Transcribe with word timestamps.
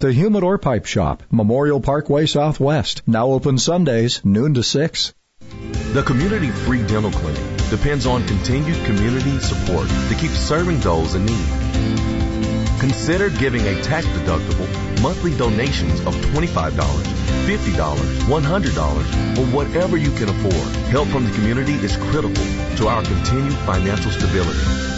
The 0.00 0.12
Humidor 0.12 0.58
Pipe 0.58 0.86
Shop, 0.86 1.24
Memorial 1.28 1.80
Parkway 1.80 2.26
Southwest, 2.26 3.02
now 3.08 3.32
open 3.32 3.58
Sundays, 3.58 4.24
noon 4.24 4.54
to 4.54 4.62
6. 4.62 5.12
The 5.92 6.04
Community 6.04 6.50
Free 6.50 6.84
Dental 6.86 7.10
Clinic 7.10 7.42
depends 7.68 8.06
on 8.06 8.24
continued 8.28 8.76
community 8.84 9.40
support 9.40 9.88
to 9.88 10.14
keep 10.14 10.30
serving 10.30 10.78
those 10.78 11.16
in 11.16 11.26
need. 11.26 12.78
Consider 12.78 13.28
giving 13.28 13.62
a 13.62 13.82
tax 13.82 14.06
deductible 14.06 15.02
monthly 15.02 15.36
donations 15.36 15.98
of 16.06 16.14
$25, 16.14 16.46
$50, 16.46 17.74
$100, 18.28 19.38
or 19.38 19.46
whatever 19.46 19.96
you 19.96 20.12
can 20.12 20.28
afford. 20.28 20.76
Help 20.94 21.08
from 21.08 21.24
the 21.24 21.32
community 21.32 21.74
is 21.74 21.96
critical 21.96 22.44
to 22.76 22.86
our 22.86 23.02
continued 23.02 23.58
financial 23.66 24.12
stability. 24.12 24.97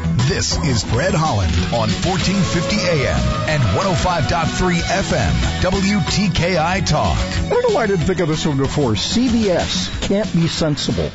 This 0.31 0.55
is 0.63 0.81
Fred 0.85 1.13
Holland 1.13 1.51
on 1.73 1.89
1450 1.91 2.77
AM 2.77 3.19
and 3.49 3.61
105.3 3.61 4.79
FM, 4.79 5.31
WTKI 5.59 6.85
Talk. 6.85 7.17
I 7.17 7.49
don't 7.49 7.67
know 7.67 7.75
why 7.75 7.83
I 7.83 7.87
didn't 7.87 8.05
think 8.05 8.21
of 8.21 8.29
this 8.29 8.45
one 8.45 8.55
before. 8.55 8.91
CBS 8.93 9.91
can't 10.07 10.31
be 10.31 10.47
sensible. 10.47 11.09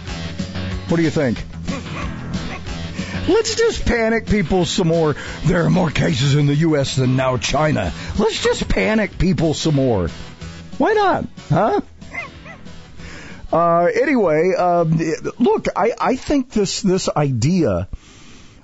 What 0.89 0.99
do 0.99 1.03
you 1.03 1.09
think? 1.09 1.43
Let's 3.27 3.55
just 3.55 3.87
panic 3.87 4.27
people 4.27 4.67
some 4.67 4.89
more. 4.89 5.17
There 5.47 5.65
are 5.65 5.71
more 5.71 5.91
cases 5.91 6.35
in 6.35 6.45
the 6.45 6.57
U.S. 6.57 6.97
than 6.97 7.17
now 7.17 7.39
China. 7.39 7.95
Let's 8.19 8.45
just 8.45 8.69
panic 8.69 9.17
people 9.17 9.55
some 9.55 9.77
more. 9.77 10.09
Why 10.77 10.93
not? 10.93 11.25
Huh? 11.49 11.81
Uh, 13.51 13.85
anyway, 13.85 14.53
um, 14.59 15.01
look, 15.39 15.69
I, 15.75 15.93
I 15.99 16.17
think 16.17 16.51
this 16.51 16.83
this 16.83 17.09
idea 17.09 17.89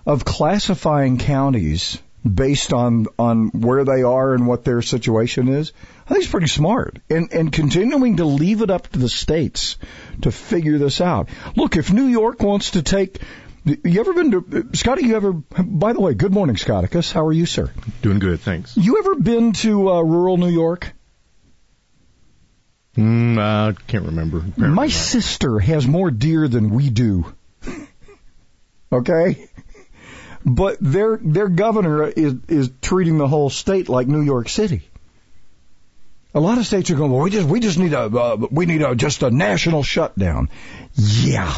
of 0.06 0.24
classifying 0.24 1.18
counties 1.18 1.98
based 2.24 2.72
on 2.72 3.06
on 3.18 3.48
where 3.48 3.84
they 3.84 4.02
are 4.02 4.34
and 4.34 4.46
what 4.46 4.64
their 4.64 4.82
situation 4.82 5.48
is, 5.48 5.72
I 6.06 6.08
think 6.10 6.22
it's 6.22 6.30
pretty 6.30 6.46
smart. 6.46 6.98
And 7.10 7.32
and 7.32 7.52
continuing 7.52 8.18
to 8.18 8.24
leave 8.24 8.62
it 8.62 8.70
up 8.70 8.88
to 8.88 8.98
the 8.98 9.08
states 9.08 9.76
to 10.22 10.30
figure 10.30 10.78
this 10.78 11.00
out. 11.00 11.28
Look, 11.56 11.76
if 11.76 11.92
New 11.92 12.06
York 12.06 12.42
wants 12.42 12.72
to 12.72 12.82
take 12.82 13.20
you 13.64 14.00
ever 14.00 14.12
been 14.12 14.30
to 14.32 14.68
Scotty? 14.76 15.06
You 15.06 15.16
ever? 15.16 15.32
By 15.32 15.92
the 15.92 16.00
way, 16.00 16.14
good 16.14 16.32
morning, 16.32 16.56
Scotticus. 16.56 17.12
How 17.12 17.26
are 17.26 17.32
you, 17.32 17.46
sir? 17.46 17.70
Doing 18.02 18.18
good, 18.18 18.40
thanks. 18.40 18.76
You 18.76 18.98
ever 18.98 19.14
been 19.16 19.52
to 19.52 19.88
uh, 19.88 20.02
rural 20.02 20.36
New 20.36 20.48
York? 20.48 20.92
Mm, 22.96 23.38
I 23.38 23.72
can't 23.86 24.06
remember. 24.06 24.38
Apparently 24.38 24.68
My 24.68 24.86
not. 24.86 24.90
sister 24.90 25.60
has 25.60 25.86
more 25.86 26.10
deer 26.10 26.48
than 26.48 26.70
we 26.70 26.90
do. 26.90 27.32
okay, 28.92 29.48
but 30.44 30.78
their 30.80 31.16
their 31.16 31.48
governor 31.48 32.04
is 32.04 32.34
is 32.48 32.70
treating 32.80 33.18
the 33.18 33.28
whole 33.28 33.50
state 33.50 33.88
like 33.88 34.06
New 34.08 34.22
York 34.22 34.48
City. 34.48 34.82
A 36.34 36.40
lot 36.40 36.58
of 36.58 36.66
states 36.66 36.90
are 36.90 36.96
going. 36.96 37.12
Well, 37.12 37.22
we 37.22 37.30
just 37.30 37.48
we 37.48 37.60
just 37.60 37.78
need 37.78 37.92
a 37.92 38.04
uh, 38.04 38.46
we 38.50 38.66
need 38.66 38.82
a 38.82 38.94
just 38.94 39.22
a 39.22 39.30
national 39.30 39.82
shutdown. 39.82 40.48
Yeah. 40.94 41.54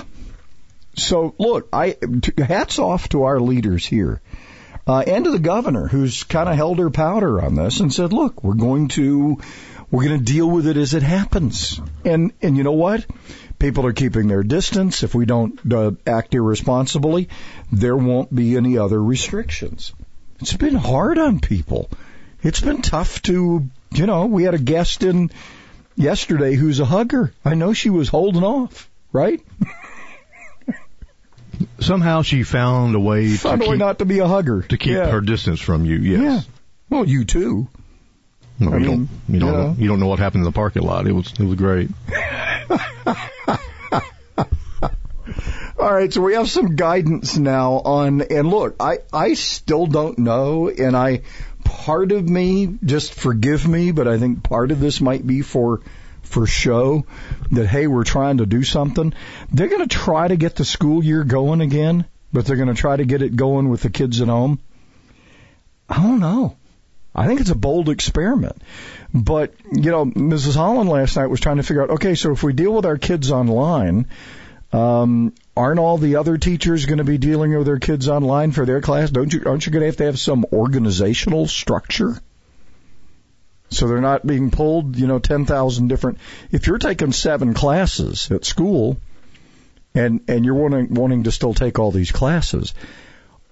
So 0.96 1.34
look, 1.38 1.68
I 1.72 1.96
hats 2.38 2.78
off 2.78 3.08
to 3.10 3.24
our 3.24 3.40
leaders 3.40 3.86
here. 3.86 4.20
Uh, 4.86 5.02
and 5.06 5.24
to 5.24 5.30
the 5.30 5.38
governor 5.38 5.88
who's 5.88 6.24
kind 6.24 6.48
of 6.48 6.56
held 6.56 6.78
her 6.78 6.90
powder 6.90 7.40
on 7.40 7.54
this 7.54 7.80
and 7.80 7.92
said, 7.92 8.12
look, 8.12 8.44
we're 8.44 8.52
going 8.52 8.88
to, 8.88 9.38
we're 9.90 10.04
going 10.04 10.18
to 10.18 10.24
deal 10.32 10.48
with 10.48 10.66
it 10.66 10.76
as 10.76 10.92
it 10.92 11.02
happens. 11.02 11.80
And, 12.04 12.34
and 12.42 12.54
you 12.54 12.64
know 12.64 12.72
what? 12.72 13.06
People 13.59 13.87
are 13.87 13.92
keeping 13.92 14.28
their 14.28 14.42
distance. 14.42 15.03
If 15.03 15.15
we 15.15 15.26
don't 15.26 15.59
uh, 15.72 15.92
act 16.06 16.34
irresponsibly, 16.34 17.28
there 17.72 17.97
won't 17.97 18.34
be 18.34 18.56
any 18.56 18.78
other 18.78 19.03
restrictions. 19.03 19.92
It's 20.41 20.56
been 20.56 20.75
hard 20.75 21.19
on 21.19 21.41
people. 21.41 21.88
It's 22.43 22.60
been 22.60 22.82
tough 22.82 23.22
to, 23.22 23.66
you 23.93 24.06
know, 24.06 24.26
we 24.26 24.43
had 24.43 24.54
a 24.54 24.59
guest 24.59 25.03
in 25.03 25.31
yesterday 25.97 26.54
who's 26.56 26.81
a 26.81 26.84
hugger. 26.84 27.32
I 27.44 27.54
know 27.54 27.72
she 27.72 27.88
was 27.91 28.09
holding 28.09 28.43
off, 28.44 28.91
right? 29.12 29.41
Somehow 31.81 32.22
she 32.22 32.43
found 32.43 32.94
a 32.97 33.00
way 33.00 33.28
Found 33.37 33.60
to 33.60 33.66
a 33.66 33.70
way 33.70 33.75
keep, 33.76 33.78
not 33.78 33.98
to 34.00 34.04
be 34.04 34.19
a 34.19 34.26
hugger. 34.26 34.62
to 34.62 34.76
keep 34.76 34.94
Yeah. 34.94 35.10
her 35.10 35.20
distance 35.20 35.60
from 35.60 35.84
you. 35.84 35.97
Yes. 35.97 36.20
Yeah. 36.20 36.41
Well, 36.91 37.09
you 37.09 37.25
too. 37.25 37.69
No, 38.59 38.72
I 38.72 38.76
you 38.76 38.81
mean, 38.81 38.91
don't. 38.91 39.09
You 39.28 39.41
don't. 39.41 39.53
yeah. 39.53 39.59
Know, 39.59 39.76
you 39.78 39.88
don't 39.88 40.00
know 40.00 40.06
what 40.06 40.19
happened 40.19 40.41
in 40.42 40.44
the 40.44 40.53
parking 40.53 40.82
lot. 40.82 41.06
It 41.06 41.12
was. 41.12 41.32
It 41.32 41.44
was 41.44 41.56
great. 41.56 41.91
All 45.76 45.92
right, 45.92 46.10
so 46.10 46.22
we 46.22 46.34
have 46.34 46.48
some 46.48 46.76
guidance 46.76 47.37
now 47.37 47.75
on, 47.75 48.22
and 48.22 48.48
look, 48.48 48.76
I, 48.81 49.00
I 49.12 49.34
still 49.34 49.87
don't 49.87 50.19
know, 50.19 50.70
and 50.70 50.97
I, 50.97 51.22
part 51.62 52.10
of 52.12 52.26
me, 52.26 52.78
just 52.82 53.12
forgive 53.12 53.69
me, 53.69 53.91
but 53.91 54.09
I 54.09 54.19
think 54.19 54.43
part 54.43 54.70
of 54.70 54.81
this 54.81 55.03
might 55.03 55.26
be 55.26 55.43
for, 55.43 55.82
for 56.22 56.47
show, 56.47 57.04
that 57.50 57.66
hey, 57.66 57.87
we're 57.87 58.04
trying 58.04 58.38
to 58.38 58.47
do 58.47 58.62
something. 58.62 59.12
They're 59.53 59.69
gonna 59.69 59.87
try 59.87 60.26
to 60.26 60.37
get 60.37 60.56
the 60.56 60.64
school 60.64 61.04
year 61.04 61.22
going 61.22 61.60
again, 61.60 62.06
but 62.32 62.47
they're 62.47 62.56
gonna 62.56 62.72
try 62.75 62.97
to 62.97 63.04
get 63.04 63.20
it 63.20 63.37
going 63.37 63.69
with 63.69 63.82
the 63.82 63.91
kids 63.91 64.22
at 64.22 64.28
home. 64.28 64.60
I 65.88 66.03
don't 66.03 66.20
know. 66.20 66.56
I 67.14 67.26
think 67.26 67.41
it's 67.41 67.50
a 67.50 67.54
bold 67.54 67.88
experiment. 67.88 68.60
But, 69.12 69.54
you 69.70 69.91
know, 69.91 70.04
Mrs. 70.04 70.56
Holland 70.56 70.91
last 70.91 71.16
night 71.16 71.28
was 71.28 71.41
trying 71.41 71.58
to 71.58 71.62
figure 71.62 71.82
out, 71.82 71.91
okay, 71.91 72.16
so 72.16 72.32
if 72.32 72.42
we 72.42 72.52
deal 72.52 72.75
with 72.75 72.84
our 72.84 72.98
kids 72.98 73.30
online, 73.30 74.06
um, 74.72 75.32
aren't 75.56 75.78
all 75.78 75.98
the 75.98 76.16
other 76.16 76.36
teachers 76.36 76.86
going 76.86 76.98
to 76.98 77.04
be 77.04 77.19
dealing 77.19 77.56
with 77.56 77.66
their 77.66 77.78
kids 77.78 78.08
online 78.08 78.50
for 78.50 78.66
their 78.66 78.80
class? 78.80 79.10
Don't 79.10 79.32
you, 79.32 79.42
aren't 79.47 79.64
you 79.64 79.72
going 79.72 79.82
to 79.82 79.86
have 79.86 79.97
to 79.98 80.04
have 80.04 80.19
some 80.19 80.44
organizational 80.52 81.47
structure? 81.47 82.19
So 83.70 83.86
they're 83.86 84.00
not 84.00 84.26
being 84.26 84.50
pulled, 84.50 84.96
you 84.96 85.06
know, 85.06 85.20
10,000 85.20 85.88
different, 85.88 86.19
if 86.50 86.66
you're 86.66 86.78
taking 86.78 87.12
seven 87.12 87.54
classes 87.54 88.31
at 88.32 88.44
school 88.44 88.96
and, 89.94 90.22
and 90.26 90.44
you're 90.44 90.54
wanting, 90.54 90.92
wanting 90.94 91.25
to 91.25 91.32
still 91.32 91.54
take 91.54 91.78
all 91.78 91.92
these 91.92 92.10
classes, 92.10 92.75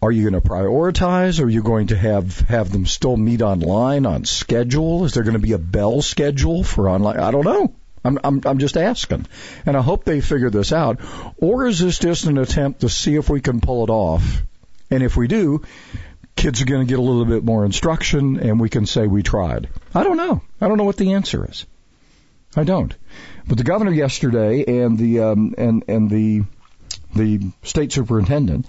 are 0.03 0.11
you 0.11 0.29
going 0.29 0.41
to 0.41 0.47
prioritize? 0.47 1.41
Are 1.41 1.49
you 1.49 1.63
going 1.63 1.87
to 1.87 1.97
have 1.97 2.41
have 2.41 2.73
them 2.73 2.87
still 2.87 3.17
meet 3.17 3.41
online 3.41 4.05
on 4.05 4.25
schedule? 4.25 5.05
Is 5.05 5.15
there 5.15 5.23
going 5.23 5.35
to 5.35 5.39
be 5.39 5.53
a 5.53 5.59
bell 5.59 6.03
schedule 6.03 6.65
for 6.65 6.91
online? 6.91 7.21
I 7.21 7.31
don't 7.31 7.45
know. 7.45 7.73
I'm 8.05 8.19
I'm 8.25 8.41
I'm 8.45 8.59
just 8.59 8.77
asking, 8.77 9.27
and 9.65 9.77
I 9.77 9.81
hope 9.81 10.05
they 10.05 10.21
figure 10.21 10.51
this 10.51 10.73
out. 10.73 10.99
Or 11.37 11.69
is 11.69 11.79
this 11.79 12.01
just 12.01 12.27
an 12.27 12.37
attempt 12.37 12.81
to 12.81 12.89
see 12.89 13.15
if 13.15 13.31
we 13.31 13.41
can 13.41 13.61
pull 13.61 13.85
it 13.85 13.91
off? 13.91 14.43
And 14.91 15.05
if 15.05 15.17
we 15.17 15.29
do, 15.29 15.63
kids 16.35 16.61
are 16.61 16.67
going 16.67 16.85
to 16.85 16.91
get 16.91 16.99
a 16.99 17.03
little 17.03 17.25
bit 17.25 17.45
more 17.45 17.65
instruction, 17.65 18.41
and 18.41 18.59
we 18.59 18.69
can 18.69 18.87
say 18.87 19.07
we 19.07 19.23
tried. 19.23 19.69
I 19.95 20.03
don't 20.03 20.17
know. 20.17 20.43
I 20.61 20.67
don't 20.67 20.79
know 20.79 20.85
what 20.85 20.97
the 20.97 21.13
answer 21.13 21.49
is. 21.49 21.65
I 22.57 22.65
don't. 22.65 22.93
But 23.47 23.57
the 23.57 23.65
governor 23.65 23.93
yesterday 23.93 24.83
and 24.83 24.99
the 24.99 25.21
um, 25.21 25.55
and 25.57 25.85
and 25.87 26.11
the 26.11 26.43
the 27.15 27.53
state 27.63 27.93
superintendent 27.93 28.67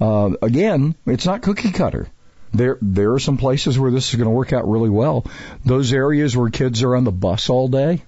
uh, 0.00 0.30
again, 0.42 0.94
it's 1.06 1.26
not 1.26 1.42
cookie 1.42 1.72
cutter. 1.72 2.08
There, 2.52 2.78
there 2.80 3.12
are 3.12 3.18
some 3.18 3.36
places 3.36 3.78
where 3.78 3.90
this 3.90 4.10
is 4.10 4.16
going 4.16 4.26
to 4.26 4.34
work 4.34 4.52
out 4.52 4.68
really 4.68 4.90
well. 4.90 5.26
Those 5.64 5.92
areas 5.92 6.36
where 6.36 6.48
kids 6.48 6.82
are 6.82 6.96
on 6.96 7.04
the 7.04 7.12
bus 7.12 7.50
all 7.50 7.68
day 7.68 8.02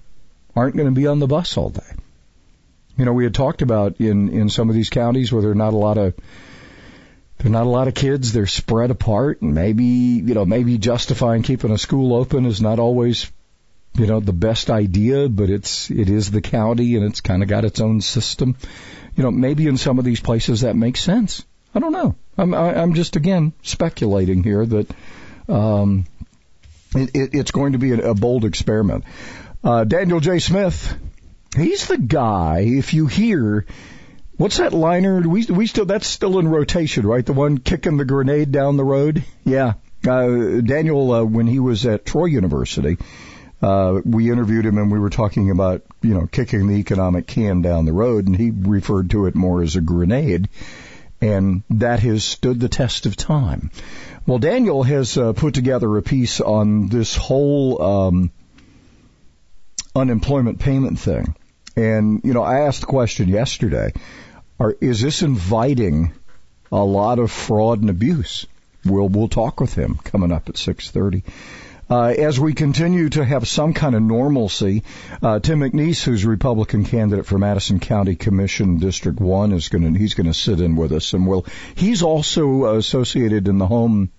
aren't 0.55 0.75
going 0.75 0.87
to 0.87 0.95
be 0.99 1.07
on 1.07 1.19
the 1.19 1.27
bus 1.27 1.57
all 1.57 1.69
day. 1.69 1.81
You 2.97 3.05
know, 3.05 3.13
we 3.13 3.23
had 3.23 3.33
talked 3.33 3.61
about 3.61 3.99
in 3.99 4.29
in 4.29 4.49
some 4.49 4.69
of 4.69 4.75
these 4.75 4.89
counties 4.89 5.31
where 5.31 5.41
there 5.41 5.51
are 5.51 5.55
not 5.55 5.73
a 5.73 5.77
lot 5.77 5.97
of 5.97 6.15
there 7.37 7.47
are 7.47 7.51
not 7.51 7.65
a 7.65 7.69
lot 7.69 7.87
of 7.87 7.93
kids. 7.93 8.33
They're 8.33 8.47
spread 8.47 8.91
apart, 8.91 9.41
and 9.41 9.55
maybe 9.55 9.85
you 9.85 10.33
know 10.33 10.45
maybe 10.45 10.77
justifying 10.77 11.43
keeping 11.43 11.71
a 11.71 11.77
school 11.77 12.13
open 12.13 12.45
is 12.45 12.61
not 12.61 12.79
always 12.79 13.31
you 13.95 14.07
know, 14.07 14.19
the 14.19 14.33
best 14.33 14.69
idea, 14.69 15.27
but 15.29 15.49
it's, 15.49 15.89
it 15.89 16.09
is 16.09 16.31
the 16.31 16.41
county 16.41 16.95
and 16.95 17.05
it's 17.05 17.21
kind 17.21 17.43
of 17.43 17.49
got 17.49 17.65
its 17.65 17.81
own 17.81 18.01
system. 18.01 18.55
You 19.15 19.23
know, 19.23 19.31
maybe 19.31 19.67
in 19.67 19.77
some 19.77 19.99
of 19.99 20.05
these 20.05 20.19
places 20.19 20.61
that 20.61 20.75
makes 20.75 21.01
sense. 21.01 21.43
I 21.79 21.81
don't 21.81 21.93
know. 21.93 22.15
I'm, 22.37 22.53
I, 22.53 22.75
I'm 22.75 22.93
just 22.93 23.15
again 23.15 23.53
speculating 23.61 24.43
here 24.43 24.65
that, 24.65 24.91
um, 25.47 26.05
it, 26.93 27.11
it, 27.15 27.29
it's 27.31 27.51
going 27.51 27.71
to 27.71 27.79
be 27.79 27.93
a, 27.93 28.09
a 28.09 28.13
bold 28.13 28.43
experiment. 28.43 29.05
Uh, 29.63 29.85
Daniel 29.85 30.19
J. 30.19 30.39
Smith, 30.39 30.93
he's 31.55 31.87
the 31.87 31.97
guy, 31.97 32.65
if 32.67 32.93
you 32.93 33.07
hear, 33.07 33.65
what's 34.35 34.57
that 34.57 34.73
liner? 34.73 35.21
We, 35.21 35.45
we 35.45 35.67
still, 35.67 35.85
that's 35.85 36.05
still 36.05 36.37
in 36.39 36.49
rotation, 36.49 37.07
right? 37.07 37.25
The 37.25 37.31
one 37.31 37.59
kicking 37.59 37.95
the 37.95 38.03
grenade 38.03 38.51
down 38.51 38.75
the 38.75 38.83
road? 38.83 39.23
Yeah. 39.45 39.75
Uh, 40.05 40.59
Daniel, 40.59 41.09
uh, 41.13 41.23
when 41.23 41.47
he 41.47 41.59
was 41.59 41.85
at 41.85 42.05
Troy 42.05 42.25
University, 42.25 42.97
uh, 43.61 44.01
we 44.03 44.29
interviewed 44.29 44.65
him 44.65 44.77
and 44.77 44.91
we 44.91 44.99
were 44.99 45.09
talking 45.09 45.49
about, 45.49 45.83
you 46.01 46.13
know, 46.13 46.27
kicking 46.27 46.67
the 46.67 46.75
economic 46.75 47.25
can 47.25 47.61
down 47.61 47.85
the 47.85 47.93
road 47.93 48.27
and 48.27 48.35
he 48.35 48.51
referred 48.51 49.11
to 49.11 49.27
it 49.27 49.35
more 49.35 49.63
as 49.63 49.77
a 49.77 49.81
grenade. 49.81 50.49
And 51.21 51.63
that 51.69 51.99
has 51.99 52.23
stood 52.23 52.59
the 52.59 52.69
test 52.69 53.05
of 53.05 53.15
time. 53.15 53.71
Well, 54.25 54.39
Daniel 54.39 54.83
has 54.83 55.17
uh, 55.17 55.33
put 55.33 55.53
together 55.53 55.97
a 55.97 56.01
piece 56.01 56.39
on 56.39 56.87
this 56.87 57.15
whole, 57.15 57.81
um, 57.81 58.31
unemployment 59.95 60.59
payment 60.59 60.99
thing. 60.99 61.35
And, 61.75 62.21
you 62.23 62.33
know, 62.33 62.43
I 62.43 62.61
asked 62.61 62.81
the 62.81 62.87
question 62.87 63.27
yesterday, 63.27 63.93
are, 64.59 64.75
is 64.81 65.01
this 65.01 65.21
inviting 65.21 66.13
a 66.71 66.83
lot 66.83 67.19
of 67.19 67.31
fraud 67.31 67.81
and 67.81 67.89
abuse? 67.89 68.45
We'll, 68.85 69.09
we'll 69.09 69.29
talk 69.29 69.59
with 69.59 69.73
him 69.73 69.97
coming 70.03 70.31
up 70.31 70.49
at 70.49 70.57
630. 70.57 71.23
Uh, 71.89 72.13
as 72.17 72.39
we 72.39 72.53
continue 72.53 73.09
to 73.09 73.25
have 73.25 73.47
some 73.47 73.73
kind 73.73 73.95
of 73.95 74.01
normalcy, 74.03 74.83
uh, 75.23 75.39
Tim 75.39 75.61
McNeese, 75.61 76.03
who's 76.03 76.23
Republican 76.23 76.85
candidate 76.85 77.25
for 77.25 77.39
Madison 77.39 77.79
County 77.79 78.15
Commission 78.15 78.77
District 78.77 79.19
One, 79.19 79.53
is 79.53 79.69
going 79.69 79.93
to 79.93 79.99
he's 79.99 80.13
going 80.13 80.27
to 80.27 80.33
sit 80.33 80.61
in 80.61 80.75
with 80.75 80.91
us, 80.91 81.13
and 81.13 81.25
will 81.25 81.47
he's 81.73 82.03
also 82.03 82.75
associated 82.77 83.47
in 83.47 83.57
the 83.57 83.65
home 83.65 84.11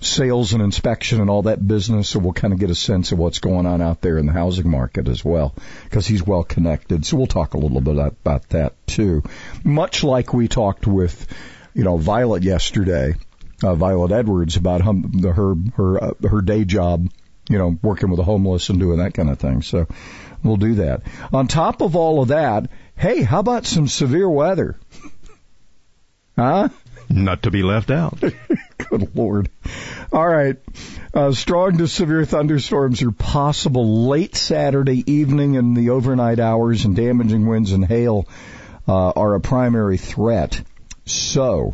sales 0.00 0.52
and 0.52 0.62
inspection 0.62 1.20
and 1.20 1.30
all 1.30 1.42
that 1.42 1.66
business, 1.66 2.08
so 2.08 2.18
we'll 2.18 2.32
kind 2.32 2.52
of 2.52 2.58
get 2.58 2.70
a 2.70 2.74
sense 2.74 3.12
of 3.12 3.18
what's 3.18 3.38
going 3.38 3.66
on 3.66 3.80
out 3.80 4.00
there 4.00 4.18
in 4.18 4.26
the 4.26 4.32
housing 4.32 4.68
market 4.68 5.08
as 5.08 5.24
well, 5.24 5.54
because 5.84 6.06
he's 6.06 6.26
well 6.26 6.42
connected. 6.42 7.06
So 7.06 7.16
we'll 7.16 7.26
talk 7.26 7.54
a 7.54 7.58
little 7.58 7.80
bit 7.80 7.96
about 7.98 8.48
that 8.50 8.74
too. 8.86 9.22
Much 9.64 10.02
like 10.02 10.34
we 10.34 10.48
talked 10.48 10.86
with, 10.86 11.26
you 11.72 11.84
know, 11.84 11.96
Violet 11.96 12.42
yesterday, 12.42 13.14
uh, 13.62 13.74
Violet 13.74 14.12
Edwards 14.12 14.56
about 14.56 14.80
hum, 14.80 15.10
the, 15.12 15.32
her 15.32 15.54
her 15.76 16.04
uh, 16.04 16.12
her 16.28 16.40
day 16.40 16.64
job, 16.64 17.08
you 17.48 17.58
know, 17.58 17.78
working 17.82 18.10
with 18.10 18.18
the 18.18 18.24
homeless 18.24 18.68
and 18.68 18.78
doing 18.78 18.98
that 18.98 19.14
kind 19.14 19.30
of 19.30 19.38
thing. 19.38 19.62
So 19.62 19.86
we'll 20.42 20.56
do 20.56 20.74
that. 20.76 21.02
On 21.32 21.46
top 21.46 21.80
of 21.80 21.96
all 21.96 22.22
of 22.22 22.28
that, 22.28 22.70
hey, 22.96 23.22
how 23.22 23.40
about 23.40 23.66
some 23.66 23.88
severe 23.88 24.28
weather? 24.28 24.78
huh? 26.38 26.68
Not 27.08 27.44
to 27.44 27.50
be 27.50 27.62
left 27.62 27.90
out. 27.90 28.18
Good 28.78 29.14
Lord. 29.14 29.48
All 30.12 30.26
right. 30.26 30.56
Uh, 31.14 31.32
strong 31.32 31.78
to 31.78 31.86
severe 31.86 32.24
thunderstorms 32.24 33.00
are 33.02 33.12
possible 33.12 34.08
late 34.08 34.36
Saturday 34.36 35.10
evening 35.10 35.56
and 35.56 35.76
the 35.76 35.90
overnight 35.90 36.40
hours, 36.40 36.84
and 36.84 36.96
damaging 36.96 37.46
winds 37.46 37.72
and 37.72 37.84
hail 37.84 38.26
uh, 38.88 39.10
are 39.10 39.34
a 39.34 39.40
primary 39.40 39.96
threat. 39.96 40.60
So, 41.06 41.72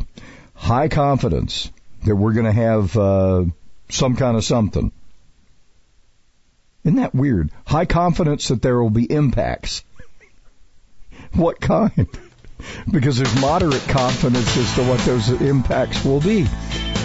high 0.53 0.87
confidence 0.87 1.71
that 2.05 2.15
we're 2.15 2.33
going 2.33 2.45
to 2.45 2.51
have 2.51 2.97
uh, 2.97 3.45
some 3.89 4.15
kind 4.15 4.37
of 4.37 4.43
something. 4.43 4.91
Isn't 6.83 6.97
that 6.97 7.15
weird? 7.15 7.49
High 7.65 7.85
confidence 7.85 8.49
that 8.49 8.61
there 8.61 8.81
will 8.81 8.89
be 8.89 9.09
impacts. 9.09 9.83
what 11.33 11.61
kind? 11.61 12.07
because 12.91 13.17
there's 13.17 13.41
moderate 13.41 13.83
confidence 13.87 14.57
as 14.57 14.75
to 14.75 14.83
what 14.83 14.99
those 15.01 15.29
impacts 15.29 16.03
will 16.03 16.21
be. 16.21 16.47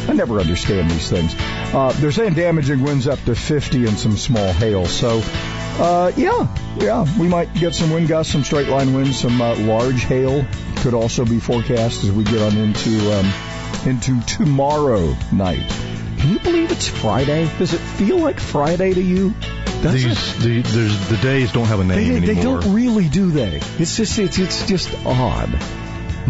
I 0.09 0.15
never 0.15 0.41
understand 0.41 0.91
these 0.91 1.11
things. 1.11 1.35
Uh, 1.39 1.93
they're 1.97 2.13
saying 2.13 2.35
damaging 2.35 2.83
winds 2.83 3.07
up 3.07 3.23
to 3.25 3.35
50 3.35 3.87
and 3.87 3.99
some 3.99 4.17
small 4.17 4.53
hail. 4.53 4.87
So, 4.87 5.21
uh, 5.23 6.13
yeah, 6.17 6.49
yeah, 6.79 7.21
we 7.21 7.29
might 7.29 7.53
get 7.55 7.75
some 7.75 7.91
wind 7.91 8.09
gusts, 8.09 8.33
some 8.33 8.43
straight 8.43 8.69
line 8.69 8.95
winds, 8.95 9.19
some 9.21 9.41
uh, 9.41 9.55
large 9.57 10.03
hail 10.03 10.47
could 10.77 10.95
also 10.95 11.25
be 11.25 11.41
forecast 11.41 12.05
as 12.05 12.13
we 12.13 12.25
get 12.25 12.41
on 12.41 12.57
into 12.57 13.19
um, 13.19 13.33
into 13.87 14.21
tomorrow 14.23 15.17
night. 15.33 15.69
Can 16.19 16.33
you 16.33 16.41
believe 16.41 16.73
it's 16.73 16.89
Friday? 16.89 17.49
Does 17.59 17.75
it 17.75 17.79
feel 17.79 18.19
like 18.19 18.41
Friday 18.41 18.93
to 18.95 19.01
you? 19.01 19.35
Does 19.83 19.93
These 19.93 20.43
the, 20.43 20.63
there's, 20.63 21.09
the 21.09 21.17
days 21.19 21.53
don't 21.53 21.67
have 21.67 21.79
a 21.79 21.85
name 21.85 21.97
they, 21.97 22.17
anymore. 22.17 22.35
They 22.35 22.43
don't 22.43 22.75
really, 22.75 23.09
do 23.09 23.31
they? 23.31 23.61
It's 23.79 23.97
just 23.97 24.19
it's 24.19 24.39
it's 24.39 24.67
just 24.67 24.93
odd. 25.07 25.51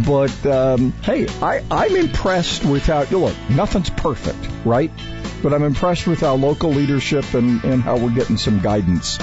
But 0.07 0.47
um, 0.47 0.93
hey, 1.03 1.29
I 1.41 1.65
I'm 1.71 1.97
impressed 1.97 2.65
with 2.65 2.85
how 2.85 3.03
you 3.03 3.19
look. 3.19 3.37
Nothing's 3.49 3.91
perfect, 3.91 4.39
right? 4.67 4.91
But 5.43 5.55
I'm 5.55 5.63
impressed 5.63 6.07
with 6.07 6.23
our 6.23 6.37
local 6.37 6.71
leadership 6.71 7.33
and 7.33 7.65
and 7.65 7.83
how 7.83 7.97
we're 7.97 8.15
getting 8.15 8.37
some 8.37 8.61
guidance 8.61 9.19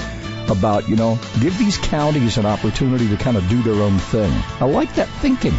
about 0.48 0.88
you 0.88 0.96
know 0.96 1.18
give 1.40 1.56
these 1.58 1.78
counties 1.78 2.38
an 2.38 2.46
opportunity 2.46 3.08
to 3.08 3.16
kind 3.16 3.36
of 3.36 3.48
do 3.48 3.62
their 3.62 3.80
own 3.80 3.98
thing. 3.98 4.32
I 4.60 4.64
like 4.64 4.92
that 4.96 5.08
thinking. 5.20 5.54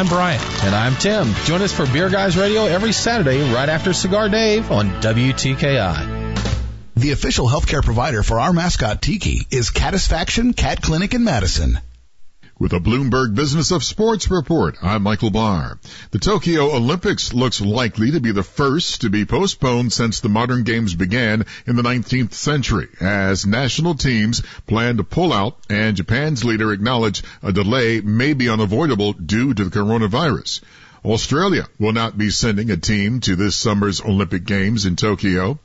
I'm 0.00 0.06
Brian. 0.06 0.40
And 0.62 0.74
I'm 0.74 0.96
Tim. 0.96 1.34
Join 1.44 1.60
us 1.60 1.74
for 1.74 1.84
Beer 1.84 2.08
Guys 2.08 2.34
Radio 2.34 2.64
every 2.64 2.90
Saturday 2.90 3.42
right 3.52 3.68
after 3.68 3.92
Cigar 3.92 4.30
Dave 4.30 4.70
on 4.70 4.88
WTKI. 5.02 6.38
The 6.96 7.10
official 7.10 7.46
healthcare 7.46 7.84
provider 7.84 8.22
for 8.22 8.40
our 8.40 8.54
mascot 8.54 9.02
Tiki 9.02 9.46
is 9.50 9.68
Catisfaction 9.68 10.54
Cat 10.54 10.80
Clinic 10.80 11.12
in 11.12 11.22
Madison. 11.22 11.80
With 12.60 12.74
a 12.74 12.78
Bloomberg 12.78 13.34
Business 13.34 13.70
of 13.70 13.82
Sports 13.82 14.30
report, 14.30 14.76
I'm 14.82 15.02
Michael 15.02 15.30
Barr. 15.30 15.78
The 16.10 16.18
Tokyo 16.18 16.76
Olympics 16.76 17.32
looks 17.32 17.62
likely 17.62 18.10
to 18.10 18.20
be 18.20 18.32
the 18.32 18.42
first 18.42 19.00
to 19.00 19.08
be 19.08 19.24
postponed 19.24 19.94
since 19.94 20.20
the 20.20 20.28
modern 20.28 20.64
games 20.64 20.94
began 20.94 21.46
in 21.66 21.76
the 21.76 21.82
19th 21.82 22.34
century 22.34 22.88
as 23.00 23.46
national 23.46 23.94
teams 23.94 24.42
plan 24.66 24.98
to 24.98 25.04
pull 25.04 25.32
out 25.32 25.56
and 25.70 25.96
Japan's 25.96 26.44
leader 26.44 26.70
acknowledged 26.70 27.24
a 27.42 27.50
delay 27.50 28.02
may 28.02 28.34
be 28.34 28.50
unavoidable 28.50 29.14
due 29.14 29.54
to 29.54 29.64
the 29.64 29.70
coronavirus. 29.70 30.60
Australia 31.02 31.66
will 31.78 31.92
not 31.92 32.18
be 32.18 32.28
sending 32.28 32.70
a 32.70 32.76
team 32.76 33.20
to 33.20 33.36
this 33.36 33.56
summer's 33.56 34.02
Olympic 34.02 34.44
Games 34.44 34.84
in 34.84 34.96
Tokyo. 34.96 35.58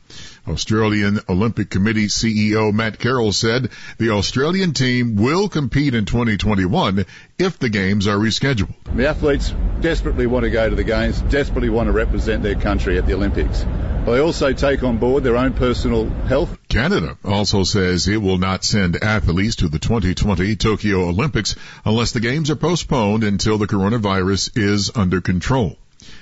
Australian 0.47 1.19
Olympic 1.27 1.69
Committee 1.69 2.08
CEO 2.08 2.74
Matt 2.74 3.00
Carroll 3.00 3.31
said 3.31 3.69
the 3.98 4.12
Australian 4.12 4.74
team 4.74 5.15
will 5.15 5.50
compete 5.50 5.96
in 5.96 6.05
2021 6.05 7.05
if 7.38 7.60
the 7.60 7.69
games 7.69 8.08
are 8.08 8.17
rescheduled. 8.17 8.74
The 8.96 9.08
athletes 9.08 9.53
desperately 9.81 10.27
want 10.27 10.43
to 10.43 10.50
go 10.50 10.69
to 10.69 10.75
the 10.75 10.84
games, 10.84 11.22
desperately 11.22 11.69
want 11.69 11.88
to 11.88 11.93
represent 11.93 12.43
their 12.43 12.55
country 12.55 12.98
at 12.98 13.05
the 13.05 13.13
Olympics. 13.13 13.65
They 14.05 14.19
also 14.19 14.53
take 14.53 14.84
on 14.84 14.98
board 14.98 15.24
their 15.24 15.36
own 15.36 15.53
personal 15.53 16.08
health. 16.08 16.55
Canada 16.69 17.17
also 17.25 17.63
says 17.63 18.08
it 18.08 18.22
will 18.22 18.38
not 18.38 18.63
send 18.63 19.03
athletes 19.03 19.55
to 19.58 19.67
the 19.67 19.79
2020 19.79 20.55
Tokyo 20.58 21.10
Olympics 21.10 21.55
unless 21.84 22.12
the 22.12 22.19
games 22.19 22.51
are 22.51 22.55
postponed 22.55 23.24
until 23.24 23.58
the 23.58 23.65
coronavirus 23.65 24.51
is 24.55 24.91
under 24.93 25.22
control. 25.22 25.79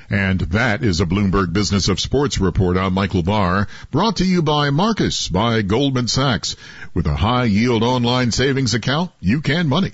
And 0.10 0.40
that 0.40 0.84
is 0.84 1.02
a 1.02 1.06
Bloomberg 1.06 1.54
Business 1.54 1.88
of 1.88 2.00
Sports 2.00 2.40
report. 2.40 2.78
I'm 2.78 2.94
Michael 2.94 3.24
Barr, 3.24 3.68
brought 3.92 4.18
to 4.18 4.26
you 4.26 4.42
by 4.42 4.70
Marcus 4.70 5.30
by 5.30 5.62
Goldman 5.62 6.08
Sachs. 6.08 6.56
With 6.94 7.08
a 7.08 7.16
high 7.16 7.46
yield 7.46 7.84
online 7.84 8.32
savings 8.32 8.74
account, 8.74 9.12
you 9.20 9.42
can 9.42 9.68
money. 9.68 9.94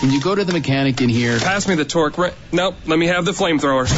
When 0.00 0.10
you 0.12 0.20
go 0.20 0.34
to 0.34 0.44
the 0.44 0.52
mechanic 0.52 1.00
in 1.00 1.08
here, 1.08 1.38
pass 1.38 1.66
me 1.66 1.74
the 1.74 1.84
torque. 1.84 2.18
Re- 2.18 2.32
nope, 2.52 2.74
let 2.86 2.98
me 2.98 3.06
have 3.06 3.24
the 3.24 3.32
flamethrower. 3.32 3.88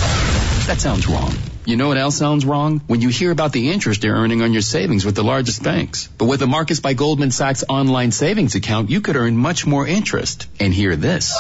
That 0.67 0.81
sounds 0.81 1.09
wrong. 1.09 1.33
You 1.65 1.77
know 1.77 1.89
what 1.89 1.99
else 1.99 2.17
sounds 2.17 2.47
wrong? 2.47 2.81
When 2.87 3.01
you 3.01 3.09
hear 3.09 3.31
about 3.31 3.53
the 3.53 3.71
interest 3.71 4.05
you're 4.05 4.15
earning 4.15 4.41
on 4.43 4.53
your 4.53 4.63
savings 4.63 5.05
with 5.05 5.17
the 5.17 5.25
largest 5.25 5.63
banks. 5.63 6.09
But 6.17 6.27
with 6.27 6.41
a 6.41 6.47
Marcus 6.47 6.81
by 6.81 6.95
Goldman 6.95 7.31
Sachs 7.31 7.65
online 7.69 8.11
savings 8.11 8.55
account, 8.55 8.89
you 8.89 9.01
could 9.01 9.17
earn 9.17 9.37
much 9.37 9.67
more 9.67 9.87
interest. 9.87 10.47
And 10.61 10.73
hear 10.73 10.97
this. 10.97 11.35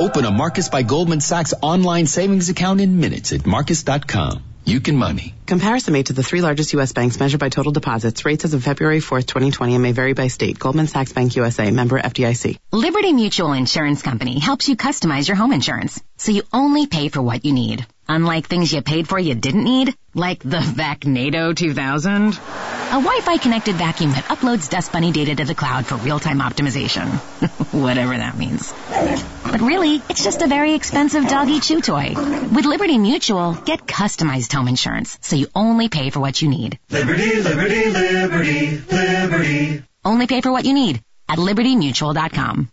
Open 0.00 0.24
a 0.24 0.30
Marcus 0.30 0.70
by 0.70 0.82
Goldman 0.82 1.20
Sachs 1.20 1.52
online 1.60 2.06
savings 2.06 2.48
account 2.48 2.80
in 2.80 3.00
minutes 3.00 3.34
at 3.34 3.44
marcus.com. 3.44 4.42
You 4.64 4.80
can 4.80 4.96
money. 4.96 5.34
Comparison 5.44 5.92
made 5.92 6.06
to 6.06 6.14
the 6.14 6.22
three 6.22 6.40
largest 6.40 6.72
U.S. 6.72 6.94
banks 6.94 7.20
measured 7.20 7.38
by 7.38 7.50
total 7.50 7.70
deposits. 7.70 8.24
Rates 8.24 8.46
as 8.46 8.54
of 8.54 8.64
February 8.64 9.00
4th, 9.00 9.26
2020 9.26 9.74
and 9.74 9.82
may 9.82 9.92
vary 9.92 10.14
by 10.14 10.28
state. 10.28 10.58
Goldman 10.58 10.86
Sachs 10.86 11.12
Bank 11.12 11.36
USA, 11.36 11.70
member 11.70 12.00
FDIC. 12.00 12.56
Liberty 12.72 13.12
Mutual 13.12 13.52
Insurance 13.52 14.00
Company 14.00 14.38
helps 14.38 14.70
you 14.70 14.76
customize 14.76 15.28
your 15.28 15.36
home 15.36 15.52
insurance 15.52 16.02
so 16.16 16.32
you 16.32 16.44
only 16.50 16.86
pay 16.86 17.10
for 17.10 17.20
what 17.20 17.44
you 17.44 17.52
need. 17.52 17.86
Unlike 18.12 18.48
things 18.48 18.72
you 18.72 18.82
paid 18.82 19.06
for 19.06 19.20
you 19.20 19.36
didn't 19.36 19.62
need, 19.62 19.94
like 20.14 20.40
the 20.40 20.58
VAC 20.58 21.06
NATO 21.06 21.52
2000. 21.52 22.32
A 22.32 22.98
Wi-Fi 22.98 23.38
connected 23.38 23.76
vacuum 23.76 24.10
that 24.10 24.24
uploads 24.24 24.68
Dust 24.68 24.90
Bunny 24.90 25.12
data 25.12 25.36
to 25.36 25.44
the 25.44 25.54
cloud 25.54 25.86
for 25.86 25.94
real-time 25.94 26.40
optimization. 26.40 27.06
Whatever 27.72 28.18
that 28.18 28.36
means. 28.36 28.74
But 29.44 29.60
really, 29.60 30.02
it's 30.08 30.24
just 30.24 30.42
a 30.42 30.48
very 30.48 30.74
expensive 30.74 31.28
doggy 31.28 31.60
chew 31.60 31.80
toy. 31.80 32.14
With 32.16 32.64
Liberty 32.64 32.98
Mutual, 32.98 33.54
get 33.54 33.86
customized 33.86 34.52
home 34.52 34.66
insurance 34.66 35.16
so 35.20 35.36
you 35.36 35.46
only 35.54 35.88
pay 35.88 36.10
for 36.10 36.18
what 36.18 36.42
you 36.42 36.48
need. 36.48 36.80
Liberty, 36.90 37.40
liberty, 37.40 37.90
liberty, 37.90 38.82
liberty. 38.90 39.82
Only 40.04 40.26
pay 40.26 40.40
for 40.40 40.50
what 40.50 40.64
you 40.64 40.74
need 40.74 41.00
at 41.28 41.38
libertymutual.com. 41.38 42.72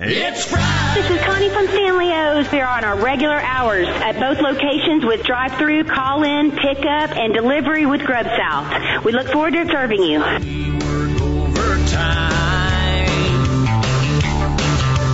It's 0.00 0.44
Friday. 0.44 1.00
This 1.00 1.10
is 1.10 1.20
Connie 1.24 1.48
from 1.48 1.66
Stanley 1.68 2.12
O's. 2.12 2.50
They're 2.50 2.68
on 2.68 2.84
our 2.84 2.96
regular 2.96 3.40
hours 3.40 3.88
at 3.88 4.12
both 4.20 4.38
locations 4.40 5.04
with 5.04 5.24
drive-through, 5.24 5.84
call-in, 5.84 6.52
pickup, 6.52 7.16
and 7.16 7.32
delivery 7.32 7.86
with 7.86 8.02
Grub 8.02 8.26
South. 8.26 9.04
We 9.04 9.12
look 9.12 9.28
forward 9.28 9.54
to 9.54 9.66
serving 9.68 10.02
you. 10.02 10.22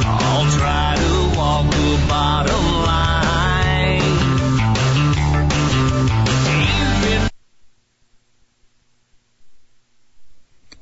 I'll 0.06 0.50
try 0.50 0.96
to 0.96 1.38
walk 1.38 1.70
the 1.70 2.06
bottom 2.08 2.73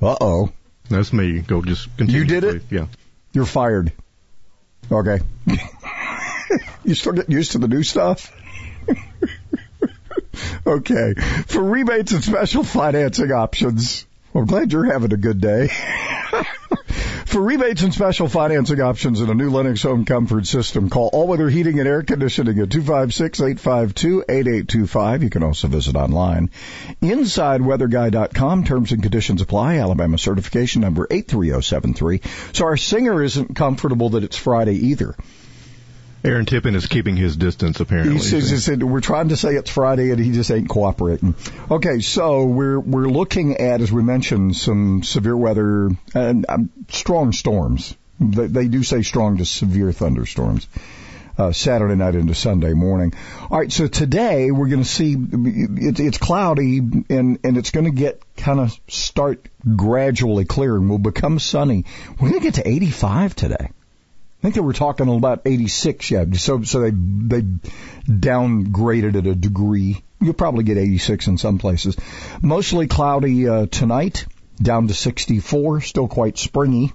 Uh 0.03 0.17
oh. 0.21 0.53
That's 0.91 1.13
me. 1.13 1.41
Go 1.41 1.63
just 1.63 1.97
continue. 1.97 2.23
You 2.23 2.27
did 2.27 2.45
it? 2.45 2.63
Yeah. 2.71 2.87
You're 3.33 3.47
fired. 3.47 3.93
Okay. 4.91 5.21
you 6.85 6.95
still 6.95 7.13
getting 7.13 7.33
used 7.33 7.53
to 7.53 7.59
the 7.59 7.69
new 7.69 7.83
stuff? 7.83 8.33
okay. 10.67 11.15
For 11.47 11.63
rebates 11.63 12.13
and 12.13 12.25
special 12.25 12.65
financing 12.65 13.31
options, 13.31 14.07
I'm 14.35 14.47
glad 14.47 14.73
you're 14.73 14.91
having 14.91 15.13
a 15.13 15.17
good 15.17 15.41
day. 15.41 15.71
For 17.33 17.41
rebates 17.41 17.83
and 17.83 17.95
special 17.95 18.29
financing 18.29 18.83
options 18.83 19.23
in 19.23 19.31
a 19.31 19.35
new 19.35 19.49
Lennox 19.49 19.83
home 19.83 20.05
comfort 20.05 20.47
system, 20.47 20.91
call 20.91 21.09
All 21.15 21.27
Weather 21.27 21.49
Heating 21.49 21.79
and 21.79 21.89
Air 21.89 22.03
Conditioning 22.03 22.59
at 22.59 22.69
256-852-8825. 22.69 25.23
You 25.23 25.31
can 25.31 25.43
also 25.43 25.67
visit 25.67 25.97
online. 25.97 26.51
InsideWeatherGuy.com. 27.01 28.65
Terms 28.65 28.93
and 28.93 29.03
conditions 29.03 29.41
apply. 29.41 29.79
Alabama 29.79 30.19
certification 30.19 30.83
number 30.83 31.07
83073. 31.11 32.21
So 32.53 32.67
our 32.67 32.77
singer 32.77 33.23
isn't 33.23 33.57
comfortable 33.57 34.11
that 34.11 34.25
it's 34.25 34.37
Friday 34.37 34.89
either. 34.89 35.17
Aaron 36.25 36.47
Tippin 36.47 36.77
is 36.77 36.87
keeping 36.87 37.17
his 37.17 37.37
distance 37.37 37.81
apparently. 37.81 38.15
He 38.15 38.21
says, 38.21 38.49
he 38.49 38.57
said, 38.59 38.83
we're 38.83 39.01
trying 39.01 39.31
to 39.31 39.37
say 39.37 39.57
it's 39.57 39.71
Friday 39.71 40.11
and 40.11 40.21
he 40.21 40.31
just 40.31 40.51
ain't 40.51 40.69
cooperating. 40.69 41.35
Okay, 41.71 41.99
so 41.99 42.45
we're 42.45 42.79
we're 42.79 43.09
looking 43.09 43.57
at, 43.57 43.81
as 43.81 43.91
we 43.91 44.03
mentioned, 44.03 44.55
some 44.57 45.03
severe 45.03 45.37
weather 45.37 45.91
and 46.15 46.47
um, 46.49 46.71
strong 46.89 47.33
storms. 47.33 47.97
They, 48.21 48.47
they 48.47 48.69
do 48.69 48.85
say 48.85 49.03
strong 49.03 49.39
to 49.39 49.45
severe 49.45 49.93
thunderstorms. 49.93 50.69
Uh, 51.37 51.51
Saturday 51.51 51.95
night 51.95 52.15
into 52.15 52.35
Sunday 52.35 52.75
morning. 52.75 53.15
All 53.51 53.59
right, 53.59 53.73
so 53.73 53.87
today 53.87 54.51
we're 54.51 54.69
going 54.69 54.83
to 54.83 54.89
see 54.89 55.15
it, 55.15 55.99
it's 55.99 56.19
cloudy 56.19 56.79
and 56.79 57.39
and 57.43 57.57
it's 57.57 57.71
going 57.71 57.87
to 57.87 57.91
get 57.91 58.23
kind 58.37 58.61
of 58.61 58.79
start 58.87 59.49
gradually 59.75 60.45
clearing. 60.45 60.89
Will 60.89 60.99
become 60.99 61.39
sunny. 61.39 61.87
We're 62.21 62.29
going 62.29 62.41
to 62.41 62.47
get 62.47 62.55
to 62.57 62.69
85 62.69 63.35
today. 63.35 63.71
I 64.43 64.47
think 64.51 64.57
they 64.57 64.61
were 64.61 64.73
talking 64.73 65.09
about 65.09 65.43
86 65.45 66.11
yeah. 66.11 66.25
So 66.33 66.65
so 66.65 66.81
they 66.81 66.91
they 66.91 67.43
downgraded 68.09 69.15
it 69.15 69.27
a 69.29 69.37
degree. 69.37 70.03
You'll 70.21 70.35
probably 70.35 70.65
get 70.65 70.79
86 70.79 71.29
in 71.29 71.39
some 71.39 71.59
places. 71.59 71.97
Mostly 72.43 72.89
cloudy 72.89 73.49
uh, 73.49 73.67
tonight, 73.67 74.27
down 74.61 74.89
to 74.89 74.95
64, 74.95 75.83
still 75.83 76.09
quite 76.09 76.39
springy. 76.39 76.93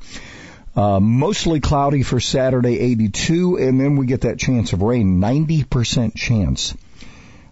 Uh, 0.75 0.99
mostly 0.99 1.61
cloudy 1.61 2.03
for 2.03 2.19
Saturday, 2.19 2.79
82, 2.79 3.57
and 3.57 3.79
then 3.79 3.95
we 3.95 4.07
get 4.07 4.21
that 4.21 4.37
chance 4.37 4.73
of 4.73 4.81
rain, 4.81 5.21
90% 5.21 6.15
chance 6.15 6.75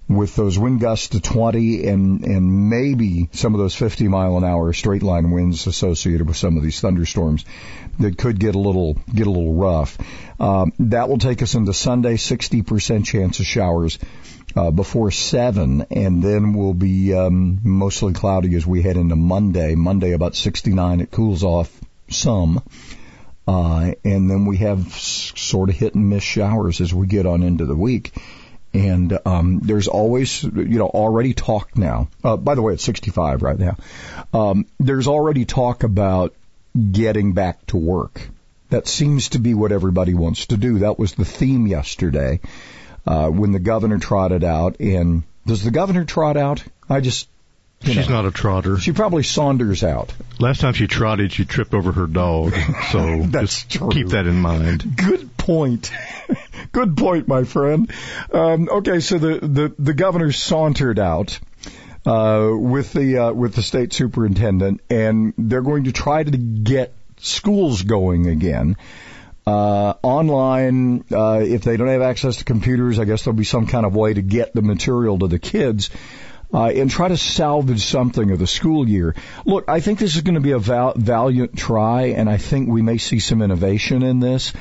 with 0.07 0.35
those 0.35 0.57
wind 0.57 0.79
gusts 0.79 1.09
to 1.09 1.19
20 1.19 1.87
and, 1.87 2.23
and 2.23 2.69
maybe 2.69 3.27
some 3.31 3.55
of 3.55 3.59
those 3.59 3.73
50 3.73 4.07
mile 4.07 4.37
an 4.37 4.43
hour 4.43 4.71
straight 4.71 5.01
line 5.01 5.31
winds 5.31 5.65
associated 5.65 6.27
with 6.27 6.37
some 6.37 6.57
of 6.57 6.63
these 6.63 6.79
thunderstorms 6.79 7.43
that 7.99 8.17
could 8.17 8.39
get 8.39 8.53
a 8.55 8.59
little, 8.59 8.93
get 9.13 9.25
a 9.25 9.31
little 9.31 9.55
rough. 9.55 9.97
Um, 10.39 10.73
that 10.79 11.09
will 11.09 11.17
take 11.17 11.41
us 11.41 11.55
into 11.55 11.73
Sunday, 11.73 12.15
60% 12.15 13.05
chance 13.05 13.39
of 13.39 13.45
showers. 13.45 13.99
Uh, 14.55 14.71
before 14.71 15.11
seven, 15.11 15.85
and 15.91 16.23
then 16.23 16.53
we'll 16.53 16.73
be 16.73 17.13
um, 17.13 17.59
mostly 17.61 18.13
cloudy 18.13 18.55
as 18.55 18.65
we 18.65 18.81
head 18.81 18.95
into 18.95 19.15
Monday. 19.15 19.75
Monday 19.75 20.13
about 20.13 20.33
69. 20.33 21.01
It 21.01 21.11
cools 21.11 21.43
off 21.43 21.77
some, 22.07 22.63
uh, 23.45 23.91
and 24.05 24.29
then 24.29 24.45
we 24.45 24.55
have 24.57 24.87
s- 24.87 25.33
sort 25.35 25.67
of 25.67 25.75
hit 25.75 25.93
and 25.95 26.09
miss 26.09 26.23
showers 26.23 26.79
as 26.79 26.93
we 26.93 27.05
get 27.05 27.25
on 27.25 27.43
into 27.43 27.65
the 27.65 27.75
week. 27.75 28.13
And 28.75 29.17
um, 29.25 29.59
there's 29.63 29.87
always, 29.87 30.43
you 30.43 30.77
know, 30.79 30.87
already 30.87 31.33
talk 31.33 31.77
now. 31.77 32.09
Uh, 32.23 32.35
by 32.35 32.55
the 32.55 32.61
way, 32.61 32.73
it's 32.73 32.83
65 32.83 33.41
right 33.41 33.57
now. 33.57 33.77
Um, 34.33 34.65
there's 34.79 35.07
already 35.07 35.45
talk 35.45 35.83
about 35.83 36.35
getting 36.91 37.31
back 37.33 37.65
to 37.67 37.77
work. 37.77 38.27
That 38.71 38.87
seems 38.87 39.29
to 39.29 39.39
be 39.39 39.53
what 39.53 39.71
everybody 39.71 40.13
wants 40.13 40.47
to 40.47 40.57
do. 40.57 40.79
That 40.79 40.99
was 40.99 41.13
the 41.13 41.23
theme 41.23 41.67
yesterday 41.67 42.41
uh, 43.07 43.29
when 43.29 43.53
the 43.53 43.59
governor 43.59 43.97
trotted 43.97 44.43
out. 44.43 44.81
And 44.81 45.23
does 45.45 45.63
the 45.63 45.71
governor 45.71 46.03
trot 46.03 46.35
out? 46.35 46.61
I 46.89 46.99
just 46.99 47.29
you 47.81 47.93
She's 47.93 48.09
know, 48.09 48.15
not 48.15 48.25
a 48.25 48.31
trotter. 48.31 48.77
She 48.77 48.91
probably 48.93 49.23
saunders 49.23 49.83
out. 49.83 50.13
Last 50.39 50.61
time 50.61 50.73
she 50.73 50.87
trotted, 50.87 51.31
she 51.31 51.45
tripped 51.45 51.73
over 51.73 51.91
her 51.91 52.07
dog. 52.07 52.53
So 52.91 53.25
just 53.31 53.69
true. 53.69 53.89
keep 53.89 54.07
that 54.07 54.25
in 54.25 54.41
mind. 54.41 54.97
Good 54.97 55.37
point. 55.37 55.91
Good 56.75 56.97
point, 56.97 57.27
my 57.29 57.43
friend. 57.45 57.89
Um, 58.33 58.67
okay, 58.69 58.99
so 58.99 59.17
the, 59.17 59.39
the, 59.39 59.73
the 59.79 59.93
governor 59.93 60.33
sauntered 60.33 60.99
out 60.99 61.39
uh, 62.05 62.49
with 62.53 62.91
the 62.91 63.17
uh, 63.17 63.31
with 63.31 63.55
the 63.55 63.63
state 63.63 63.93
superintendent, 63.93 64.81
and 64.89 65.33
they're 65.37 65.61
going 65.61 65.85
to 65.85 65.93
try 65.93 66.23
to 66.23 66.37
get 66.37 66.93
schools 67.17 67.81
going 67.81 68.27
again. 68.27 68.75
uh, 69.47 69.93
online. 70.01 71.05
Uh, 71.11 71.41
if 71.43 71.63
they 71.63 71.77
don't 71.77 71.87
have 71.87 72.01
access 72.01 72.37
to 72.37 72.43
computers, 72.43 72.99
I 72.99 73.05
guess 73.05 73.23
there'll 73.23 73.37
be 73.37 73.43
some 73.45 73.67
kind 73.67 73.85
of 73.85 73.95
way 73.95 74.13
to 74.13 74.21
get 74.21 74.53
the 74.53 74.61
material 74.61 75.19
to 75.19 75.27
the 75.27 75.39
kids. 75.39 75.89
Uh, 76.53 76.67
and 76.67 76.91
try 76.91 77.07
to 77.07 77.17
salvage 77.17 77.83
something 77.83 78.31
of 78.31 78.39
the 78.39 78.47
school 78.47 78.87
year. 78.87 79.15
Look, 79.45 79.65
I 79.67 79.79
think 79.79 79.99
this 79.99 80.15
is 80.15 80.21
going 80.21 80.35
to 80.35 80.41
be 80.41 80.51
a 80.51 80.59
val- 80.59 80.93
valiant 80.95 81.57
try, 81.57 82.13
and 82.19 82.29
I 82.29 82.37
think 82.37 82.69
we 82.69 82.81
may 82.83 82.97
see 82.97 83.19
some 83.19 83.41
innovation 83.41 84.03
in 84.03 84.19
this. 84.19 84.53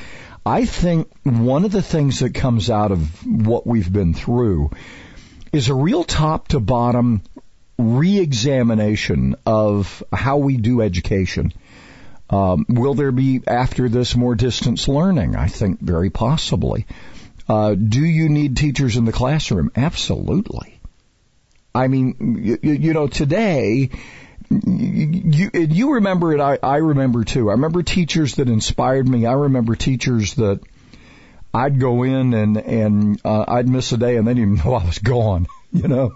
I 0.45 0.65
think 0.65 1.09
one 1.23 1.65
of 1.65 1.71
the 1.71 1.81
things 1.81 2.19
that 2.19 2.35
comes 2.35 2.69
out 2.69 2.91
of 2.91 3.25
what 3.25 3.65
we've 3.65 3.91
been 3.91 4.13
through 4.13 4.69
is 5.51 5.69
a 5.69 5.73
real 5.73 6.03
top 6.03 6.49
to 6.49 6.59
bottom 6.59 7.23
re-examination 7.79 9.35
of 9.45 10.03
how 10.13 10.37
we 10.37 10.57
do 10.57 10.81
education. 10.81 11.51
Um, 12.29 12.65
will 12.69 12.93
there 12.93 13.11
be 13.11 13.41
after 13.47 13.89
this 13.89 14.15
more 14.15 14.35
distance 14.35 14.87
learning? 14.87 15.35
I 15.35 15.47
think 15.47 15.79
very 15.79 16.09
possibly. 16.09 16.85
Uh, 17.49 17.75
do 17.75 18.03
you 18.03 18.29
need 18.29 18.57
teachers 18.57 18.97
in 18.97 19.05
the 19.05 19.11
classroom? 19.11 19.71
Absolutely. 19.75 20.79
I 21.73 21.87
mean, 21.87 22.59
you, 22.63 22.71
you 22.71 22.93
know, 22.93 23.07
today, 23.07 23.89
you, 24.49 25.49
you 25.53 25.93
remember 25.93 26.33
it, 26.33 26.39
I, 26.39 26.59
I 26.61 26.77
remember 26.77 27.23
too. 27.23 27.49
I 27.49 27.53
remember 27.53 27.83
teachers 27.83 28.35
that 28.35 28.49
inspired 28.49 29.07
me. 29.07 29.25
I 29.25 29.33
remember 29.33 29.75
teachers 29.75 30.35
that 30.35 30.59
I'd 31.53 31.79
go 31.79 32.03
in 32.03 32.33
and, 32.33 32.57
and, 32.57 33.21
uh, 33.23 33.45
I'd 33.47 33.69
miss 33.69 33.91
a 33.91 33.97
day 33.97 34.17
and 34.17 34.27
they 34.27 34.33
didn't 34.33 34.53
even 34.53 34.65
know 34.65 34.75
I 34.75 34.85
was 34.85 34.99
gone, 34.99 35.47
you 35.71 35.87
know, 35.87 36.15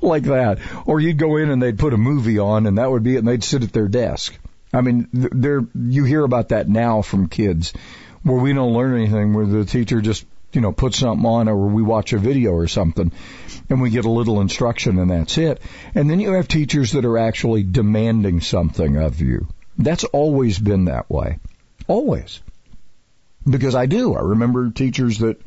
like 0.00 0.24
that. 0.24 0.58
Or 0.86 1.00
you'd 1.00 1.18
go 1.18 1.36
in 1.36 1.50
and 1.50 1.62
they'd 1.62 1.78
put 1.78 1.94
a 1.94 1.98
movie 1.98 2.38
on 2.38 2.66
and 2.66 2.78
that 2.78 2.90
would 2.90 3.02
be 3.02 3.16
it 3.16 3.18
and 3.18 3.28
they'd 3.28 3.44
sit 3.44 3.62
at 3.62 3.72
their 3.72 3.88
desk. 3.88 4.38
I 4.72 4.82
mean, 4.82 5.08
there, 5.12 5.66
you 5.74 6.04
hear 6.04 6.22
about 6.22 6.50
that 6.50 6.68
now 6.68 7.02
from 7.02 7.28
kids 7.28 7.72
where 8.22 8.38
we 8.38 8.52
don't 8.52 8.74
learn 8.74 8.94
anything, 8.94 9.32
where 9.32 9.46
the 9.46 9.64
teacher 9.64 10.00
just, 10.00 10.24
you 10.52 10.60
know, 10.60 10.72
put 10.72 10.94
something 10.94 11.26
on 11.26 11.48
or 11.48 11.56
we 11.56 11.82
watch 11.82 12.12
a 12.12 12.18
video 12.18 12.52
or 12.52 12.66
something 12.66 13.12
and 13.68 13.80
we 13.80 13.90
get 13.90 14.04
a 14.04 14.10
little 14.10 14.40
instruction 14.40 14.98
and 14.98 15.10
that's 15.10 15.38
it. 15.38 15.62
And 15.94 16.10
then 16.10 16.20
you 16.20 16.32
have 16.32 16.48
teachers 16.48 16.92
that 16.92 17.04
are 17.04 17.18
actually 17.18 17.62
demanding 17.62 18.40
something 18.40 18.96
of 18.96 19.20
you. 19.20 19.46
That's 19.78 20.04
always 20.04 20.58
been 20.58 20.86
that 20.86 21.08
way. 21.08 21.38
Always. 21.86 22.40
Because 23.48 23.74
I 23.74 23.86
do. 23.86 24.14
I 24.14 24.20
remember 24.20 24.70
teachers 24.70 25.18
that, 25.18 25.40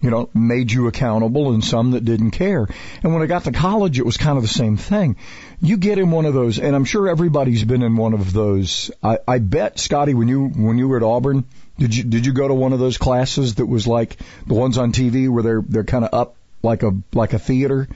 you 0.00 0.10
know, 0.10 0.30
made 0.34 0.72
you 0.72 0.86
accountable 0.86 1.52
and 1.52 1.64
some 1.64 1.92
that 1.92 2.04
didn't 2.04 2.32
care. 2.32 2.66
And 3.02 3.12
when 3.12 3.22
I 3.22 3.26
got 3.26 3.44
to 3.44 3.52
college, 3.52 3.98
it 3.98 4.06
was 4.06 4.16
kind 4.16 4.36
of 4.36 4.42
the 4.42 4.48
same 4.48 4.76
thing. 4.76 5.16
You 5.60 5.76
get 5.76 5.98
in 5.98 6.10
one 6.10 6.24
of 6.24 6.34
those, 6.34 6.58
and 6.58 6.74
I'm 6.74 6.84
sure 6.84 7.08
everybody's 7.08 7.64
been 7.64 7.82
in 7.82 7.96
one 7.96 8.14
of 8.14 8.32
those. 8.32 8.90
I, 9.02 9.18
I 9.26 9.38
bet, 9.38 9.78
Scotty, 9.78 10.14
when 10.14 10.28
you, 10.28 10.48
when 10.48 10.78
you 10.78 10.88
were 10.88 10.96
at 10.96 11.02
Auburn, 11.02 11.44
did 11.78 11.96
you, 11.96 12.04
did 12.04 12.26
you 12.26 12.32
go 12.32 12.48
to 12.48 12.54
one 12.54 12.72
of 12.72 12.78
those 12.78 12.98
classes 12.98 13.56
that 13.56 13.66
was 13.66 13.86
like 13.86 14.16
the 14.46 14.54
ones 14.54 14.78
on 14.78 14.92
TV 14.92 15.28
where 15.28 15.42
they're, 15.42 15.62
they're 15.62 15.84
kind 15.84 16.04
of 16.04 16.12
up 16.12 16.36
like 16.62 16.82
a 16.82 16.92
like 17.12 17.32
a 17.34 17.38
theater, 17.38 17.88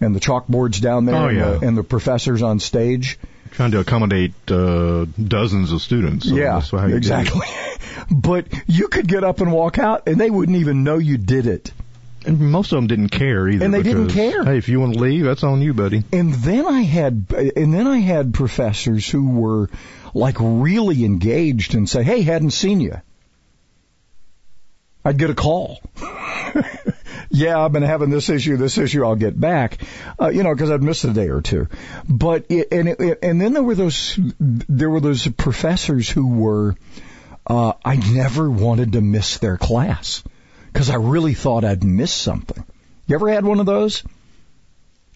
and 0.00 0.14
the 0.14 0.20
chalkboards 0.20 0.80
down 0.80 1.06
there, 1.06 1.16
Oh, 1.16 1.28
and, 1.28 1.38
the, 1.38 1.66
and 1.66 1.78
the 1.78 1.82
professors 1.82 2.42
on 2.42 2.60
stage. 2.60 3.18
Trying 3.52 3.70
to 3.70 3.80
accommodate 3.80 4.32
uh, 4.50 5.06
dozens 5.22 5.72
of 5.72 5.80
students. 5.80 6.28
So 6.28 6.34
yeah, 6.34 6.54
that's 6.54 6.70
how 6.70 6.86
you 6.86 6.96
exactly. 6.96 7.46
but 8.10 8.46
you 8.66 8.88
could 8.88 9.08
get 9.08 9.24
up 9.24 9.40
and 9.40 9.50
walk 9.50 9.78
out, 9.78 10.08
and 10.08 10.20
they 10.20 10.28
wouldn't 10.30 10.58
even 10.58 10.84
know 10.84 10.98
you 10.98 11.16
did 11.16 11.46
it. 11.46 11.72
And 12.26 12.40
most 12.40 12.72
of 12.72 12.76
them 12.76 12.88
didn't 12.88 13.10
care 13.10 13.48
either. 13.48 13.64
And 13.64 13.72
they 13.72 13.84
didn't 13.84 14.08
care. 14.08 14.44
Hey, 14.44 14.58
if 14.58 14.68
you 14.68 14.80
want 14.80 14.94
to 14.94 14.98
leave, 14.98 15.24
that's 15.24 15.44
on 15.44 15.62
you, 15.62 15.72
buddy. 15.72 16.02
And 16.12 16.34
then 16.34 16.66
I 16.66 16.82
had, 16.82 17.26
and 17.54 17.72
then 17.72 17.86
I 17.86 17.98
had 17.98 18.34
professors 18.34 19.08
who 19.08 19.30
were 19.30 19.70
like 20.14 20.36
really 20.38 21.04
engaged 21.04 21.74
and 21.74 21.88
say, 21.88 22.02
"Hey, 22.02 22.22
hadn't 22.22 22.50
seen 22.50 22.80
you." 22.80 23.00
I'd 25.04 25.18
get 25.18 25.30
a 25.30 25.34
call. 25.34 25.80
yeah, 27.30 27.64
I've 27.64 27.72
been 27.72 27.84
having 27.84 28.10
this 28.10 28.28
issue, 28.28 28.56
this 28.56 28.76
issue. 28.76 29.04
I'll 29.04 29.14
get 29.14 29.38
back, 29.38 29.78
uh, 30.20 30.30
you 30.30 30.42
know, 30.42 30.52
because 30.52 30.70
I'd 30.70 30.82
missed 30.82 31.04
a 31.04 31.12
day 31.12 31.28
or 31.28 31.40
two. 31.40 31.68
But 32.08 32.46
it, 32.48 32.68
and 32.72 32.88
it, 32.88 33.18
and 33.22 33.40
then 33.40 33.52
there 33.52 33.62
were 33.62 33.76
those 33.76 34.18
there 34.40 34.90
were 34.90 35.00
those 35.00 35.28
professors 35.28 36.10
who 36.10 36.26
were 36.26 36.74
uh, 37.46 37.74
I 37.84 37.96
never 37.96 38.50
wanted 38.50 38.92
to 38.92 39.00
miss 39.00 39.38
their 39.38 39.56
class 39.56 40.24
because 40.72 40.90
I 40.90 40.96
really 40.96 41.34
thought 41.34 41.64
I'd 41.64 41.84
miss 41.84 42.12
something. 42.12 42.64
You 43.06 43.14
ever 43.14 43.28
had 43.28 43.44
one 43.44 43.60
of 43.60 43.66
those? 43.66 44.02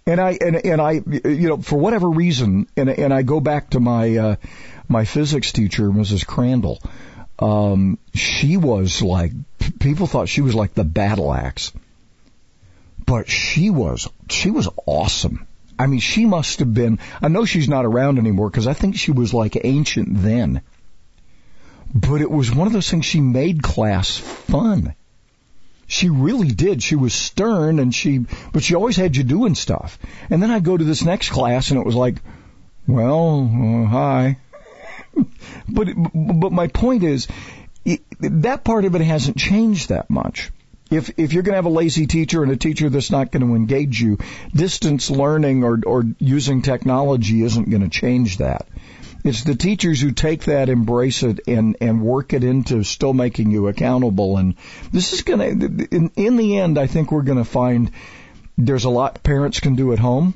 And 0.06 0.20
I 0.20 0.38
and 0.40 0.56
and 0.56 0.80
I 0.80 0.92
you 0.92 1.48
know 1.48 1.58
for 1.58 1.78
whatever 1.78 2.08
reason 2.08 2.66
and 2.76 2.88
and 2.88 3.12
I 3.12 3.22
go 3.22 3.40
back 3.40 3.70
to 3.70 3.80
my 3.80 4.16
uh, 4.16 4.36
my 4.88 5.04
physics 5.04 5.52
teacher 5.52 5.90
Mrs. 5.90 6.26
Crandall. 6.26 6.80
Um, 7.38 7.98
she 8.14 8.56
was 8.56 9.02
like 9.02 9.32
people 9.78 10.06
thought 10.06 10.28
she 10.28 10.42
was 10.42 10.54
like 10.54 10.74
the 10.74 10.84
battle 10.84 11.32
axe, 11.32 11.72
but 13.06 13.28
she 13.28 13.70
was 13.70 14.08
she 14.28 14.50
was 14.50 14.68
awesome. 14.86 15.46
I 15.78 15.86
mean, 15.86 16.00
she 16.00 16.26
must 16.26 16.58
have 16.58 16.74
been. 16.74 16.98
I 17.22 17.28
know 17.28 17.46
she's 17.46 17.68
not 17.68 17.86
around 17.86 18.18
anymore 18.18 18.50
because 18.50 18.66
I 18.66 18.74
think 18.74 18.96
she 18.96 19.12
was 19.12 19.32
like 19.32 19.56
ancient 19.64 20.08
then. 20.10 20.60
But 21.94 22.20
it 22.20 22.30
was 22.30 22.54
one 22.54 22.66
of 22.66 22.74
those 22.74 22.90
things. 22.90 23.06
She 23.06 23.20
made 23.20 23.62
class 23.62 24.18
fun. 24.18 24.94
She 25.90 26.08
really 26.08 26.52
did. 26.52 26.84
She 26.84 26.94
was 26.94 27.12
stern 27.12 27.80
and 27.80 27.92
she, 27.92 28.24
but 28.52 28.62
she 28.62 28.76
always 28.76 28.94
had 28.94 29.16
you 29.16 29.24
doing 29.24 29.56
stuff. 29.56 29.98
And 30.30 30.40
then 30.40 30.52
I 30.52 30.60
go 30.60 30.76
to 30.76 30.84
this 30.84 31.04
next 31.04 31.30
class 31.30 31.72
and 31.72 31.80
it 31.80 31.84
was 31.84 31.96
like, 31.96 32.22
well, 32.86 33.40
uh, 33.42 33.88
hi. 33.88 34.38
but, 35.68 35.88
but 36.14 36.52
my 36.52 36.68
point 36.68 37.02
is, 37.02 37.26
it, 37.84 38.02
that 38.20 38.62
part 38.62 38.84
of 38.84 38.94
it 38.94 39.00
hasn't 39.00 39.36
changed 39.36 39.88
that 39.88 40.08
much. 40.08 40.52
If, 40.92 41.10
if 41.18 41.32
you're 41.32 41.42
going 41.42 41.54
to 41.54 41.58
have 41.58 41.66
a 41.66 41.70
lazy 41.70 42.06
teacher 42.06 42.44
and 42.44 42.52
a 42.52 42.56
teacher 42.56 42.88
that's 42.88 43.10
not 43.10 43.32
going 43.32 43.44
to 43.48 43.56
engage 43.56 44.00
you, 44.00 44.18
distance 44.54 45.10
learning 45.10 45.64
or, 45.64 45.80
or 45.84 46.04
using 46.20 46.62
technology 46.62 47.42
isn't 47.42 47.68
going 47.68 47.82
to 47.82 47.88
change 47.88 48.38
that. 48.38 48.68
It's 49.22 49.44
the 49.44 49.54
teachers 49.54 50.00
who 50.00 50.12
take 50.12 50.44
that, 50.44 50.68
embrace 50.68 51.22
it, 51.22 51.40
and 51.46 51.76
and 51.80 52.02
work 52.02 52.32
it 52.32 52.42
into 52.42 52.82
still 52.84 53.12
making 53.12 53.50
you 53.50 53.68
accountable. 53.68 54.38
And 54.38 54.54
this 54.92 55.12
is 55.12 55.22
gonna, 55.22 55.44
in, 55.46 56.10
in 56.16 56.36
the 56.36 56.58
end, 56.58 56.78
I 56.78 56.86
think 56.86 57.12
we're 57.12 57.22
gonna 57.22 57.44
find 57.44 57.90
there's 58.56 58.84
a 58.84 58.90
lot 58.90 59.22
parents 59.22 59.60
can 59.60 59.74
do 59.74 59.92
at 59.92 59.98
home. 59.98 60.34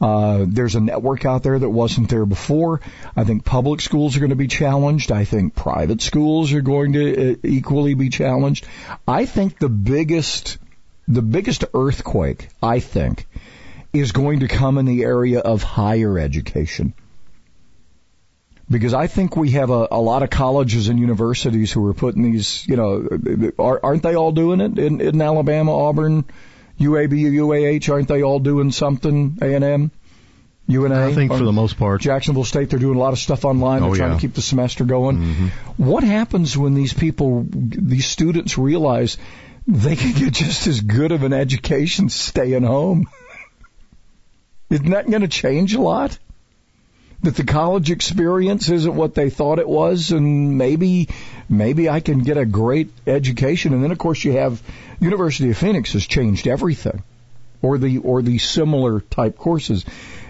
Uh, 0.00 0.46
there's 0.48 0.76
a 0.76 0.80
network 0.80 1.26
out 1.26 1.42
there 1.42 1.58
that 1.58 1.68
wasn't 1.68 2.08
there 2.08 2.24
before. 2.24 2.80
I 3.14 3.24
think 3.24 3.44
public 3.44 3.82
schools 3.82 4.16
are 4.16 4.20
going 4.20 4.30
to 4.30 4.36
be 4.36 4.46
challenged. 4.46 5.12
I 5.12 5.24
think 5.24 5.54
private 5.54 6.00
schools 6.00 6.54
are 6.54 6.62
going 6.62 6.94
to 6.94 7.32
uh, 7.32 7.36
equally 7.44 7.92
be 7.92 8.08
challenged. 8.08 8.66
I 9.06 9.26
think 9.26 9.58
the 9.58 9.68
biggest, 9.68 10.56
the 11.06 11.20
biggest 11.20 11.66
earthquake, 11.74 12.48
I 12.62 12.80
think, 12.80 13.26
is 13.92 14.12
going 14.12 14.40
to 14.40 14.48
come 14.48 14.78
in 14.78 14.86
the 14.86 15.02
area 15.04 15.40
of 15.40 15.62
higher 15.62 16.18
education 16.18 16.94
because 18.70 18.94
I 18.94 19.08
think 19.08 19.36
we 19.36 19.50
have 19.52 19.70
a, 19.70 19.88
a 19.90 20.00
lot 20.00 20.22
of 20.22 20.30
colleges 20.30 20.88
and 20.88 20.98
universities 20.98 21.72
who 21.72 21.86
are 21.88 21.94
putting 21.94 22.22
these, 22.22 22.66
you 22.68 22.76
know, 22.76 23.52
are, 23.58 23.80
aren't 23.82 24.02
they 24.02 24.14
all 24.14 24.30
doing 24.32 24.60
it 24.60 24.78
in, 24.78 25.00
in 25.00 25.20
Alabama, 25.20 25.76
Auburn, 25.76 26.24
UAB, 26.78 27.12
UAH? 27.12 27.92
Aren't 27.92 28.08
they 28.08 28.22
all 28.22 28.38
doing 28.38 28.70
something? 28.70 29.38
A 29.42 29.54
and 29.54 29.64
M, 29.64 29.90
UNA. 30.68 31.08
I 31.08 31.12
think 31.14 31.32
for 31.32 31.44
the 31.44 31.52
most 31.52 31.78
part. 31.78 32.00
Jacksonville 32.00 32.44
State, 32.44 32.70
they're 32.70 32.78
doing 32.78 32.96
a 32.96 33.00
lot 33.00 33.12
of 33.12 33.18
stuff 33.18 33.44
online. 33.44 33.80
They're 33.82 33.90
Oh, 33.90 33.94
trying 33.94 34.10
yeah. 34.10 34.16
to 34.16 34.20
keep 34.20 34.34
the 34.34 34.42
semester 34.42 34.84
going. 34.84 35.18
Mm-hmm. 35.18 35.46
What 35.84 36.04
happens 36.04 36.56
when 36.56 36.74
these 36.74 36.92
people, 36.94 37.44
these 37.50 38.06
students 38.06 38.56
realize 38.56 39.18
they 39.66 39.96
can 39.96 40.12
get 40.12 40.32
just 40.32 40.68
as 40.68 40.80
good 40.80 41.10
of 41.10 41.24
an 41.24 41.32
education 41.32 42.08
staying 42.08 42.62
home? 42.62 43.08
Isn't 44.70 44.90
that 44.90 45.10
going 45.10 45.22
to 45.22 45.28
change 45.28 45.74
a 45.74 45.80
lot? 45.80 46.16
That 47.22 47.36
the 47.36 47.44
college 47.44 47.90
experience 47.90 48.70
isn't 48.70 48.94
what 48.94 49.14
they 49.14 49.30
thought 49.30 49.58
it 49.58 49.68
was 49.68 50.10
and 50.10 50.56
maybe 50.56 51.08
maybe 51.48 51.88
I 51.88 52.00
can 52.00 52.20
get 52.20 52.38
a 52.38 52.46
great 52.46 52.90
education. 53.06 53.74
And 53.74 53.84
then 53.84 53.92
of 53.92 53.98
course 53.98 54.24
you 54.24 54.32
have 54.32 54.62
University 55.00 55.50
of 55.50 55.56
Phoenix 55.56 55.92
has 55.92 56.06
changed 56.06 56.46
everything 56.46 57.02
or 57.62 57.78
the 57.78 57.98
or 57.98 58.22
the 58.22 58.38
similar 58.38 59.00
type 59.00 59.36
courses 59.36 59.84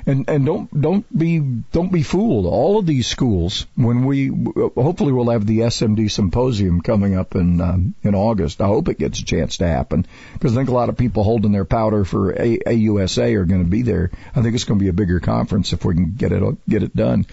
and 0.07 0.29
and 0.29 0.47
don't 0.47 0.81
don't 0.81 1.07
be 1.17 1.39
don't 1.39 1.93
be 1.93 2.03
fooled. 2.03 2.47
All 2.47 2.79
of 2.79 2.87
these 2.87 3.07
schools 3.07 3.67
when 3.77 4.05
we 4.05 4.29
hopefully 4.29 5.13
we'll 5.13 5.31
have 5.31 5.47
the 5.47 5.61
SMD 5.61 6.11
symposium 6.11 6.81
coming 6.81 7.17
up 7.17 7.35
in 7.35 7.61
um, 7.61 7.95
in 8.03 8.15
August. 8.15 8.61
I 8.61 8.67
hope 8.67 8.89
it 8.89 8.99
gets 8.99 9.21
a 9.21 9.25
chance 9.25 9.59
to 9.59 9.69
happen 9.69 10.07
because 10.35 10.57
I 10.57 10.61
think 10.61 10.69
a 10.69 10.75
lot 10.75 10.89
of 10.89 10.97
people 10.97 11.23
holding 11.23 11.53
their 11.53 11.65
powder 11.65 12.05
for 12.05 12.33
a, 12.33 12.59
AUSA 12.59 13.35
are 13.35 13.45
going 13.45 13.65
to 13.65 13.71
be 13.71 13.83
there. 13.83 14.11
I 14.35 14.43
think 14.43 14.55
it's 14.55 14.65
going 14.65 14.79
to 14.79 14.85
be 14.85 14.91
a 14.91 14.95
bigger 14.95 15.21
conference 15.21 15.73
if 15.73 15.85
we 15.85 15.95
can 15.95 16.15
get 16.15 16.33
it 16.33 16.69
get 16.69 16.83
it 16.83 16.95
done. 16.95 17.27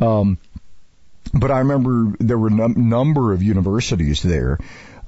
Um, 0.00 0.38
but 1.32 1.50
I 1.50 1.58
remember 1.58 2.16
there 2.18 2.38
were 2.38 2.48
a 2.48 2.52
num- 2.52 2.88
number 2.88 3.32
of 3.32 3.42
universities 3.42 4.22
there. 4.22 4.58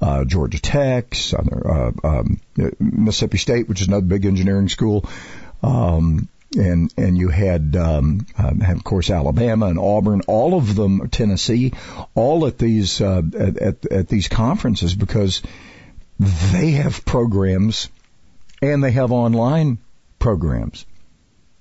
Uh, 0.01 0.23
Georgia 0.23 0.61
Tech, 0.61 1.13
Southern, 1.13 1.61
uh, 1.65 2.07
um, 2.07 2.39
Mississippi 2.79 3.37
State, 3.37 3.67
which 3.67 3.81
is 3.81 3.87
another 3.87 4.05
big 4.05 4.25
engineering 4.25 4.69
school, 4.69 5.03
um, 5.61 6.29
and 6.57 6.93
and 6.97 7.17
you 7.17 7.29
had, 7.29 7.75
um, 7.75 8.25
um, 8.37 8.61
of 8.61 8.83
course, 8.83 9.09
Alabama 9.09 9.67
and 9.67 9.79
Auburn, 9.79 10.21
all 10.27 10.55
of 10.55 10.75
them, 10.75 11.09
Tennessee, 11.09 11.73
all 12.15 12.47
at 12.47 12.57
these 12.57 13.01
uh, 13.01 13.21
at, 13.37 13.57
at 13.57 13.85
at 13.85 14.07
these 14.07 14.27
conferences 14.27 14.95
because 14.95 15.41
they 16.19 16.71
have 16.71 17.05
programs 17.05 17.89
and 18.61 18.83
they 18.83 18.91
have 18.91 19.11
online 19.11 19.77
programs 20.17 20.85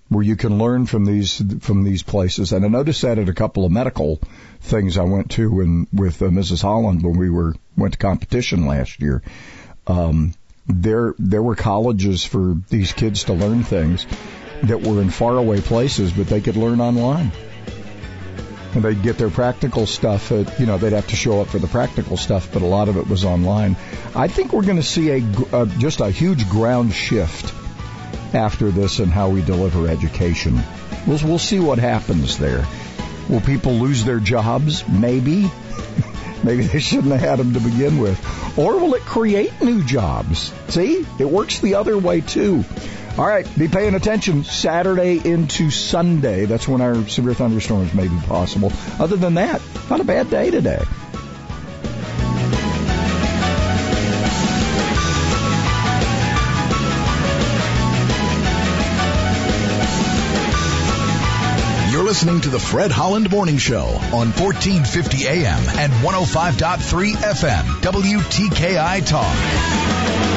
where 0.09 0.25
you 0.25 0.37
can 0.37 0.59
learn 0.59 0.87
from 0.87 1.05
these 1.05 1.43
from 1.61 1.85
these 1.85 2.03
places. 2.03 2.53
And 2.53 2.65
I 2.65 2.69
noticed 2.69 3.03
that 3.03 3.19
at 3.19 3.29
a 3.29 3.35
couple 3.35 3.65
of 3.65 3.73
medical 3.73 4.21
things 4.61 4.97
I 4.97 5.05
went 5.05 5.33
to 5.33 5.51
when 5.51 5.87
with 5.93 6.23
uh, 6.23 6.27
Mrs. 6.27 6.63
Holland 6.63 7.03
when 7.03 7.19
we 7.19 7.31
were 7.31 7.55
went 7.77 7.93
to 7.93 7.99
competition 7.99 8.67
last 8.67 9.01
year. 9.01 9.23
Um, 9.87 10.35
there 10.67 11.15
there 11.19 11.43
were 11.43 11.57
colleges 11.57 12.25
for 12.25 12.57
these 12.69 12.93
kids 12.93 13.25
to 13.25 13.33
learn 13.33 13.65
things 13.65 14.07
that 14.65 14.81
were 14.81 15.01
in 15.01 15.11
faraway 15.11 15.61
places, 15.61 16.13
but 16.13 16.27
they 16.27 16.41
could 16.41 16.57
learn 16.57 16.81
online. 16.81 17.33
And 18.75 18.85
they'd 18.85 19.03
get 19.03 19.17
their 19.19 19.31
practical 19.31 19.87
stuff. 19.87 20.31
At, 20.31 20.61
you 20.61 20.67
know, 20.67 20.79
they'd 20.79 20.93
have 20.93 21.09
to 21.09 21.17
show 21.17 21.41
up 21.41 21.49
for 21.49 21.59
the 21.59 21.69
practical 21.69 22.17
stuff, 22.17 22.53
but 22.53 22.63
a 22.63 22.67
lot 22.67 22.89
of 22.89 22.97
it 22.97 23.09
was 23.09 23.25
online. 23.25 23.77
I 24.15 24.29
think 24.29 24.53
we're 24.53 24.65
going 24.65 24.77
to 24.77 24.83
see 24.83 25.11
a, 25.11 25.23
a 25.53 25.57
uh, 25.57 25.67
just 25.79 26.01
a 26.01 26.11
huge 26.11 26.49
ground 26.49 26.93
shift 26.93 27.55
after 28.35 28.71
this 28.71 28.99
and 28.99 29.11
how 29.11 29.31
we 29.31 29.43
deliver 29.43 29.89
education. 29.89 30.61
We'll, 31.07 31.19
we'll 31.25 31.39
see 31.39 31.61
what 31.61 31.79
happens 31.79 32.39
there. 32.39 32.67
Will 33.29 33.41
people 33.41 33.73
lose 33.73 34.05
their 34.05 34.21
jobs? 34.21 34.87
Maybe. 34.89 35.51
Maybe 36.45 36.67
they 36.67 36.79
shouldn't 36.79 37.13
have 37.13 37.21
had 37.21 37.39
them 37.39 37.55
to 37.55 37.61
begin 37.61 37.99
with. 37.99 38.19
Or 38.59 38.79
will 38.79 38.95
it 38.95 39.03
create 39.03 39.61
new 39.61 39.85
jobs? 39.85 40.53
See, 40.69 41.07
it 41.19 41.29
works 41.29 41.61
the 41.61 41.75
other 41.77 41.97
way 41.99 42.21
too. 42.21 42.65
All 43.19 43.27
right, 43.27 43.45
be 43.59 43.67
paying 43.67 43.97
attention 43.97 44.45
Saturday 44.45 45.21
into 45.29 45.73
Sunday. 45.73 46.45
That's 46.45 46.69
when 46.69 46.81
our 46.81 47.09
severe 47.09 47.35
thunderstorms 47.35 47.93
may 47.93 48.07
be 48.07 48.17
possible. 48.21 48.73
Other 49.01 49.17
than 49.17 49.35
that, 49.35 49.61
not 49.91 49.99
a 49.99 50.05
bad 50.05 50.31
day 50.31 50.53
today. 50.53 50.85
You're 61.91 62.05
listening 62.05 62.41
to 62.43 62.51
the 62.51 62.61
Fred 62.61 62.93
Holland 62.93 63.33
Morning 63.33 63.59
Show 63.59 63.87
on 64.13 64.31
1450 64.31 65.27
AM 65.27 65.69
and 65.77 65.93
105.3 65.93 67.15
FM, 67.15 67.65
WTKI 67.81 69.05
Talk. 69.05 70.28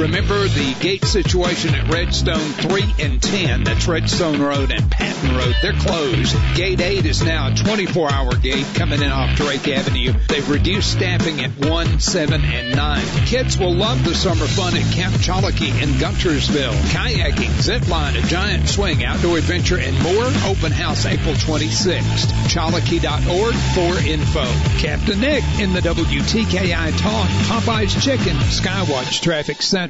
Remember 0.00 0.48
the 0.48 0.74
gate 0.80 1.04
situation 1.04 1.74
at 1.74 1.92
Redstone 1.92 2.38
3 2.38 2.94
and 3.00 3.22
10. 3.22 3.64
That's 3.64 3.86
Redstone 3.86 4.40
Road 4.40 4.70
and 4.70 4.90
Patton 4.90 5.36
Road. 5.36 5.54
They're 5.60 5.74
closed. 5.74 6.34
Gate 6.54 6.80
8 6.80 7.04
is 7.04 7.22
now 7.22 7.52
a 7.52 7.54
24 7.54 8.10
hour 8.10 8.34
gate 8.36 8.64
coming 8.74 9.02
in 9.02 9.10
off 9.10 9.36
Drake 9.36 9.68
Avenue. 9.68 10.14
They've 10.26 10.48
reduced 10.48 10.92
staffing 10.92 11.44
at 11.44 11.50
1, 11.66 12.00
7, 12.00 12.40
and 12.42 12.74
9. 12.74 13.04
Kids 13.26 13.58
will 13.58 13.74
love 13.74 14.02
the 14.02 14.14
summer 14.14 14.46
fun 14.46 14.74
at 14.74 14.90
Camp 14.94 15.14
Chalakee 15.16 15.82
in 15.82 15.90
Guntersville. 15.90 16.72
Kayaking, 16.92 17.60
zip 17.60 17.86
line, 17.88 18.16
a 18.16 18.22
giant 18.22 18.70
swing, 18.70 19.04
outdoor 19.04 19.36
adventure, 19.36 19.78
and 19.78 20.02
more. 20.02 20.24
Open 20.50 20.72
house 20.72 21.04
April 21.04 21.34
26th. 21.34 22.32
Chalakee.org 22.48 23.54
for 23.74 24.08
info. 24.08 24.44
Captain 24.78 25.20
Nick 25.20 25.44
in 25.60 25.74
the 25.74 25.80
WTKI 25.80 26.98
Talk, 26.98 27.28
Popeye's 27.48 28.02
Chicken, 28.02 28.36
Skywatch 28.36 29.20
Traffic 29.20 29.60
Center. 29.60 29.89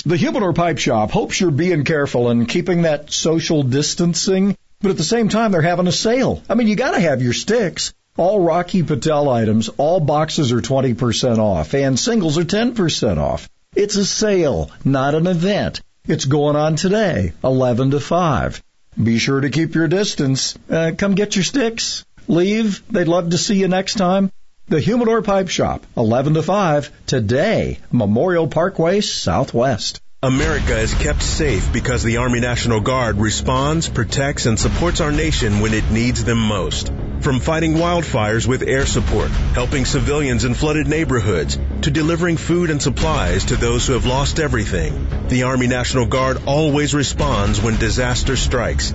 The 0.00 0.16
Humidor 0.16 0.54
Pipe 0.54 0.78
Shop 0.78 1.10
hopes 1.10 1.40
you're 1.40 1.50
being 1.50 1.84
careful 1.84 2.30
and 2.30 2.48
keeping 2.48 2.82
that 2.82 3.12
social 3.12 3.62
distancing, 3.62 4.56
but 4.80 4.90
at 4.90 4.96
the 4.96 5.04
same 5.04 5.28
time, 5.28 5.52
they're 5.52 5.60
having 5.60 5.86
a 5.86 5.92
sale. 5.92 6.42
I 6.48 6.54
mean, 6.54 6.68
you 6.68 6.76
gotta 6.76 7.00
have 7.00 7.20
your 7.20 7.34
sticks. 7.34 7.92
All 8.16 8.40
Rocky 8.40 8.82
Patel 8.82 9.28
items, 9.28 9.68
all 9.76 10.00
boxes 10.00 10.52
are 10.52 10.60
20% 10.60 11.38
off, 11.38 11.74
and 11.74 11.98
singles 11.98 12.38
are 12.38 12.44
10% 12.44 13.18
off. 13.18 13.48
It's 13.74 13.96
a 13.96 14.04
sale, 14.04 14.70
not 14.84 15.14
an 15.14 15.26
event. 15.26 15.80
It's 16.06 16.24
going 16.24 16.56
on 16.56 16.76
today, 16.76 17.32
11 17.42 17.92
to 17.92 18.00
5. 18.00 18.62
Be 19.02 19.18
sure 19.18 19.40
to 19.40 19.50
keep 19.50 19.74
your 19.74 19.88
distance. 19.88 20.58
Uh, 20.68 20.92
come 20.96 21.14
get 21.14 21.36
your 21.36 21.44
sticks. 21.44 22.04
Leave. 22.28 22.82
They'd 22.90 23.08
love 23.08 23.30
to 23.30 23.38
see 23.38 23.56
you 23.56 23.68
next 23.68 23.94
time. 23.94 24.30
The 24.68 24.80
Humidor 24.80 25.22
Pipe 25.22 25.48
Shop, 25.48 25.84
11 25.96 26.34
to 26.34 26.42
5, 26.42 27.06
today, 27.06 27.80
Memorial 27.90 28.46
Parkway 28.46 29.00
Southwest. 29.00 30.00
America 30.22 30.78
is 30.78 30.94
kept 30.94 31.20
safe 31.20 31.72
because 31.72 32.04
the 32.04 32.18
Army 32.18 32.38
National 32.38 32.80
Guard 32.80 33.18
responds, 33.18 33.88
protects, 33.88 34.46
and 34.46 34.56
supports 34.56 35.00
our 35.00 35.10
nation 35.10 35.58
when 35.58 35.74
it 35.74 35.90
needs 35.90 36.22
them 36.22 36.38
most. 36.38 36.92
From 37.22 37.40
fighting 37.40 37.74
wildfires 37.74 38.46
with 38.46 38.62
air 38.62 38.86
support, 38.86 39.30
helping 39.30 39.84
civilians 39.84 40.44
in 40.44 40.54
flooded 40.54 40.86
neighborhoods, 40.86 41.58
to 41.82 41.90
delivering 41.90 42.36
food 42.36 42.70
and 42.70 42.80
supplies 42.80 43.46
to 43.46 43.56
those 43.56 43.86
who 43.86 43.94
have 43.94 44.06
lost 44.06 44.38
everything, 44.38 45.08
the 45.26 45.42
Army 45.42 45.66
National 45.66 46.06
Guard 46.06 46.42
always 46.46 46.94
responds 46.94 47.60
when 47.60 47.76
disaster 47.78 48.36
strikes. 48.36 48.94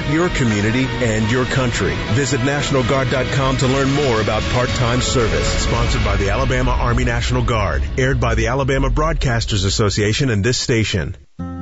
your 0.00 0.30
community 0.30 0.86
and 0.86 1.30
your 1.30 1.44
country. 1.44 1.94
Visit 2.14 2.40
NationalGuard.com 2.40 3.58
to 3.58 3.66
learn 3.66 3.92
more 3.92 4.20
about 4.20 4.42
part-time 4.54 5.02
service. 5.02 5.46
Sponsored 5.64 6.04
by 6.04 6.16
the 6.16 6.30
Alabama 6.30 6.70
Army 6.70 7.04
National 7.04 7.42
Guard. 7.42 7.82
Aired 7.98 8.20
by 8.20 8.34
the 8.34 8.46
Alabama 8.46 8.88
Broadcasters 8.88 9.66
Association 9.66 10.30
and 10.30 10.42
this 10.42 10.56
station. 10.56 11.16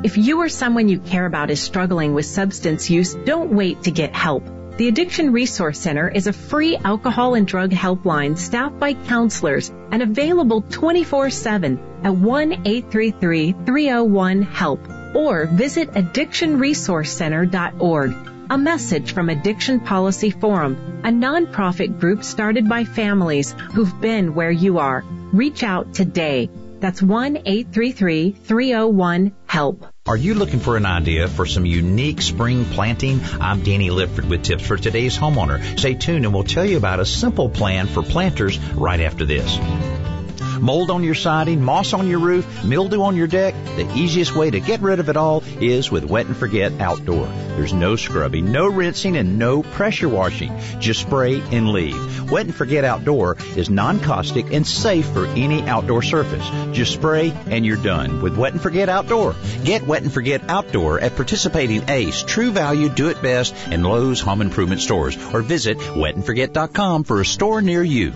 If 0.04 0.16
you 0.16 0.40
or 0.40 0.48
someone 0.48 0.88
you 0.88 1.00
care 1.00 1.26
about 1.26 1.50
is 1.50 1.60
struggling 1.60 2.14
with 2.14 2.26
substance 2.26 2.88
use, 2.88 3.14
don't 3.14 3.52
wait 3.52 3.82
to 3.82 3.90
get 3.90 4.14
help. 4.14 4.44
The 4.76 4.86
Addiction 4.88 5.32
Resource 5.32 5.78
Center 5.78 6.08
is 6.08 6.26
a 6.26 6.32
free 6.32 6.76
alcohol 6.76 7.34
and 7.34 7.46
drug 7.46 7.70
helpline 7.70 8.36
staffed 8.38 8.78
by 8.78 8.94
counselors 8.94 9.70
and 9.90 10.02
available 10.02 10.62
24-7 10.62 12.04
at 12.04 12.12
1-833-301-HELP 12.12 14.99
or 15.14 15.46
visit 15.46 15.92
addictionresourcecenter.org. 15.92 18.14
A 18.50 18.58
message 18.58 19.12
from 19.12 19.28
Addiction 19.28 19.78
Policy 19.78 20.30
Forum, 20.30 21.02
a 21.04 21.10
nonprofit 21.10 22.00
group 22.00 22.24
started 22.24 22.68
by 22.68 22.82
families 22.84 23.54
who've 23.74 24.00
been 24.00 24.34
where 24.34 24.50
you 24.50 24.78
are. 24.78 25.04
Reach 25.32 25.62
out 25.62 25.94
today. 25.94 26.50
That's 26.80 27.00
1-833-301-HELP. 27.00 29.86
Are 30.06 30.16
you 30.16 30.34
looking 30.34 30.58
for 30.58 30.76
an 30.76 30.86
idea 30.86 31.28
for 31.28 31.46
some 31.46 31.64
unique 31.66 32.20
spring 32.22 32.64
planting? 32.64 33.20
I'm 33.40 33.62
Danny 33.62 33.90
Lipford 33.90 34.28
with 34.28 34.42
tips 34.42 34.66
for 34.66 34.76
today's 34.76 35.16
homeowner. 35.16 35.62
Stay 35.78 35.94
tuned 35.94 36.24
and 36.24 36.34
we'll 36.34 36.42
tell 36.42 36.64
you 36.64 36.78
about 36.78 36.98
a 36.98 37.06
simple 37.06 37.48
plan 37.50 37.86
for 37.86 38.02
planters 38.02 38.58
right 38.58 38.98
after 39.00 39.24
this. 39.24 39.56
Mold 40.60 40.90
on 40.90 41.02
your 41.02 41.14
siding, 41.14 41.62
moss 41.62 41.94
on 41.94 42.06
your 42.06 42.18
roof, 42.18 42.64
mildew 42.64 43.02
on 43.02 43.16
your 43.16 43.26
deck? 43.26 43.54
The 43.76 43.90
easiest 43.96 44.36
way 44.36 44.50
to 44.50 44.60
get 44.60 44.82
rid 44.82 45.00
of 45.00 45.08
it 45.08 45.16
all 45.16 45.42
is 45.58 45.90
with 45.90 46.04
Wet 46.04 46.26
and 46.26 46.36
Forget 46.36 46.80
Outdoor. 46.80 47.26
There's 47.26 47.72
no 47.72 47.96
scrubbing, 47.96 48.52
no 48.52 48.66
rinsing, 48.66 49.16
and 49.16 49.38
no 49.38 49.62
pressure 49.62 50.08
washing. 50.08 50.52
Just 50.78 51.00
spray 51.00 51.40
and 51.50 51.70
leave. 51.70 52.30
Wet 52.30 52.44
and 52.44 52.54
Forget 52.54 52.84
Outdoor 52.84 53.38
is 53.56 53.70
non-caustic 53.70 54.52
and 54.52 54.66
safe 54.66 55.06
for 55.06 55.26
any 55.26 55.62
outdoor 55.62 56.02
surface. 56.02 56.46
Just 56.76 56.92
spray 56.92 57.32
and 57.46 57.64
you're 57.64 57.82
done 57.82 58.20
with 58.20 58.36
Wet 58.36 58.52
and 58.52 58.60
Forget 58.60 58.90
Outdoor. 58.90 59.34
Get 59.64 59.86
Wet 59.86 60.02
and 60.02 60.12
Forget 60.12 60.48
Outdoor 60.48 61.00
at 61.00 61.16
participating 61.16 61.88
Ace, 61.88 62.22
True 62.22 62.50
Value, 62.50 62.90
Do 62.90 63.08
It 63.08 63.22
Best, 63.22 63.54
and 63.70 63.82
Lowe's 63.82 64.20
Home 64.20 64.42
Improvement 64.42 64.82
stores 64.82 65.16
or 65.32 65.40
visit 65.40 65.78
wetandforget.com 65.78 67.04
for 67.04 67.20
a 67.20 67.24
store 67.24 67.62
near 67.62 67.82
you. 67.82 68.12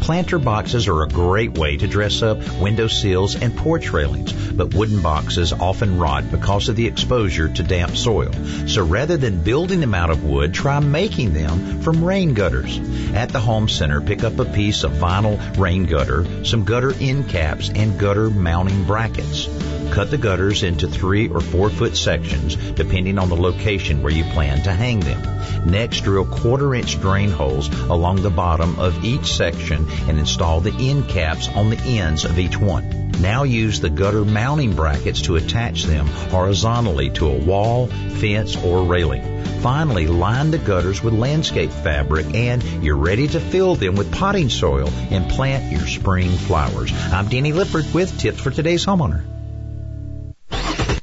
Planter 0.00 0.38
boxes 0.38 0.88
are 0.88 1.02
a 1.02 1.08
great 1.08 1.58
way 1.58 1.76
to 1.76 1.86
dress 1.86 2.22
up 2.22 2.38
window 2.60 2.86
sills 2.86 3.34
and 3.34 3.56
porch 3.56 3.92
railings, 3.92 4.32
but 4.32 4.74
wooden 4.74 5.02
boxes 5.02 5.52
often 5.52 5.98
rot 5.98 6.30
because 6.30 6.68
of 6.68 6.76
the 6.76 6.86
exposure 6.86 7.48
to 7.48 7.62
damp 7.62 7.96
soil. 7.96 8.32
So 8.66 8.84
rather 8.84 9.16
than 9.16 9.42
building 9.42 9.80
them 9.80 9.94
out 9.94 10.10
of 10.10 10.24
wood, 10.24 10.54
try 10.54 10.80
making 10.80 11.32
them 11.32 11.80
from 11.80 12.04
rain 12.04 12.34
gutters. 12.34 12.78
At 13.14 13.30
the 13.30 13.40
home 13.40 13.68
center, 13.68 14.00
pick 14.00 14.24
up 14.24 14.38
a 14.38 14.44
piece 14.44 14.84
of 14.84 14.92
vinyl 14.92 15.58
rain 15.58 15.84
gutter, 15.84 16.44
some 16.44 16.64
gutter 16.64 16.94
end 17.00 17.28
caps, 17.28 17.70
and 17.70 17.98
gutter 17.98 18.30
mounting 18.30 18.84
brackets. 18.84 19.48
Cut 19.90 20.10
the 20.10 20.18
gutters 20.18 20.62
into 20.62 20.88
three 20.88 21.28
or 21.28 21.40
four 21.40 21.70
foot 21.70 21.96
sections 21.96 22.56
depending 22.56 23.18
on 23.18 23.28
the 23.28 23.36
location 23.36 24.02
where 24.02 24.12
you 24.12 24.24
plan 24.24 24.62
to 24.64 24.72
hang 24.72 25.00
them. 25.00 25.70
Next, 25.70 26.02
drill 26.02 26.26
quarter 26.26 26.74
inch 26.74 27.00
drain 27.00 27.30
holes 27.30 27.68
along 27.84 28.22
the 28.22 28.30
bottom 28.30 28.78
of 28.78 29.04
each 29.04 29.32
section 29.32 29.86
and 30.08 30.18
install 30.18 30.60
the 30.60 30.90
end 30.90 31.08
caps 31.08 31.48
on 31.48 31.70
the 31.70 31.78
ends 31.78 32.24
of 32.24 32.38
each 32.38 32.58
one. 32.58 33.12
Now 33.20 33.44
use 33.44 33.80
the 33.80 33.88
gutter 33.88 34.24
mounting 34.24 34.74
brackets 34.74 35.22
to 35.22 35.36
attach 35.36 35.84
them 35.84 36.06
horizontally 36.06 37.10
to 37.10 37.28
a 37.28 37.38
wall, 37.38 37.86
fence, 37.86 38.56
or 38.56 38.84
railing. 38.84 39.36
Finally, 39.60 40.06
line 40.06 40.50
the 40.50 40.58
gutters 40.58 41.02
with 41.02 41.14
landscape 41.14 41.70
fabric 41.70 42.26
and 42.34 42.62
you're 42.84 42.96
ready 42.96 43.26
to 43.26 43.40
fill 43.40 43.74
them 43.74 43.96
with 43.96 44.12
potting 44.12 44.50
soil 44.50 44.88
and 45.10 45.30
plant 45.30 45.72
your 45.72 45.86
spring 45.86 46.30
flowers. 46.30 46.92
I'm 46.92 47.28
Danny 47.28 47.52
Lipford 47.52 47.92
with 47.94 48.18
tips 48.18 48.38
for 48.38 48.50
today's 48.50 48.84
homeowner. 48.84 49.24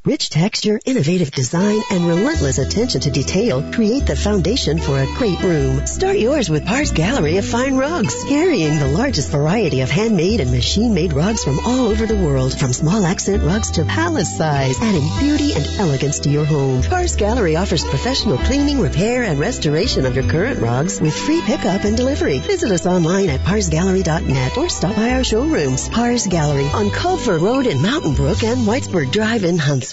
Rich 0.06 0.32
texture, 0.32 0.82
innovative 0.84 1.32
design, 1.32 1.80
and 1.90 2.06
relentless 2.06 2.58
attention 2.58 3.00
to 3.00 3.10
detail 3.10 3.64
create 3.72 4.06
the 4.06 4.18
foundation 4.18 4.78
for 4.78 5.00
a 5.00 5.06
great 5.16 5.42
room. 5.42 5.88
Start 5.88 6.18
yours 6.18 6.50
with 6.50 6.66
Pars 6.66 6.92
Gallery 6.92 7.38
of 7.38 7.46
Fine 7.46 7.78
Rugs, 7.78 8.26
carrying 8.26 8.80
the 8.80 8.90
largest 8.90 9.32
variety 9.32 9.80
of 9.80 9.90
handmade 9.90 10.42
and 10.42 10.52
machine-made 10.52 11.14
rugs 11.14 11.46
from 11.46 11.58
all 11.66 11.88
over 11.88 12.06
the 12.06 12.18
world, 12.18 12.54
from 12.60 12.74
small 12.74 13.06
accent 13.06 13.44
rugs 13.44 13.72
to 13.72 13.86
palace 13.86 14.38
size, 14.38 14.78
adding 14.82 15.08
beauty 15.22 15.54
and 15.54 15.66
elegance 15.80 16.20
to 16.20 16.30
your 16.30 16.44
home. 16.44 16.84
Pars 16.84 17.16
Gallery 17.16 17.56
offers 17.56 17.86
professional 17.86 18.38
cleaning, 18.40 18.82
repair, 18.82 19.24
and 19.24 19.40
restoration 19.40 20.06
of 20.06 20.16
your 20.16 20.28
current 20.28 20.60
rugs 20.60 21.00
with 21.00 21.16
free 21.16 21.42
pickup 21.44 21.86
and 21.86 21.96
delivery. 21.96 22.40
Visit 22.40 22.72
us 22.72 22.86
online 22.86 23.30
at 23.30 23.40
parsgallery.net 23.40 24.58
or 24.58 24.68
stop 24.68 24.98
by 24.98 25.12
our 25.12 25.24
showrooms. 25.24 25.88
Pars 25.88 26.28
Gallery 26.28 26.66
on 26.66 26.90
Culver 26.90 27.40
Road 27.40 27.68
in 27.68 27.82
Mountain 27.82 28.16
Brook 28.16 28.44
and 28.44 28.68
Whitesburg 28.68 29.10
Drive 29.10 29.46
in 29.46 29.58
Huntsville. 29.58 29.93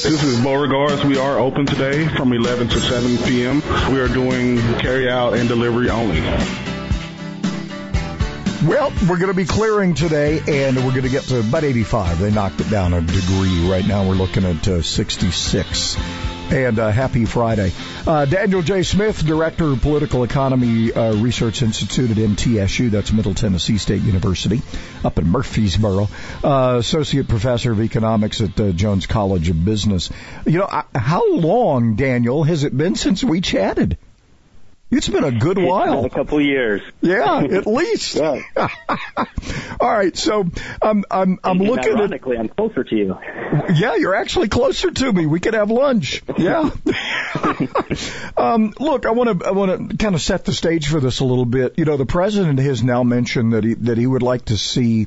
This 0.00 0.22
is 0.22 0.40
Beauregards. 0.40 1.04
We 1.04 1.18
are 1.18 1.38
open 1.38 1.66
today 1.66 2.08
from 2.08 2.32
11 2.32 2.68
to 2.68 2.80
7 2.80 3.18
p.m. 3.28 3.60
We 3.92 4.00
are 4.00 4.08
doing 4.08 4.56
carry 4.78 5.10
out 5.10 5.34
and 5.34 5.46
delivery 5.48 5.90
only. 5.90 6.20
Well, 8.66 8.90
we're 9.08 9.18
going 9.18 9.28
to 9.28 9.34
be 9.34 9.44
clearing 9.44 9.92
today, 9.94 10.40
and 10.48 10.76
we're 10.78 10.92
going 10.92 11.02
to 11.02 11.10
get 11.10 11.24
to 11.24 11.40
about 11.40 11.62
85. 11.62 12.18
They 12.18 12.30
knocked 12.30 12.60
it 12.60 12.70
down 12.70 12.94
a 12.94 13.02
degree. 13.02 13.68
Right 13.70 13.86
now, 13.86 14.08
we're 14.08 14.14
looking 14.14 14.44
at 14.44 14.66
uh, 14.66 14.80
66. 14.80 15.96
And 16.50 16.78
uh, 16.78 16.90
happy 16.90 17.26
Friday. 17.26 17.72
Uh, 18.06 18.24
Daniel 18.24 18.62
J. 18.62 18.82
Smith, 18.82 19.24
Director 19.24 19.66
of 19.66 19.82
Political 19.82 20.24
Economy 20.24 20.90
uh, 20.90 21.14
Research 21.16 21.60
Institute 21.60 22.10
at 22.10 22.16
MTSU, 22.16 22.90
that's 22.90 23.12
Middle 23.12 23.34
Tennessee 23.34 23.76
State 23.76 24.00
University, 24.00 24.62
up 25.04 25.18
in 25.18 25.28
Murfreesboro, 25.28 26.08
uh, 26.42 26.76
Associate 26.78 27.28
Professor 27.28 27.72
of 27.72 27.82
Economics 27.82 28.40
at 28.40 28.58
uh, 28.58 28.72
Jones 28.72 29.06
College 29.06 29.50
of 29.50 29.62
Business. 29.62 30.08
You 30.46 30.60
know, 30.60 30.68
I, 30.70 30.84
how 30.94 31.34
long, 31.34 31.96
Daniel, 31.96 32.44
has 32.44 32.64
it 32.64 32.74
been 32.74 32.94
since 32.94 33.22
we 33.22 33.42
chatted? 33.42 33.98
It's 34.90 35.08
been 35.08 35.24
a 35.24 35.32
good 35.32 35.58
while. 35.58 36.06
a 36.06 36.10
couple 36.10 36.40
years. 36.40 36.80
Yeah, 37.02 37.40
at 37.40 37.66
least. 37.66 38.14
yeah. 38.16 38.40
All 39.80 39.90
right, 39.90 40.16
so 40.16 40.46
um, 40.80 41.04
I'm 41.10 41.38
I'm 41.44 41.60
and 41.60 41.68
looking 41.68 41.94
ironically, 41.94 42.38
I'm 42.38 42.48
closer 42.48 42.84
to 42.84 42.96
you. 42.96 43.18
Yeah, 43.74 43.96
you're 43.96 44.14
actually 44.14 44.48
closer 44.48 44.90
to 44.90 45.12
me. 45.12 45.26
We 45.26 45.40
could 45.40 45.54
have 45.54 45.70
lunch. 45.70 46.22
Yeah. 46.36 46.70
um, 48.36 48.72
look, 48.78 49.04
I 49.04 49.10
want 49.10 49.40
to 49.40 49.46
I 49.46 49.50
want 49.50 49.90
to 49.90 49.96
kind 49.96 50.14
of 50.14 50.22
set 50.22 50.44
the 50.44 50.52
stage 50.52 50.88
for 50.88 51.00
this 51.00 51.20
a 51.20 51.24
little 51.24 51.44
bit. 51.44 51.78
You 51.78 51.84
know, 51.84 51.96
the 51.96 52.06
president 52.06 52.58
has 52.60 52.82
now 52.82 53.02
mentioned 53.02 53.52
that 53.54 53.64
he 53.64 53.74
that 53.74 53.98
he 53.98 54.06
would 54.06 54.22
like 54.22 54.46
to 54.46 54.56
see. 54.56 55.06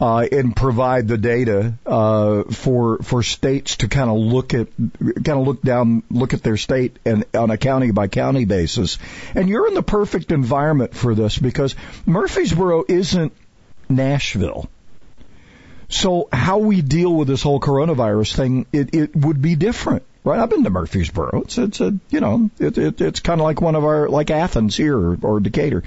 Uh, 0.00 0.26
and 0.32 0.56
provide 0.56 1.06
the 1.06 1.16
data 1.16 1.72
uh, 1.86 2.42
for 2.50 2.98
for 2.98 3.22
states 3.22 3.76
to 3.76 3.88
kind 3.88 4.10
of 4.10 4.16
look 4.16 4.52
at 4.52 4.66
kind 4.76 5.38
of 5.38 5.46
look 5.46 5.62
down 5.62 6.02
look 6.10 6.34
at 6.34 6.42
their 6.42 6.56
state 6.56 6.98
and 7.04 7.24
on 7.32 7.52
a 7.52 7.56
county 7.56 7.92
by 7.92 8.08
county 8.08 8.44
basis. 8.44 8.98
And 9.36 9.48
you're 9.48 9.68
in 9.68 9.74
the 9.74 9.84
perfect 9.84 10.32
environment 10.32 10.94
for 10.94 11.14
this 11.14 11.38
because 11.38 11.76
Murfreesboro 12.06 12.84
isn't 12.88 13.32
Nashville. 13.88 14.68
So 15.88 16.28
how 16.32 16.58
we 16.58 16.82
deal 16.82 17.14
with 17.14 17.28
this 17.28 17.42
whole 17.42 17.60
coronavirus 17.60 18.34
thing, 18.34 18.66
it, 18.72 18.94
it 18.94 19.16
would 19.16 19.40
be 19.40 19.54
different, 19.54 20.02
right? 20.24 20.40
I've 20.40 20.48
been 20.48 20.64
to 20.64 20.70
Murfreesboro. 20.70 21.42
It's, 21.42 21.58
it's 21.58 21.80
a, 21.80 21.92
you 22.08 22.20
know, 22.20 22.50
it, 22.58 22.78
it, 22.78 23.00
it's 23.00 23.20
kind 23.20 23.40
of 23.40 23.44
like 23.44 23.60
one 23.60 23.74
of 23.74 23.84
our, 23.84 24.08
like 24.08 24.30
Athens 24.30 24.74
here 24.74 24.98
or, 24.98 25.18
or 25.20 25.40
Decatur. 25.40 25.82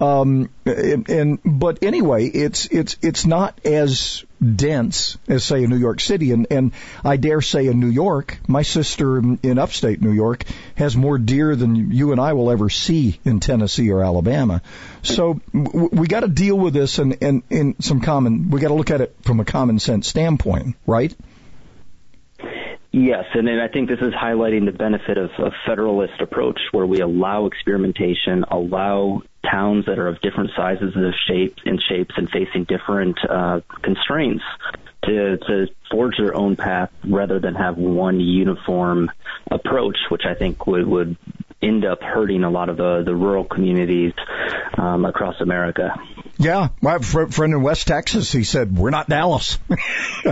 Um, 0.00 0.48
and, 0.64 1.08
and, 1.10 1.38
but 1.44 1.82
anyway, 1.82 2.26
it's, 2.26 2.66
it's, 2.66 2.96
it's 3.02 3.26
not 3.26 3.60
as 3.66 4.24
dense 4.42 5.18
as 5.28 5.44
say 5.44 5.62
in 5.62 5.70
New 5.70 5.76
York 5.76 6.00
City. 6.00 6.32
And, 6.32 6.46
and 6.50 6.72
I 7.04 7.18
dare 7.18 7.42
say 7.42 7.66
in 7.66 7.80
New 7.80 7.90
York, 7.90 8.38
my 8.48 8.62
sister 8.62 9.18
in, 9.18 9.58
upstate 9.58 10.00
New 10.00 10.12
York 10.12 10.44
has 10.76 10.96
more 10.96 11.18
deer 11.18 11.54
than 11.54 11.92
you 11.92 12.12
and 12.12 12.20
I 12.20 12.32
will 12.32 12.50
ever 12.50 12.70
see 12.70 13.20
in 13.24 13.40
Tennessee 13.40 13.92
or 13.92 14.02
Alabama. 14.02 14.62
So 15.02 15.40
w- 15.52 15.90
we 15.92 16.06
got 16.06 16.20
to 16.20 16.28
deal 16.28 16.58
with 16.58 16.72
this 16.72 16.98
and, 16.98 17.18
and, 17.22 17.42
in 17.50 17.80
some 17.82 18.00
common, 18.00 18.50
we 18.50 18.60
got 18.60 18.68
to 18.68 18.74
look 18.74 18.90
at 18.90 19.02
it 19.02 19.14
from 19.22 19.38
a 19.40 19.44
common 19.44 19.78
sense 19.78 20.08
standpoint, 20.08 20.76
right? 20.86 21.14
Yes, 22.94 23.24
and 23.32 23.48
then 23.48 23.58
I 23.58 23.68
think 23.68 23.88
this 23.88 24.00
is 24.00 24.12
highlighting 24.12 24.66
the 24.66 24.72
benefit 24.72 25.16
of 25.16 25.30
a 25.38 25.50
federalist 25.66 26.20
approach 26.20 26.60
where 26.72 26.84
we 26.84 27.00
allow 27.00 27.46
experimentation, 27.46 28.44
allow 28.50 29.22
towns 29.50 29.86
that 29.86 29.98
are 29.98 30.08
of 30.08 30.20
different 30.20 30.50
sizes 30.54 30.92
and 30.94 31.14
shapes 31.26 31.62
and 31.64 31.82
shapes 31.82 32.14
and 32.18 32.28
facing 32.28 32.64
different 32.64 33.18
uh, 33.28 33.60
constraints 33.82 34.44
to 35.04 35.38
to 35.38 35.66
forge 35.90 36.16
their 36.18 36.34
own 36.34 36.54
path 36.54 36.90
rather 37.04 37.40
than 37.40 37.54
have 37.54 37.78
one 37.78 38.20
uniform 38.20 39.10
approach, 39.50 39.96
which 40.10 40.22
I 40.26 40.34
think 40.34 40.66
would 40.66 40.86
would 40.86 41.16
end 41.62 41.84
up 41.84 42.02
hurting 42.02 42.44
a 42.44 42.50
lot 42.50 42.68
of 42.68 42.76
the, 42.76 43.02
the 43.04 43.14
rural 43.14 43.44
communities 43.44 44.12
um, 44.76 45.04
across 45.04 45.40
America. 45.40 45.94
Yeah, 46.38 46.68
my 46.80 46.98
fr- 46.98 47.26
friend 47.26 47.52
in 47.52 47.62
West 47.62 47.86
Texas, 47.86 48.32
he 48.32 48.42
said, 48.42 48.76
we're 48.76 48.90
not 48.90 49.08
Dallas. 49.08 49.58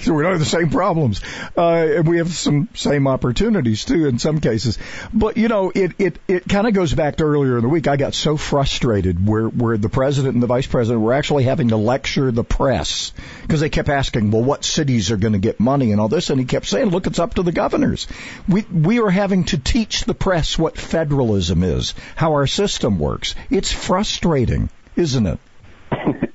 so 0.00 0.12
we 0.12 0.22
don't 0.22 0.32
have 0.32 0.38
the 0.38 0.44
same 0.44 0.70
problems. 0.70 1.22
Uh, 1.56 1.96
and 1.96 2.08
we 2.08 2.18
have 2.18 2.30
some 2.30 2.68
same 2.74 3.06
opportunities 3.06 3.84
too 3.84 4.06
in 4.06 4.18
some 4.18 4.40
cases. 4.40 4.76
But 5.14 5.36
you 5.36 5.48
know, 5.48 5.72
it, 5.74 5.92
it, 5.98 6.18
it 6.28 6.48
kind 6.48 6.66
of 6.66 6.74
goes 6.74 6.92
back 6.92 7.16
to 7.16 7.24
earlier 7.24 7.56
in 7.56 7.62
the 7.62 7.68
week. 7.68 7.88
I 7.88 7.96
got 7.96 8.14
so 8.14 8.36
frustrated 8.36 9.26
where, 9.26 9.46
where 9.46 9.78
the 9.78 9.88
president 9.88 10.34
and 10.34 10.42
the 10.42 10.46
vice 10.46 10.66
president 10.66 11.02
were 11.02 11.14
actually 11.14 11.44
having 11.44 11.68
to 11.68 11.76
lecture 11.76 12.30
the 12.32 12.44
press 12.44 13.12
because 13.42 13.60
they 13.60 13.70
kept 13.70 13.88
asking, 13.88 14.32
well, 14.32 14.42
what 14.42 14.64
cities 14.64 15.10
are 15.10 15.16
going 15.16 15.32
to 15.32 15.38
get 15.38 15.58
money 15.60 15.92
and 15.92 16.00
all 16.00 16.08
this? 16.08 16.28
And 16.30 16.38
he 16.38 16.44
kept 16.44 16.66
saying, 16.66 16.90
look, 16.90 17.06
it's 17.06 17.18
up 17.18 17.34
to 17.34 17.42
the 17.42 17.52
governors. 17.52 18.08
We, 18.48 18.62
we 18.62 19.00
are 19.00 19.10
having 19.10 19.44
to 19.44 19.58
teach 19.58 20.04
the 20.04 20.14
press 20.14 20.49
what 20.58 20.78
federalism 20.78 21.62
is, 21.62 21.94
how 22.16 22.32
our 22.32 22.46
system 22.46 22.98
works. 22.98 23.34
It's 23.50 23.72
frustrating 23.72 24.70
isn't 24.96 25.26
it? 25.26 25.38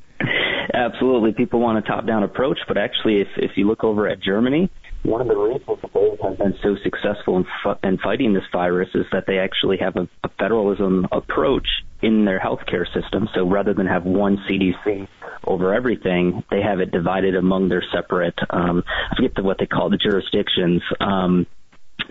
Absolutely. 0.73 1.33
People 1.33 1.59
want 1.59 1.77
a 1.77 1.81
top-down 1.81 2.23
approach, 2.23 2.59
but 2.67 2.77
actually, 2.77 3.21
if 3.21 3.27
if 3.37 3.51
you 3.55 3.67
look 3.67 3.83
over 3.83 4.07
at 4.07 4.21
Germany, 4.21 4.69
one 5.03 5.21
of 5.21 5.27
the 5.27 5.35
reasons 5.35 5.79
that 5.81 5.93
they 5.93 6.17
have 6.21 6.37
been 6.37 6.55
so 6.61 6.75
successful 6.83 7.37
in, 7.37 7.45
in 7.83 7.97
fighting 7.99 8.33
this 8.33 8.43
virus 8.51 8.89
is 8.93 9.05
that 9.11 9.25
they 9.27 9.37
actually 9.37 9.77
have 9.77 9.95
a, 9.95 10.07
a 10.23 10.29
federalism 10.39 11.07
approach 11.11 11.67
in 12.01 12.25
their 12.25 12.39
healthcare 12.39 12.85
system. 12.93 13.29
So 13.33 13.47
rather 13.47 13.73
than 13.73 13.87
have 13.87 14.03
one 14.03 14.37
CDC 14.49 15.07
over 15.45 15.73
everything, 15.73 16.43
they 16.49 16.61
have 16.61 16.79
it 16.79 16.91
divided 16.91 17.35
among 17.35 17.69
their 17.69 17.83
separate, 17.93 18.37
um, 18.49 18.83
I 19.11 19.15
forget 19.15 19.35
the, 19.35 19.43
what 19.43 19.57
they 19.59 19.67
call 19.67 19.89
the 19.89 19.97
jurisdictions. 19.97 20.81
Um, 20.99 21.47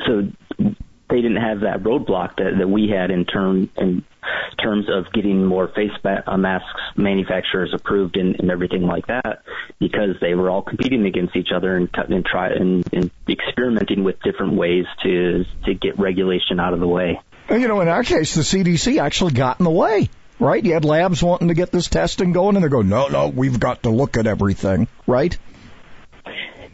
so 0.07 0.29
they 1.09 1.17
didn't 1.17 1.43
have 1.43 1.61
that 1.61 1.83
roadblock 1.83 2.37
that, 2.37 2.59
that 2.59 2.69
we 2.69 2.89
had 2.89 3.11
in 3.11 3.25
term 3.25 3.71
in 3.77 4.05
terms 4.63 4.87
of 4.89 5.13
getting 5.13 5.45
more 5.45 5.69
face 5.69 5.91
uh, 6.05 6.37
masks 6.37 6.81
manufacturers 6.97 7.73
approved 7.75 8.17
and, 8.17 8.41
and 8.41 8.51
everything 8.51 8.83
like 8.83 9.07
that 9.07 9.43
because 9.79 10.17
they 10.21 10.35
were 10.35 10.49
all 10.49 10.63
competing 10.63 11.05
against 11.07 11.37
each 11.37 11.51
other 11.55 11.77
and, 11.77 11.91
and 12.09 12.25
try 12.25 12.49
and, 12.49 12.85
and 12.93 13.11
experimenting 13.29 14.03
with 14.03 14.21
different 14.23 14.55
ways 14.55 14.87
to 15.03 15.45
to 15.65 15.75
get 15.75 15.99
regulation 15.99 16.59
out 16.59 16.73
of 16.73 16.81
the 16.81 16.89
way. 16.89 17.21
You 17.51 17.69
know, 17.69 17.81
in 17.81 17.89
our 17.89 18.03
case, 18.03 18.35
the 18.35 18.43
CDC 18.43 19.01
actually 19.01 19.33
got 19.33 19.61
in 19.61 19.65
the 19.65 19.71
way 19.71 20.09
right? 20.41 20.65
You 20.65 20.75
had 20.75 20.85
labs 20.85 21.23
wanting 21.23 21.49
to 21.49 21.55
get 21.55 21.71
this 21.71 21.89
testing 21.89 22.33
going, 22.33 22.57
and 22.57 22.63
they're 22.63 22.69
going, 22.69 22.89
no, 22.89 23.07
no, 23.07 23.29
we've 23.29 23.59
got 23.59 23.85
to 23.85 23.91
look 23.91 24.17
at 24.17 24.27
everything, 24.27 24.89
right? 25.07 25.39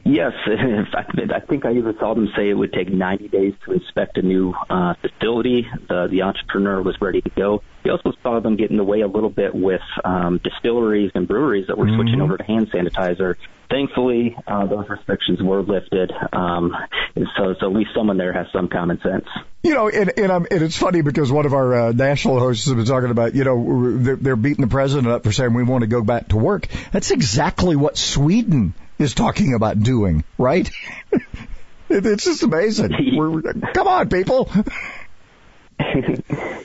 Yes, 0.05 0.33
in 0.47 0.87
fact, 0.91 1.13
I 1.19 1.41
think 1.41 1.65
I 1.65 1.73
even 1.73 1.95
saw 1.99 2.15
them 2.15 2.29
say 2.37 2.49
it 2.49 2.55
would 2.55 2.73
take 2.73 2.91
90 2.93 3.29
days 3.29 3.55
to 3.67 3.73
inspect 3.73 4.17
a 4.17 4.23
new 4.23 4.55
uh, 4.69 4.95
facility. 5.01 5.67
The, 5.89 6.09
the 6.11 6.23
entrepreneur 6.23 6.83
was 6.83 6.97
ready 7.01 7.21
to 7.21 7.31
go. 7.31 7.63
We 7.85 7.91
also 7.91 8.13
saw 8.23 8.41
them 8.41 8.57
get 8.57 8.71
in 8.71 8.77
the 8.77 8.85
way 8.85 9.01
a 9.01 9.07
little 9.07 9.31
bit 9.31 9.55
with 9.55 9.81
um, 10.05 10.41
distilleries 10.43 11.13
and 11.15 11.29
breweries 11.29 11.67
that 11.69 11.79
were 11.79 11.87
mm-hmm. 11.87 12.01
switching 12.01 12.21
over 12.21 12.37
to 12.37 12.45
hand 12.45 12.71
sanitizer. 12.73 13.37
Thankfully, 13.71 14.37
uh, 14.49 14.67
those 14.67 14.89
restrictions 14.89 15.41
were 15.41 15.63
lifted, 15.63 16.13
um, 16.33 16.75
and 17.15 17.29
so, 17.37 17.55
so 17.61 17.71
at 17.71 17.73
least 17.73 17.91
someone 17.95 18.17
there 18.17 18.33
has 18.33 18.47
some 18.53 18.67
common 18.67 19.01
sense. 19.01 19.27
You 19.63 19.75
know, 19.75 19.89
and, 19.89 20.13
and, 20.17 20.33
um, 20.33 20.47
and 20.51 20.63
it's 20.63 20.77
funny 20.77 21.03
because 21.03 21.31
one 21.31 21.47
of 21.47 21.55
our 21.55 21.75
uh, 21.75 21.93
national 21.93 22.41
hosts 22.41 22.65
has 22.67 22.75
been 22.75 22.85
talking 22.85 23.11
about, 23.11 23.37
you 23.37 23.45
know, 23.45 23.97
they're, 23.97 24.17
they're 24.17 24.37
beating 24.37 24.65
the 24.65 24.71
president 24.71 25.07
up 25.07 25.23
for 25.23 25.31
saying 25.31 25.55
we 25.55 25.63
want 25.63 25.83
to 25.83 25.87
go 25.87 26.03
back 26.03 26.29
to 26.29 26.37
work. 26.37 26.67
That's 26.91 27.13
exactly 27.13 27.77
what 27.77 27.97
Sweden 27.97 28.75
is 29.01 29.15
talking 29.15 29.55
about 29.55 29.81
doing, 29.81 30.23
right? 30.39 30.71
it's 31.89 32.25
just 32.25 32.43
amazing. 32.43 32.93
We're, 33.17 33.43
come 33.73 33.89
on, 33.89 34.09
people. 34.09 34.51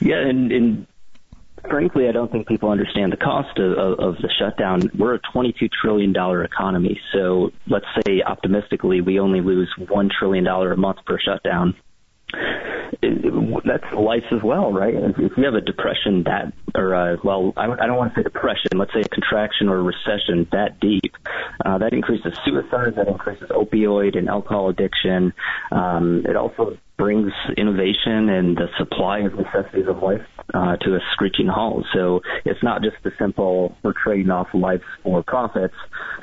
yeah, 0.02 0.20
and, 0.20 0.52
and 0.52 0.88
frankly, 1.70 2.08
I 2.08 2.12
don't 2.12 2.32
think 2.32 2.48
people 2.48 2.70
understand 2.70 3.14
the 3.14 3.18
cost 3.18 3.58
of, 3.58 3.72
of, 3.72 4.00
of 4.00 4.16
the 4.18 4.30
shutdown. 4.38 4.92
We're 4.98 5.16
a 5.16 5.20
$22 5.20 5.70
trillion 5.82 6.14
economy. 6.44 7.00
So 7.14 7.52
let's 7.68 7.86
say 8.06 8.22
optimistically 8.22 9.02
we 9.02 9.20
only 9.20 9.42
lose 9.42 9.74
$1 9.80 10.10
trillion 10.12 10.46
a 10.46 10.76
month 10.76 11.00
per 11.06 11.18
shutdown 11.20 11.76
that's 13.66 13.94
life 13.94 14.24
as 14.32 14.42
well, 14.44 14.72
right? 14.72 14.94
If 14.94 15.38
you 15.38 15.44
have 15.44 15.54
a 15.54 15.62
depression 15.62 16.24
that, 16.24 16.54
or 16.74 16.96
uh, 16.96 17.18
well, 17.24 17.54
I, 17.58 17.66
I 17.66 17.88
don't 17.88 17.98
want 17.98 18.14
to 18.14 18.20
say 18.20 18.24
depression. 18.24 18.72
Let's 18.76 18.94
say 18.94 19.02
a 19.02 19.10
contraction 19.10 19.70
or 19.70 19.78
a 19.78 19.84
recession 19.84 20.48
that 20.52 20.80
deep, 20.80 21.16
uh, 21.66 21.78
that 21.80 21.94
increases 21.94 22.38
suicide, 22.46 22.96
that 22.96 23.08
increases 23.08 23.50
opioid 23.50 24.18
and 24.18 24.30
alcohol 24.30 24.70
addiction. 24.70 25.34
Um, 25.72 26.26
it 26.28 26.36
also 26.36 26.78
brings 26.98 27.32
innovation 27.58 28.30
and 28.30 28.56
the 28.58 28.68
supply 28.78 29.20
of 29.20 29.36
necessities 29.36 29.88
of 29.88 30.02
life 30.02 30.26
uh, 30.54 30.78
to 30.78 30.96
a 30.96 31.00
screeching 31.12 31.48
halt. 31.48 31.86
So 31.94 32.22
it's 32.46 32.64
not 32.64 32.82
just 32.82 32.96
the 33.04 33.12
simple 33.20 33.76
we're 33.84 33.94
trading 33.94 34.32
off 34.32 34.48
life 34.54 34.82
for 35.04 35.24
profits. 35.24 35.76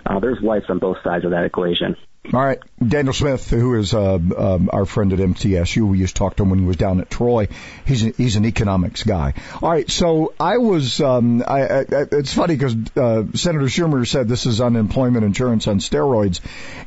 Uh, 0.06 0.20
there's 0.20 0.40
life 0.42 0.64
on 0.68 0.78
both 0.78 0.96
sides 1.04 1.24
of 1.24 1.32
that 1.32 1.44
equation. 1.44 1.96
All 2.24 2.40
right, 2.40 2.60
Daniel 2.78 3.12
Smith, 3.12 3.50
who 3.50 3.74
is 3.74 3.92
uh, 3.92 4.14
um, 4.14 4.70
our 4.72 4.86
friend 4.86 5.12
at 5.12 5.18
MTSU, 5.18 5.88
we 5.88 5.98
used 5.98 6.14
to 6.14 6.20
talk 6.20 6.36
to 6.36 6.44
him 6.44 6.50
when 6.50 6.60
he 6.60 6.64
was 6.64 6.76
down 6.76 7.00
at 7.00 7.10
Troy. 7.10 7.48
He's 7.84 8.06
a, 8.06 8.10
he's 8.10 8.36
an 8.36 8.44
economics 8.46 9.02
guy. 9.02 9.34
All 9.60 9.68
right, 9.68 9.90
so 9.90 10.32
I 10.38 10.58
was. 10.58 11.00
Um, 11.00 11.42
I, 11.44 11.80
I, 11.80 11.84
it's 12.12 12.32
funny 12.32 12.54
because 12.54 12.76
uh, 12.96 13.24
Senator 13.34 13.64
Schumer 13.64 14.06
said 14.06 14.28
this 14.28 14.46
is 14.46 14.60
unemployment 14.60 15.24
insurance 15.24 15.66
on 15.66 15.80
steroids, 15.80 16.40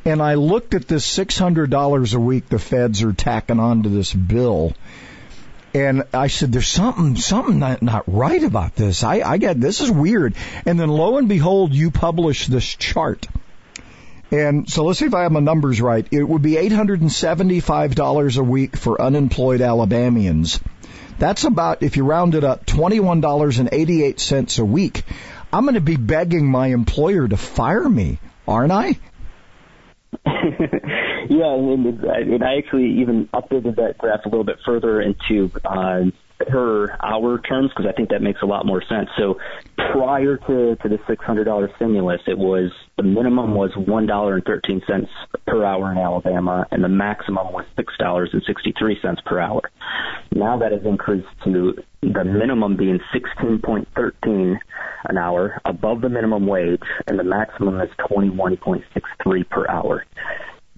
and 0.06 0.22
I 0.22 0.34
looked 0.34 0.72
at 0.72 0.88
this 0.88 1.04
six 1.04 1.38
hundred 1.38 1.68
dollars 1.68 2.14
a 2.14 2.20
week 2.20 2.48
the 2.48 2.58
feds 2.58 3.02
are 3.02 3.12
tacking 3.12 3.60
onto 3.60 3.90
this 3.90 4.14
bill. 4.14 4.72
And 5.74 6.04
I 6.14 6.28
said, 6.28 6.50
"There's 6.50 6.66
something, 6.66 7.14
something 7.16 7.58
not, 7.58 7.82
not 7.82 8.04
right 8.06 8.42
about 8.42 8.74
this. 8.74 9.04
I, 9.04 9.20
I 9.20 9.36
get 9.36 9.60
this 9.60 9.82
is 9.82 9.90
weird." 9.90 10.34
And 10.64 10.80
then, 10.80 10.88
lo 10.88 11.18
and 11.18 11.28
behold, 11.28 11.74
you 11.74 11.90
publish 11.90 12.46
this 12.46 12.64
chart 12.64 13.28
and 14.30 14.68
so 14.68 14.84
let's 14.84 14.98
see 14.98 15.06
if 15.06 15.14
I 15.14 15.22
have 15.22 15.32
my 15.32 15.40
numbers 15.40 15.80
right. 15.80 16.06
It 16.10 16.22
would 16.22 16.42
be 16.42 16.52
$875 16.52 18.38
a 18.38 18.42
week 18.42 18.76
for 18.76 19.00
unemployed 19.00 19.60
Alabamians. 19.60 20.60
That's 21.18 21.44
about, 21.44 21.82
if 21.82 21.96
you 21.96 22.04
round 22.04 22.34
it 22.34 22.44
up, 22.44 22.66
$21.88 22.66 24.58
a 24.58 24.64
week. 24.64 25.04
I'm 25.52 25.64
going 25.64 25.74
to 25.74 25.80
be 25.80 25.96
begging 25.96 26.46
my 26.46 26.68
employer 26.68 27.26
to 27.26 27.36
fire 27.36 27.88
me, 27.88 28.18
aren't 28.46 28.72
I? 28.72 28.98
yeah, 30.26 31.54
and, 31.54 32.44
I 32.44 32.58
actually 32.58 33.00
even 33.00 33.28
updated 33.32 33.76
that 33.76 33.96
graph 33.98 34.24
a 34.24 34.28
little 34.28 34.44
bit 34.44 34.58
further 34.64 35.00
into 35.00 35.50
uh, 35.64 36.02
per 36.38 36.96
hour 37.02 37.38
terms 37.38 37.70
because 37.70 37.86
I 37.88 37.92
think 37.92 38.10
that 38.10 38.22
makes 38.22 38.42
a 38.42 38.46
lot 38.46 38.66
more 38.66 38.82
sense. 38.88 39.08
So 39.16 39.38
prior 39.76 40.36
to, 40.36 40.76
to 40.76 40.88
the 40.88 40.98
$600 41.08 41.76
stimulus, 41.76 42.20
it 42.26 42.38
was 42.38 42.70
the 42.96 43.02
minimum 43.02 43.54
was 43.54 43.72
$1.13 43.72 45.08
per 45.46 45.64
hour 45.64 45.92
in 45.92 45.98
Alabama 45.98 46.66
and 46.70 46.84
the 46.84 46.88
maximum 46.88 47.52
was 47.52 47.64
$6.63 47.78 49.24
per 49.24 49.40
hour. 49.40 49.62
Now 50.32 50.58
that 50.58 50.72
has 50.72 50.84
increased 50.84 51.28
to 51.44 51.74
the 52.02 52.24
minimum 52.24 52.76
being 52.76 53.00
16.13 53.14 54.56
an 55.08 55.18
hour 55.18 55.60
above 55.64 56.00
the 56.00 56.08
minimum 56.08 56.46
wage 56.46 56.82
and 57.06 57.18
the 57.18 57.24
maximum 57.24 57.80
is 57.80 57.90
21.63 58.10 59.48
per 59.48 59.68
hour. 59.68 60.04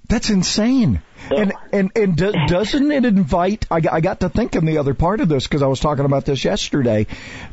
That's 0.08 0.30
insane. 0.30 1.02
And 1.30 1.52
and 1.70 1.90
and 1.94 2.16
do, 2.16 2.32
doesn't 2.32 2.90
it 2.90 3.04
invite? 3.04 3.66
I, 3.70 3.82
I 3.92 4.00
got 4.00 4.20
to 4.20 4.30
thinking 4.30 4.64
the 4.64 4.78
other 4.78 4.94
part 4.94 5.20
of 5.20 5.28
this 5.28 5.46
because 5.46 5.62
I 5.62 5.66
was 5.66 5.80
talking 5.80 6.06
about 6.06 6.24
this 6.24 6.42
yesterday. 6.42 7.06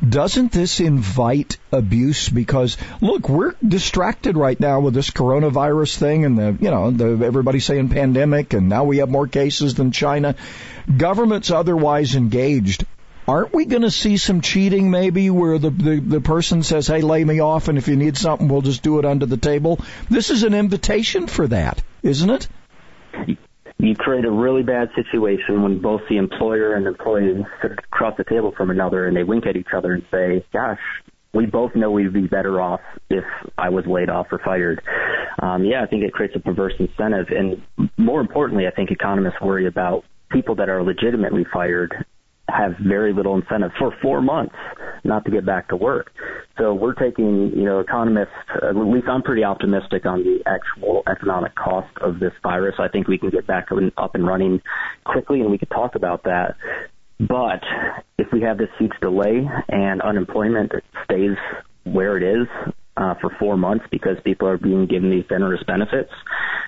Doesn't 0.07 0.53
this 0.53 0.79
invite 0.79 1.57
abuse? 1.73 2.29
Because 2.29 2.77
look, 3.01 3.27
we're 3.27 3.55
distracted 3.67 4.37
right 4.37 4.57
now 4.57 4.79
with 4.79 4.93
this 4.93 5.09
coronavirus 5.09 5.97
thing, 5.97 6.23
and 6.23 6.37
the 6.37 6.57
you 6.61 6.71
know 6.71 6.91
the 6.91 7.25
everybody 7.25 7.59
saying 7.59 7.89
pandemic, 7.89 8.53
and 8.53 8.69
now 8.69 8.85
we 8.85 8.99
have 8.99 9.09
more 9.09 9.27
cases 9.27 9.73
than 9.73 9.91
China. 9.91 10.35
Government's 10.97 11.51
otherwise 11.51 12.15
engaged 12.15 12.85
aren't 13.27 13.53
we 13.53 13.65
going 13.65 13.81
to 13.81 13.89
see 13.89 14.17
some 14.17 14.39
cheating 14.39 14.91
maybe 14.91 15.31
where 15.31 15.57
the, 15.57 15.71
the, 15.71 15.99
the 15.99 16.21
person 16.21 16.61
says, 16.61 16.85
hey, 16.85 17.01
lay 17.01 17.25
me 17.25 17.39
off, 17.39 17.67
and 17.69 17.79
if 17.79 17.87
you 17.87 17.95
need 17.95 18.15
something, 18.15 18.47
we'll 18.47 18.61
just 18.61 18.83
do 18.83 18.99
it 18.99 19.05
under 19.05 19.25
the 19.25 19.35
table? 19.35 19.79
This 20.11 20.29
is 20.29 20.43
an 20.43 20.53
invitation 20.53 21.25
for 21.25 21.47
that 21.47 21.81
isn't 22.05 22.29
it? 22.29 22.47
You 23.77 23.95
create 23.95 24.25
a 24.25 24.31
really 24.31 24.63
bad 24.63 24.89
situation 24.95 25.61
when 25.61 25.81
both 25.81 26.01
the 26.07 26.17
employer 26.17 26.75
and 26.75 26.87
employee 26.87 27.45
sit 27.61 27.71
across 27.71 28.15
the 28.17 28.23
table 28.23 28.53
from 28.55 28.69
another 28.69 29.05
and 29.05 29.17
they 29.17 29.23
wink 29.23 29.45
at 29.45 29.57
each 29.57 29.73
other 29.75 29.93
and 29.93 30.03
say, 30.11 30.45
gosh, 30.53 30.79
we 31.33 31.45
both 31.45 31.75
know 31.75 31.91
we'd 31.91 32.13
be 32.13 32.27
better 32.27 32.61
off 32.61 32.79
if 33.09 33.25
I 33.57 33.69
was 33.69 33.85
laid 33.85 34.09
off 34.09 34.27
or 34.31 34.39
fired. 34.39 34.81
Um, 35.41 35.65
yeah, 35.65 35.83
I 35.83 35.87
think 35.87 36.03
it 36.03 36.13
creates 36.13 36.35
a 36.35 36.39
perverse 36.39 36.73
incentive. 36.79 37.27
And 37.29 37.61
more 37.97 38.21
importantly, 38.21 38.67
I 38.67 38.71
think 38.71 38.91
economists 38.91 39.41
worry 39.41 39.67
about 39.67 40.05
people 40.31 40.55
that 40.55 40.69
are 40.69 40.81
legitimately 40.81 41.45
fired 41.51 42.05
have 42.47 42.75
very 42.77 43.11
little 43.11 43.35
incentive 43.35 43.71
for 43.77 43.93
four 44.01 44.21
months 44.21 44.55
not 45.03 45.25
to 45.25 45.31
get 45.31 45.45
back 45.45 45.69
to 45.69 45.75
work. 45.75 46.11
So 46.57 46.73
we're 46.73 46.93
taking, 46.93 47.51
you 47.53 47.63
know, 47.65 47.79
economists, 47.79 48.31
at 48.63 48.75
least 48.75 49.07
I'm 49.09 49.23
pretty 49.23 49.43
optimistic 49.43 50.05
on 50.05 50.23
the 50.23 50.39
actual 50.45 51.03
economic 51.09 51.53
cost 51.55 51.89
of 51.99 52.19
this 52.19 52.31
virus. 52.41 52.75
I 52.79 52.87
think 52.87 53.07
we 53.07 53.17
can 53.17 53.29
get 53.29 53.45
back 53.45 53.67
up 53.97 54.15
and 54.15 54.25
running 54.25 54.61
quickly 55.03 55.41
and 55.41 55.51
we 55.51 55.57
could 55.57 55.69
talk 55.69 55.95
about 55.95 56.23
that. 56.23 56.55
But 57.19 57.61
if 58.17 58.27
we 58.31 58.41
have 58.41 58.57
this 58.57 58.69
huge 58.79 58.93
delay 59.01 59.45
and 59.67 60.01
unemployment 60.01 60.71
stays 61.03 61.37
where 61.83 62.17
it 62.17 62.23
is 62.23 62.47
uh, 62.97 63.15
for 63.19 63.31
four 63.37 63.57
months 63.57 63.85
because 63.91 64.17
people 64.23 64.47
are 64.47 64.57
being 64.57 64.85
given 64.87 65.09
these 65.09 65.25
generous 65.29 65.63
benefits, 65.67 66.11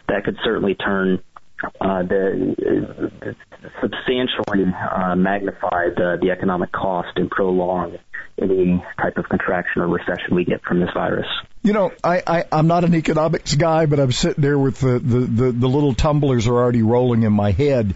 that 0.09 0.25
could 0.25 0.37
certainly 0.43 0.75
turn 0.75 1.23
uh, 1.63 2.03
the, 2.03 3.35
substantially 3.81 4.65
uh, 4.65 5.15
magnify 5.15 5.89
the, 5.95 6.17
the 6.21 6.31
economic 6.31 6.71
cost 6.71 7.09
and 7.15 7.29
prolong 7.29 7.97
any 8.41 8.83
type 9.01 9.17
of 9.17 9.27
contraction 9.29 9.81
or 9.81 9.87
recession 9.87 10.35
we 10.35 10.45
get 10.45 10.61
from 10.63 10.79
this 10.79 10.89
virus. 10.93 11.25
You 11.63 11.73
know, 11.73 11.91
I, 12.03 12.21
I 12.25 12.45
I'm 12.51 12.67
not 12.67 12.83
an 12.83 12.93
economics 12.93 13.55
guy, 13.55 13.87
but 13.87 13.99
I'm 13.99 14.11
sitting 14.11 14.41
there 14.41 14.57
with 14.57 14.79
the 14.79 14.99
the 14.99 15.19
the, 15.19 15.51
the 15.51 15.67
little 15.67 15.93
tumblers 15.93 16.47
are 16.47 16.55
already 16.55 16.83
rolling 16.83 17.23
in 17.23 17.33
my 17.33 17.51
head. 17.51 17.95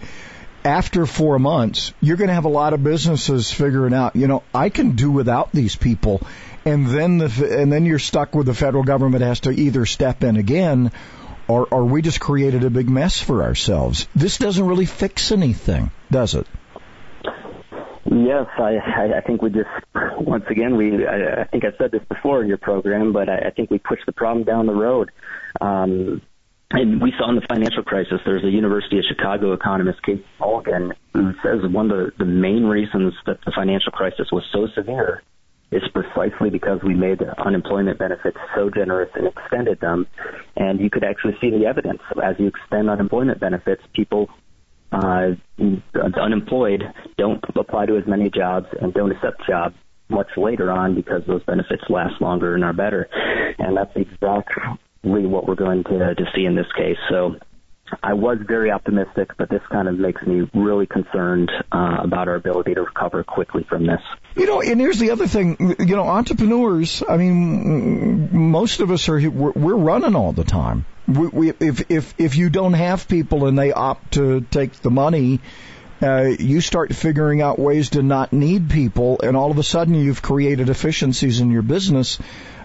After 0.64 1.05
four 1.07 1.39
months, 1.39 1.91
you're 2.01 2.18
going 2.18 2.28
to 2.28 2.36
have 2.36 2.45
a 2.45 2.49
lot 2.49 2.74
of 2.74 2.84
businesses 2.84 3.51
figuring 3.51 3.95
out, 3.95 4.16
you 4.16 4.28
know, 4.28 4.43
I 4.53 4.70
can 4.70 4.91
do 4.91 5.09
without 5.09 5.51
these 5.51 5.76
people, 5.76 6.22
and 6.66 6.86
then 6.86 7.18
the 7.18 7.57
and 7.59 7.72
then 7.72 7.86
you're 7.86 7.99
stuck 7.99 8.36
with 8.36 8.45
the 8.45 8.53
federal 8.53 8.84
government 8.84 9.24
has 9.24 9.39
to 9.41 9.51
either 9.51 9.86
step 9.86 10.24
in 10.24 10.38
again, 10.38 10.91
or 11.52 11.68
or 11.70 11.84
we 11.84 12.02
just 12.02 12.20
created 12.20 12.64
a 12.64 12.70
big 12.70 12.89
mess 12.89 13.20
for 13.20 13.43
ourselves. 13.43 14.08
This 14.16 14.38
doesn't 14.38 14.66
really 14.66 14.86
fix 14.86 15.32
anything, 15.32 15.91
does 16.10 16.36
it? 16.36 16.47
Yes, 18.06 18.47
I, 18.58 18.78
I, 19.18 19.22
think 19.22 19.41
we 19.41 19.52
just 19.52 19.70
once 20.20 20.45
again 20.49 20.76
we 20.76 21.06
I, 21.06 21.41
I 21.41 21.43
think 21.45 21.64
I 21.66 21.78
said 21.78 21.91
this 21.91 22.04
before 22.10 22.41
in 22.41 22.47
your 22.47 22.58
program, 22.58 23.14
but 23.14 23.30
I, 23.30 23.47
I 23.47 23.49
think 23.52 23.70
we 23.70 23.80
pushed 23.80 24.06
the 24.06 24.12
problem 24.12 24.43
down 24.43 24.66
the 24.66 24.74
road. 24.74 25.12
Um, 25.60 26.22
and 26.72 27.02
we 27.02 27.14
saw 27.18 27.30
in 27.30 27.36
the 27.36 27.45
financial 27.49 27.84
crisis, 27.84 28.22
there's 28.26 28.45
a 28.45 28.49
University 28.49 28.97
of 28.97 29.04
Chicago 29.08 29.52
economist, 29.52 30.02
Casey 30.04 30.26
Mulligan, 30.39 30.93
who 31.14 31.34
says 31.43 31.70
one 31.70 31.91
of 31.91 31.97
the, 31.97 32.12
the 32.20 32.26
main 32.26 32.64
reasons 32.64 33.14
that 33.26 33.39
the 33.45 33.52
financial 33.54 33.91
crisis 33.91 34.28
was 34.32 34.43
so 34.54 34.68
severe 34.74 35.22
is 35.72 35.82
precisely 35.94 36.50
because 36.50 36.80
we 36.84 36.94
made 36.94 37.22
unemployment 37.38 37.98
benefits 37.98 38.38
so 38.56 38.70
generous 38.70 39.10
and 39.16 39.28
extended 39.28 39.80
them. 39.80 40.06
And 40.56 40.80
you 40.80 40.90
could 40.90 41.04
actually 41.04 41.36
see 41.40 41.50
the 41.50 41.66
evidence. 41.66 42.02
As 42.22 42.36
you 42.40 42.48
extend 42.48 42.90
unemployment 42.90 43.40
benefits, 43.40 43.82
people 43.94 44.30
uh, 44.92 45.30
unemployed 46.22 46.84
don't 47.18 47.44
apply 47.56 47.86
to 47.86 47.98
as 47.98 48.04
many 48.06 48.30
jobs 48.30 48.68
and 48.82 48.94
don't 48.94 49.12
accept 49.12 49.48
jobs 49.48 49.76
much 50.10 50.28
later 50.36 50.70
on 50.70 50.94
because 50.94 51.22
those 51.26 51.44
benefits 51.44 51.84
last 51.90 52.22
longer 52.22 52.56
and 52.56 52.64
are 52.64 52.74
better. 52.74 53.08
And 53.58 53.78
that's 53.78 53.96
exactly 53.96 55.26
what 55.26 55.48
we're 55.48 55.56
going 55.56 55.84
to, 55.86 56.16
to 56.16 56.26
see 56.36 56.46
in 56.46 56.56
this 56.56 56.72
case. 56.76 56.98
So 57.10 57.36
I 58.04 58.14
was 58.14 58.39
very 58.46 58.72
optimistic, 58.72 59.32
but 59.38 59.50
this 59.50 59.62
kind 59.72 59.88
of 59.88 59.98
makes 59.98 60.22
me 60.24 60.50
really 60.54 60.88
concerned 60.88 61.52
uh, 61.72 61.98
about 62.02 62.28
our 62.28 62.36
ability 62.36 62.74
to 62.76 62.82
recover 62.82 63.24
quickly 63.24 63.64
from 63.68 63.86
this. 63.86 64.02
You 64.36 64.46
know, 64.46 64.62
and 64.62 64.80
here's 64.80 65.00
the 65.00 65.12
other 65.12 65.28
thing. 65.28 65.76
You 65.80 65.96
know, 65.96 66.08
entrepreneurs. 66.08 67.04
I 67.08 67.18
mean, 67.18 68.30
most 68.32 68.80
of 68.80 68.92
us 68.92 69.08
are 69.10 69.30
we're, 69.30 69.52
we're 69.52 69.76
running 69.76 70.16
all 70.16 70.34
the 70.34 70.44
time. 70.44 70.86
We, 71.08 71.28
we, 71.28 71.50
if 71.50 71.92
if 71.92 72.14
if 72.18 72.36
you 72.36 72.50
don't 72.50 72.74
have 72.74 73.08
people 73.08 73.46
and 73.46 73.58
they 73.58 73.72
opt 73.72 74.14
to 74.14 74.42
take 74.42 74.74
the 74.74 74.92
money. 74.92 75.39
Uh, 76.04 76.34
you 76.39 76.62
start 76.62 76.96
figuring 76.96 77.44
out 77.44 77.60
ways 77.60 77.92
to 77.92 78.02
not 78.02 78.34
need 78.34 78.72
people, 78.72 79.20
and 79.22 79.38
all 79.38 79.52
of 79.52 79.60
a 79.60 79.64
sudden 79.64 79.94
you've 79.94 80.20
created 80.20 80.68
efficiencies 80.68 81.42
in 81.42 81.52
your 81.52 81.62
business. 81.62 82.18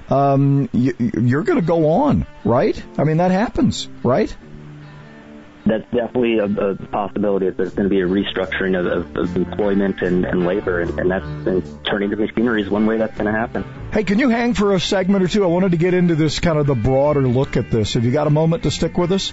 Um, 0.08 0.70
you, 0.72 0.94
you're 0.98 1.42
going 1.42 1.60
to 1.60 1.66
go 1.66 1.90
on, 1.90 2.26
right? 2.44 2.82
I 2.96 3.04
mean, 3.04 3.18
that 3.18 3.32
happens, 3.32 3.88
right? 4.02 4.34
That's 5.66 5.84
definitely 5.92 6.38
a, 6.38 6.44
a 6.44 6.76
possibility 6.76 7.46
that 7.46 7.56
there's 7.56 7.74
going 7.74 7.88
to 7.88 7.90
be 7.90 8.00
a 8.00 8.06
restructuring 8.06 8.78
of, 8.78 8.86
of, 8.86 9.16
of 9.16 9.36
employment 9.36 10.00
and, 10.02 10.24
and 10.24 10.46
labor, 10.46 10.80
and, 10.80 10.98
and 10.98 11.10
that's 11.10 11.24
and 11.24 11.84
turning 11.84 12.10
to 12.10 12.16
machinery 12.16 12.62
is 12.62 12.70
one 12.70 12.86
way 12.86 12.98
that's 12.98 13.16
going 13.18 13.26
to 13.26 13.38
happen. 13.38 13.64
Hey, 13.92 14.04
can 14.04 14.18
you 14.18 14.28
hang 14.28 14.54
for 14.54 14.74
a 14.74 14.80
segment 14.80 15.24
or 15.24 15.28
two? 15.28 15.44
I 15.44 15.48
wanted 15.48 15.72
to 15.72 15.76
get 15.76 15.94
into 15.94 16.14
this 16.14 16.38
kind 16.40 16.58
of 16.58 16.66
the 16.66 16.74
broader 16.74 17.26
look 17.26 17.56
at 17.56 17.70
this. 17.70 17.94
Have 17.94 18.04
you 18.04 18.12
got 18.12 18.26
a 18.26 18.30
moment 18.30 18.62
to 18.62 18.70
stick 18.70 18.96
with 18.96 19.12
us? 19.12 19.32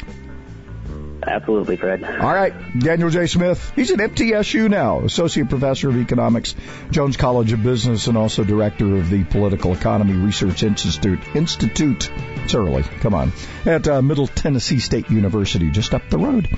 Absolutely, 1.25 1.77
Fred. 1.77 2.03
All 2.03 2.33
right, 2.33 2.53
Daniel 2.77 3.09
J. 3.09 3.27
Smith. 3.27 3.71
He's 3.75 3.91
at 3.91 3.99
MTSU 3.99 4.69
now, 4.69 5.01
Associate 5.01 5.47
Professor 5.47 5.89
of 5.89 5.97
Economics, 5.97 6.55
Jones 6.91 7.17
College 7.17 7.53
of 7.53 7.63
Business, 7.63 8.07
and 8.07 8.17
also 8.17 8.43
Director 8.43 8.95
of 8.95 9.09
the 9.09 9.23
Political 9.23 9.73
Economy 9.73 10.13
Research 10.13 10.63
Institute. 10.63 11.19
Institute, 11.35 12.11
it's 12.43 12.53
early, 12.53 12.83
come 12.83 13.13
on, 13.13 13.31
at 13.65 13.87
uh, 13.87 14.01
Middle 14.01 14.27
Tennessee 14.27 14.79
State 14.79 15.09
University, 15.09 15.69
just 15.71 15.93
up 15.93 16.09
the 16.09 16.17
road. 16.17 16.49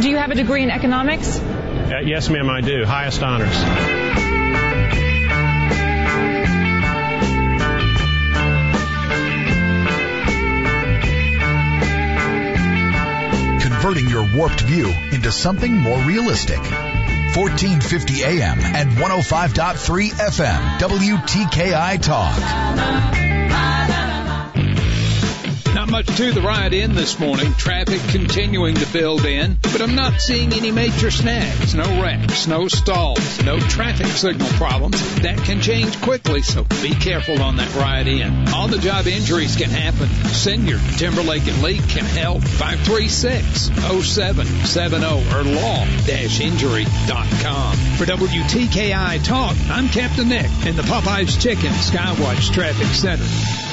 Do 0.00 0.10
you 0.10 0.16
have 0.16 0.30
a 0.30 0.34
degree 0.34 0.62
in 0.62 0.70
economics? 0.70 1.38
Uh, 1.38 2.00
yes, 2.04 2.28
ma'am, 2.28 2.50
I 2.50 2.60
do. 2.60 2.84
Highest 2.84 3.22
honors. 3.22 4.23
Converting 13.84 14.08
your 14.08 14.26
warped 14.34 14.62
view 14.62 14.90
into 15.12 15.30
something 15.30 15.76
more 15.76 15.98
realistic. 16.04 16.56
1450 16.56 18.24
AM 18.24 18.58
and 18.60 18.90
105.3 18.92 20.10
FM, 20.10 20.78
WTKI 20.78 22.00
Talk. 22.00 23.83
Much 25.94 26.10
to 26.16 26.32
the 26.32 26.42
ride 26.42 26.74
in 26.74 26.96
this 26.96 27.20
morning. 27.20 27.54
Traffic 27.54 28.00
continuing 28.08 28.74
to 28.74 28.84
build 28.92 29.24
in, 29.24 29.56
but 29.62 29.80
I'm 29.80 29.94
not 29.94 30.20
seeing 30.20 30.52
any 30.52 30.72
major 30.72 31.08
snags. 31.08 31.72
No 31.72 31.84
wrecks, 32.02 32.48
no 32.48 32.66
stalls, 32.66 33.40
no 33.44 33.60
traffic 33.60 34.08
signal 34.08 34.48
problems. 34.54 35.00
That 35.20 35.38
can 35.38 35.60
change 35.60 36.00
quickly, 36.00 36.42
so 36.42 36.64
be 36.82 36.96
careful 36.96 37.40
on 37.40 37.58
that 37.58 37.72
ride 37.76 38.08
in. 38.08 38.48
All 38.48 38.66
the 38.66 38.78
job 38.78 39.06
injuries 39.06 39.54
can 39.54 39.70
happen. 39.70 40.08
Senior 40.32 40.80
Timberlake 40.96 41.46
and 41.46 41.62
Lee 41.62 41.78
can 41.78 42.06
help. 42.06 42.42
536-0770 42.42 45.32
or 45.32 45.44
law-injury.com. 45.44 47.76
For 47.98 48.04
WTKI 48.04 49.22
Talk, 49.22 49.56
I'm 49.70 49.88
Captain 49.90 50.28
Nick 50.28 50.50
in 50.66 50.74
the 50.74 50.82
Popeyes 50.82 51.40
Chicken 51.40 51.70
Skywatch 51.70 52.52
Traffic 52.52 52.88
Center. 52.88 53.63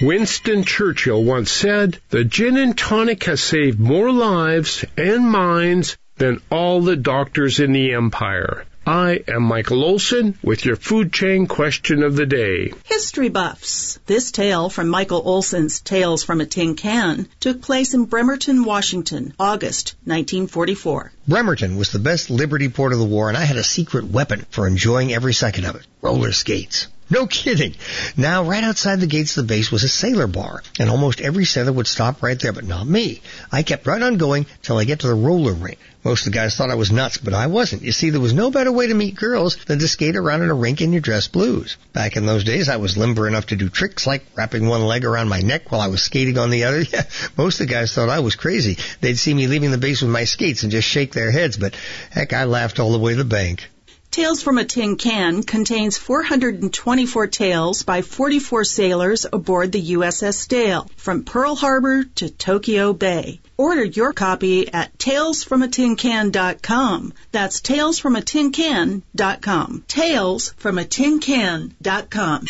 Winston 0.00 0.62
Churchill 0.62 1.24
once 1.24 1.50
said, 1.50 1.98
the 2.10 2.22
gin 2.22 2.56
and 2.56 2.78
tonic 2.78 3.24
has 3.24 3.40
saved 3.40 3.80
more 3.80 4.12
lives 4.12 4.84
and 4.96 5.28
minds 5.28 5.96
than 6.18 6.40
all 6.52 6.80
the 6.82 6.94
doctors 6.94 7.58
in 7.58 7.72
the 7.72 7.94
empire. 7.94 8.64
I 8.86 9.24
am 9.26 9.42
Michael 9.42 9.82
Olson 9.82 10.38
with 10.40 10.64
your 10.64 10.76
food 10.76 11.12
chain 11.12 11.48
question 11.48 12.04
of 12.04 12.14
the 12.14 12.26
day. 12.26 12.72
History 12.84 13.28
buffs. 13.28 13.98
This 14.06 14.30
tale 14.30 14.70
from 14.70 14.88
Michael 14.88 15.20
Olson's 15.24 15.80
Tales 15.80 16.22
from 16.22 16.40
a 16.40 16.46
Tin 16.46 16.76
Can 16.76 17.28
took 17.40 17.60
place 17.60 17.92
in 17.92 18.04
Bremerton, 18.04 18.64
Washington, 18.64 19.34
August 19.36 19.96
1944. 20.04 21.12
Bremerton 21.26 21.76
was 21.76 21.90
the 21.90 21.98
best 21.98 22.30
liberty 22.30 22.68
port 22.68 22.92
of 22.92 23.00
the 23.00 23.04
war, 23.04 23.28
and 23.28 23.36
I 23.36 23.44
had 23.44 23.56
a 23.56 23.64
secret 23.64 24.04
weapon 24.04 24.46
for 24.50 24.68
enjoying 24.68 25.12
every 25.12 25.34
second 25.34 25.64
of 25.64 25.74
it. 25.74 25.82
Roller 26.00 26.30
skates. 26.32 26.86
No 27.10 27.26
kidding. 27.26 27.74
Now, 28.18 28.44
right 28.44 28.62
outside 28.62 29.00
the 29.00 29.06
gates 29.06 29.36
of 29.36 29.46
the 29.46 29.54
base 29.54 29.72
was 29.72 29.82
a 29.82 29.88
sailor 29.88 30.26
bar, 30.26 30.62
and 30.78 30.90
almost 30.90 31.22
every 31.22 31.46
sailor 31.46 31.72
would 31.72 31.86
stop 31.86 32.22
right 32.22 32.38
there, 32.38 32.52
but 32.52 32.66
not 32.66 32.86
me. 32.86 33.22
I 33.50 33.62
kept 33.62 33.86
right 33.86 34.02
on 34.02 34.18
going 34.18 34.44
till 34.62 34.76
I 34.76 34.84
get 34.84 35.00
to 35.00 35.06
the 35.06 35.14
roller 35.14 35.54
rink. 35.54 35.78
Most 36.04 36.26
of 36.26 36.32
the 36.32 36.38
guys 36.38 36.54
thought 36.54 36.70
I 36.70 36.74
was 36.74 36.92
nuts, 36.92 37.16
but 37.16 37.32
I 37.32 37.46
wasn't. 37.46 37.82
You 37.82 37.92
see, 37.92 38.10
there 38.10 38.20
was 38.20 38.34
no 38.34 38.50
better 38.50 38.70
way 38.70 38.86
to 38.86 38.94
meet 38.94 39.14
girls 39.14 39.56
than 39.66 39.78
to 39.78 39.88
skate 39.88 40.16
around 40.16 40.42
in 40.42 40.50
a 40.50 40.54
rink 40.54 40.80
in 40.80 40.92
your 40.92 41.00
dress 41.00 41.28
blues. 41.28 41.76
Back 41.94 42.16
in 42.16 42.26
those 42.26 42.44
days, 42.44 42.68
I 42.68 42.76
was 42.76 42.98
limber 42.98 43.26
enough 43.26 43.46
to 43.46 43.56
do 43.56 43.68
tricks 43.68 44.06
like 44.06 44.24
wrapping 44.34 44.68
one 44.68 44.84
leg 44.84 45.04
around 45.04 45.28
my 45.28 45.40
neck 45.40 45.72
while 45.72 45.80
I 45.80 45.88
was 45.88 46.02
skating 46.02 46.38
on 46.38 46.50
the 46.50 46.64
other. 46.64 46.82
Yeah, 46.92 47.04
most 47.36 47.60
of 47.60 47.66
the 47.66 47.72
guys 47.72 47.92
thought 47.94 48.08
I 48.08 48.20
was 48.20 48.36
crazy. 48.36 48.78
They'd 49.00 49.18
see 49.18 49.34
me 49.34 49.46
leaving 49.46 49.70
the 49.70 49.78
base 49.78 50.02
with 50.02 50.10
my 50.10 50.24
skates 50.24 50.62
and 50.62 50.72
just 50.72 50.88
shake 50.88 51.12
their 51.12 51.30
heads, 51.30 51.56
but 51.56 51.74
heck, 52.10 52.32
I 52.32 52.44
laughed 52.44 52.78
all 52.78 52.92
the 52.92 52.98
way 52.98 53.12
to 53.12 53.18
the 53.18 53.24
bank. 53.24 53.68
Tales 54.10 54.42
from 54.42 54.56
a 54.58 54.64
Tin 54.64 54.96
Can 54.96 55.42
contains 55.42 55.98
424 55.98 57.26
tales 57.26 57.82
by 57.82 58.00
44 58.02 58.64
sailors 58.64 59.26
aboard 59.30 59.70
the 59.70 59.92
USS 59.92 60.48
Dale 60.48 60.90
from 60.96 61.24
Pearl 61.24 61.54
Harbor 61.54 62.04
to 62.16 62.30
Tokyo 62.30 62.94
Bay. 62.94 63.40
Order 63.56 63.84
your 63.84 64.12
copy 64.12 64.72
at 64.72 64.98
talesfromatincan.com. 64.98 67.12
That's 67.32 67.60
talesfromatincan.com. 67.60 69.84
Talesfromatincan.com. 69.88 72.46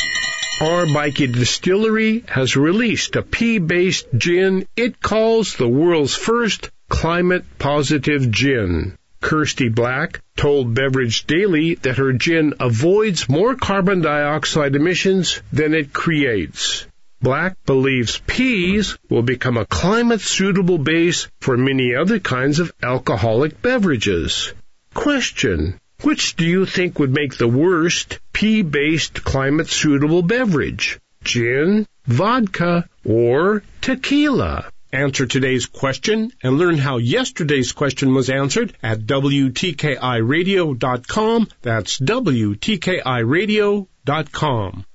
Arbikie 0.61 1.33
Distillery 1.33 2.25
has 2.29 2.57
released 2.57 3.17
a 3.17 3.23
pea-based 3.23 4.07
gin 4.17 4.67
it 4.77 5.01
calls 5.01 5.55
the 5.55 5.69
world's 5.69 6.15
first 6.15 6.71
climate 6.89 7.45
positive 7.59 8.31
gin. 8.31 8.97
Kirsty 9.21 9.69
Black 9.69 10.21
told 10.37 10.75
Beverage 10.75 11.27
Daily 11.27 11.75
that 11.77 11.99
her 11.99 12.13
gin 12.13 12.55
avoids 12.61 13.29
more 13.29 13.55
carbon 13.55 14.01
dioxide 14.01 14.77
emissions 14.77 15.43
than 15.53 15.75
it 15.75 15.93
creates. 15.93 16.87
Black 17.21 17.57
believes 17.67 18.23
peas 18.27 18.97
will 19.11 19.23
become 19.23 19.57
a 19.57 19.67
climate 19.67 20.21
suitable 20.21 20.79
base 20.79 21.27
for 21.41 21.57
many 21.57 21.95
other 21.95 22.21
kinds 22.21 22.61
of 22.61 22.73
alcoholic 22.83 23.61
beverages. 23.61 24.53
Question. 24.95 25.81
Which 26.03 26.37
do 26.37 26.47
you 26.47 26.65
think 26.65 27.01
would 27.01 27.13
make 27.13 27.37
the 27.37 27.49
worst 27.49 28.21
pea-based 28.33 29.25
climate 29.25 29.69
suitable 29.69 30.23
beverage? 30.23 31.01
Gin, 31.25 31.89
vodka, 32.07 32.89
or 33.05 33.65
tequila? 33.81 34.71
Answer 34.91 35.27
today's 35.27 35.67
question 35.67 36.33
and 36.43 36.57
learn 36.57 36.79
how 36.79 36.97
yesterday's 36.97 37.73
question 37.73 38.15
was 38.15 38.31
answered 38.31 38.75
at 38.83 39.01
WTKIRadio.com. 39.01 41.49
That's 41.61 41.99
WTKIRadio.com. 41.99 44.87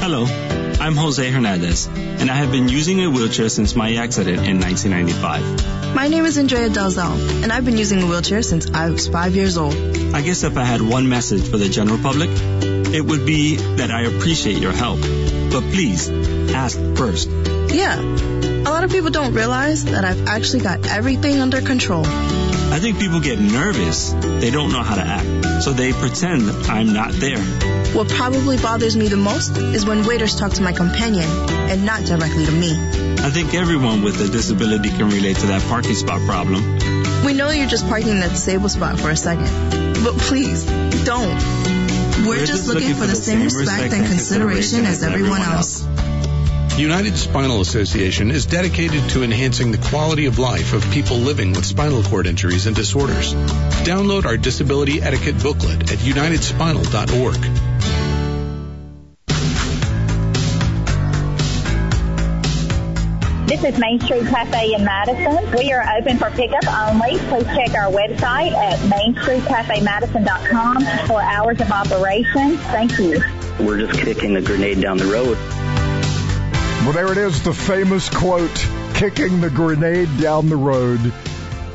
Hello, 0.00 0.24
I'm 0.80 0.96
Jose 0.96 1.30
Hernandez, 1.30 1.86
and 1.86 2.28
I 2.28 2.34
have 2.34 2.50
been 2.50 2.68
using 2.68 3.00
a 3.04 3.10
wheelchair 3.10 3.48
since 3.48 3.76
my 3.76 3.94
accident 3.94 4.44
in 4.44 4.58
1995. 4.58 5.94
My 5.94 6.08
name 6.08 6.24
is 6.24 6.36
Andrea 6.36 6.68
Dalzell, 6.68 7.44
and 7.44 7.52
I've 7.52 7.64
been 7.64 7.78
using 7.78 8.02
a 8.02 8.06
wheelchair 8.06 8.42
since 8.42 8.68
I 8.72 8.90
was 8.90 9.06
five 9.06 9.36
years 9.36 9.56
old. 9.56 9.76
I 10.12 10.20
guess 10.20 10.42
if 10.42 10.56
I 10.56 10.64
had 10.64 10.82
one 10.82 11.08
message 11.08 11.48
for 11.48 11.58
the 11.58 11.68
general 11.68 11.98
public, 11.98 12.30
it 12.92 13.02
would 13.02 13.24
be 13.24 13.54
that 13.76 13.92
I 13.92 14.02
appreciate 14.02 14.58
your 14.58 14.72
help. 14.72 15.00
But 15.00 15.62
please, 15.72 16.10
ask 16.52 16.76
first. 16.96 17.30
Yeah, 17.74 17.98
a 17.98 18.43
lot 18.74 18.82
of 18.82 18.90
people 18.90 19.10
don't 19.10 19.34
realize 19.34 19.84
that 19.84 20.04
I've 20.04 20.26
actually 20.26 20.64
got 20.64 20.84
everything 20.84 21.40
under 21.40 21.60
control. 21.60 22.04
I 22.04 22.80
think 22.80 22.98
people 22.98 23.20
get 23.20 23.38
nervous. 23.38 24.10
They 24.10 24.50
don't 24.50 24.72
know 24.72 24.82
how 24.82 24.96
to 24.96 25.00
act, 25.00 25.62
so 25.62 25.72
they 25.72 25.92
pretend 25.92 26.50
I'm 26.66 26.92
not 26.92 27.12
there. 27.12 27.38
What 27.94 28.08
probably 28.08 28.56
bothers 28.56 28.96
me 28.96 29.06
the 29.06 29.16
most 29.16 29.56
is 29.58 29.86
when 29.86 30.04
waiters 30.04 30.34
talk 30.34 30.54
to 30.54 30.62
my 30.62 30.72
companion 30.72 31.28
and 31.70 31.86
not 31.86 32.04
directly 32.04 32.46
to 32.46 32.50
me. 32.50 32.72
I 33.22 33.30
think 33.30 33.54
everyone 33.54 34.02
with 34.02 34.20
a 34.20 34.26
disability 34.26 34.88
can 34.88 35.08
relate 35.08 35.36
to 35.36 35.46
that 35.46 35.62
parking 35.68 35.94
spot 35.94 36.20
problem. 36.26 36.64
We 37.24 37.32
know 37.32 37.50
you're 37.50 37.68
just 37.68 37.86
parking 37.86 38.08
in 38.08 38.20
the 38.20 38.28
disabled 38.28 38.72
spot 38.72 38.98
for 38.98 39.10
a 39.10 39.16
second, 39.16 40.02
but 40.02 40.16
please, 40.18 40.64
don't. 41.04 41.38
We're, 42.26 42.44
just, 42.44 42.66
looking, 42.66 42.94
for 42.94 43.06
the 43.06 43.14
same 43.14 43.44
respect 43.44 43.94
and 43.94 44.04
consideration 44.04 44.84
as 44.84 45.04
everyone 45.04 45.42
else. 45.42 45.86
United 46.76 47.16
Spinal 47.16 47.60
Association 47.60 48.32
is 48.32 48.46
dedicated 48.46 49.08
to 49.10 49.22
enhancing 49.22 49.70
the 49.70 49.78
quality 49.78 50.26
of 50.26 50.40
life 50.40 50.72
of 50.72 50.82
people 50.90 51.18
living 51.18 51.52
with 51.52 51.64
spinal 51.64 52.02
cord 52.02 52.26
injuries 52.26 52.66
and 52.66 52.74
disorders. 52.74 53.32
Download 53.84 54.24
our 54.24 54.36
disability 54.36 55.00
etiquette 55.00 55.40
booklet 55.40 55.92
at 55.92 55.98
unitedspinal.org. 55.98 57.40
This 63.46 63.62
is 63.62 63.78
Main 63.78 64.00
Street 64.00 64.26
Cafe 64.26 64.74
in 64.74 64.84
Madison. 64.84 65.48
We 65.56 65.70
are 65.70 65.84
open 65.96 66.18
for 66.18 66.30
pickup 66.30 66.66
only. 66.66 67.18
Please 67.28 67.46
check 67.54 67.74
our 67.74 67.92
website 67.92 68.50
at 68.50 68.80
mainstreetcafemadison.com 68.90 71.06
for 71.06 71.22
hours 71.22 71.60
of 71.60 71.70
operation. 71.70 72.56
Thank 72.56 72.98
you. 72.98 73.22
We're 73.60 73.78
just 73.78 73.96
kicking 74.00 74.34
the 74.34 74.42
grenade 74.42 74.80
down 74.80 74.96
the 74.96 75.06
road. 75.06 75.38
Well, 76.84 76.92
there 76.92 77.10
it 77.10 77.16
is, 77.16 77.42
the 77.42 77.54
famous 77.54 78.10
quote, 78.10 78.68
kicking 78.92 79.40
the 79.40 79.48
grenade 79.48 80.20
down 80.20 80.50
the 80.50 80.56
road. 80.56 81.00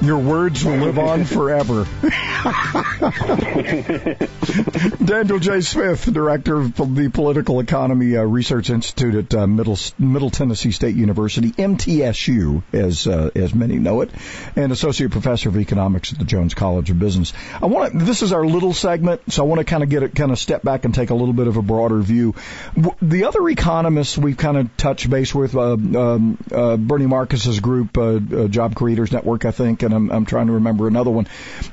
Your 0.01 0.19
words 0.19 0.63
will 0.63 0.77
live 0.77 0.97
on 0.97 1.25
forever. 1.25 1.85
Daniel 5.03 5.39
J. 5.39 5.59
Smith, 5.59 6.05
director 6.11 6.55
of 6.55 6.77
the 6.77 7.09
Political 7.13 7.59
Economy 7.59 8.15
uh, 8.15 8.23
Research 8.23 8.69
Institute 8.69 9.15
at 9.15 9.35
uh, 9.35 9.45
Middle 9.45 9.77
Middle 9.97 10.29
Tennessee 10.29 10.71
State 10.71 10.95
University, 10.95 11.51
MTSU, 11.51 12.63
as 12.71 13.07
uh, 13.07 13.29
as 13.35 13.53
many 13.53 13.77
know 13.77 13.99
it, 14.01 14.11
and 14.55 14.71
associate 14.71 15.11
professor 15.11 15.49
of 15.49 15.57
economics 15.57 16.13
at 16.13 16.19
the 16.19 16.25
Jones 16.25 16.53
College 16.53 16.91
of 16.91 16.97
Business. 16.97 17.33
I 17.61 17.65
want 17.65 17.91
to, 17.91 17.99
this 17.99 18.21
is 18.21 18.31
our 18.31 18.45
little 18.45 18.73
segment, 18.73 19.33
so 19.33 19.43
I 19.43 19.47
want 19.47 19.59
to 19.59 19.65
kind 19.65 19.83
of 19.83 19.89
get 19.89 20.03
it, 20.03 20.15
kind 20.15 20.31
of 20.31 20.39
step 20.39 20.63
back 20.63 20.85
and 20.85 20.95
take 20.95 21.09
a 21.09 21.15
little 21.15 21.33
bit 21.33 21.47
of 21.47 21.57
a 21.57 21.61
broader 21.61 21.99
view. 21.99 22.35
The 23.01 23.25
other 23.25 23.49
economists 23.49 24.17
we've 24.17 24.37
kind 24.37 24.57
of 24.57 24.77
touched 24.77 25.09
base 25.09 25.35
with, 25.35 25.55
uh, 25.55 25.73
um, 25.73 26.37
uh, 26.53 26.77
Bernie 26.77 27.07
Marcus's 27.07 27.59
group, 27.59 27.97
uh, 27.97 28.47
Job 28.47 28.75
Creators 28.75 29.11
Network, 29.11 29.43
I 29.43 29.51
think, 29.51 29.83
and 29.91 30.09
I'm, 30.09 30.11
I'm 30.11 30.25
trying 30.25 30.47
to 30.47 30.53
remember 30.53 30.87
another 30.87 31.11
one. 31.11 31.27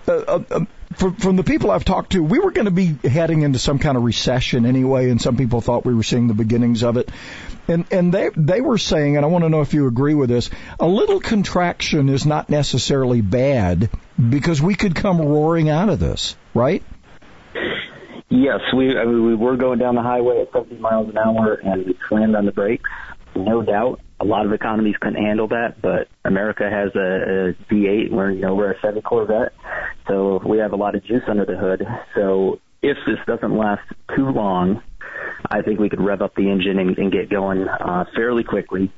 Uh, 0.08 0.12
uh, 0.12 0.42
um, 0.50 0.68
from, 0.94 1.16
from 1.16 1.36
the 1.36 1.44
people 1.44 1.70
I've 1.70 1.84
talked 1.84 2.12
to, 2.12 2.22
we 2.22 2.38
were 2.38 2.50
going 2.50 2.66
to 2.66 2.70
be 2.70 2.96
heading 3.08 3.42
into 3.42 3.58
some 3.58 3.78
kind 3.78 3.96
of 3.96 4.04
recession 4.04 4.64
anyway, 4.64 5.10
and 5.10 5.20
some 5.20 5.36
people 5.36 5.60
thought 5.60 5.84
we 5.84 5.94
were 5.94 6.02
seeing 6.02 6.28
the 6.28 6.34
beginnings 6.34 6.82
of 6.82 6.96
it. 6.96 7.10
And 7.68 7.84
and 7.90 8.14
they 8.14 8.30
they 8.36 8.60
were 8.60 8.78
saying, 8.78 9.16
and 9.16 9.24
I 9.24 9.28
want 9.28 9.44
to 9.44 9.48
know 9.48 9.60
if 9.60 9.74
you 9.74 9.88
agree 9.88 10.14
with 10.14 10.28
this, 10.28 10.50
a 10.78 10.86
little 10.86 11.18
contraction 11.18 12.08
is 12.08 12.24
not 12.24 12.48
necessarily 12.48 13.20
bad 13.20 13.90
because 14.16 14.62
we 14.62 14.76
could 14.76 14.94
come 14.94 15.20
roaring 15.20 15.68
out 15.68 15.88
of 15.88 15.98
this, 15.98 16.36
right? 16.54 16.82
Yes, 18.28 18.60
we 18.76 18.96
I 18.96 19.04
mean, 19.04 19.26
we 19.26 19.34
were 19.34 19.56
going 19.56 19.80
down 19.80 19.96
the 19.96 20.02
highway 20.02 20.42
at 20.42 20.52
70 20.52 20.76
miles 20.76 21.08
an 21.08 21.18
hour 21.18 21.54
and 21.54 21.86
we 21.86 21.98
slammed 22.08 22.36
on 22.36 22.46
the 22.46 22.52
brakes, 22.52 22.88
no 23.34 23.62
doubt 23.62 24.00
a 24.18 24.24
lot 24.24 24.46
of 24.46 24.52
economies 24.52 24.94
couldn't 25.00 25.22
handle 25.22 25.48
that, 25.48 25.80
but 25.82 26.08
America 26.24 26.68
has 26.70 26.94
a, 26.94 27.50
a 27.50 27.72
V8. 27.72 28.10
We're 28.10 28.30
you 28.30 28.40
know 28.40 28.54
we're 28.54 28.72
a 28.72 28.80
seven 28.80 29.02
Corvette, 29.02 29.52
so 30.08 30.40
we 30.46 30.58
have 30.58 30.72
a 30.72 30.76
lot 30.76 30.94
of 30.94 31.04
juice 31.04 31.22
under 31.28 31.44
the 31.44 31.56
hood. 31.56 31.86
So 32.14 32.60
if 32.82 32.96
this 33.06 33.18
doesn't 33.26 33.56
last 33.56 33.82
too 34.14 34.28
long, 34.30 34.82
I 35.50 35.62
think 35.62 35.80
we 35.80 35.88
could 35.88 36.00
rev 36.00 36.22
up 36.22 36.34
the 36.34 36.50
engine 36.50 36.78
and, 36.78 36.96
and 36.96 37.12
get 37.12 37.30
going 37.30 37.66
uh, 37.68 38.04
fairly 38.14 38.44
quickly. 38.44 38.92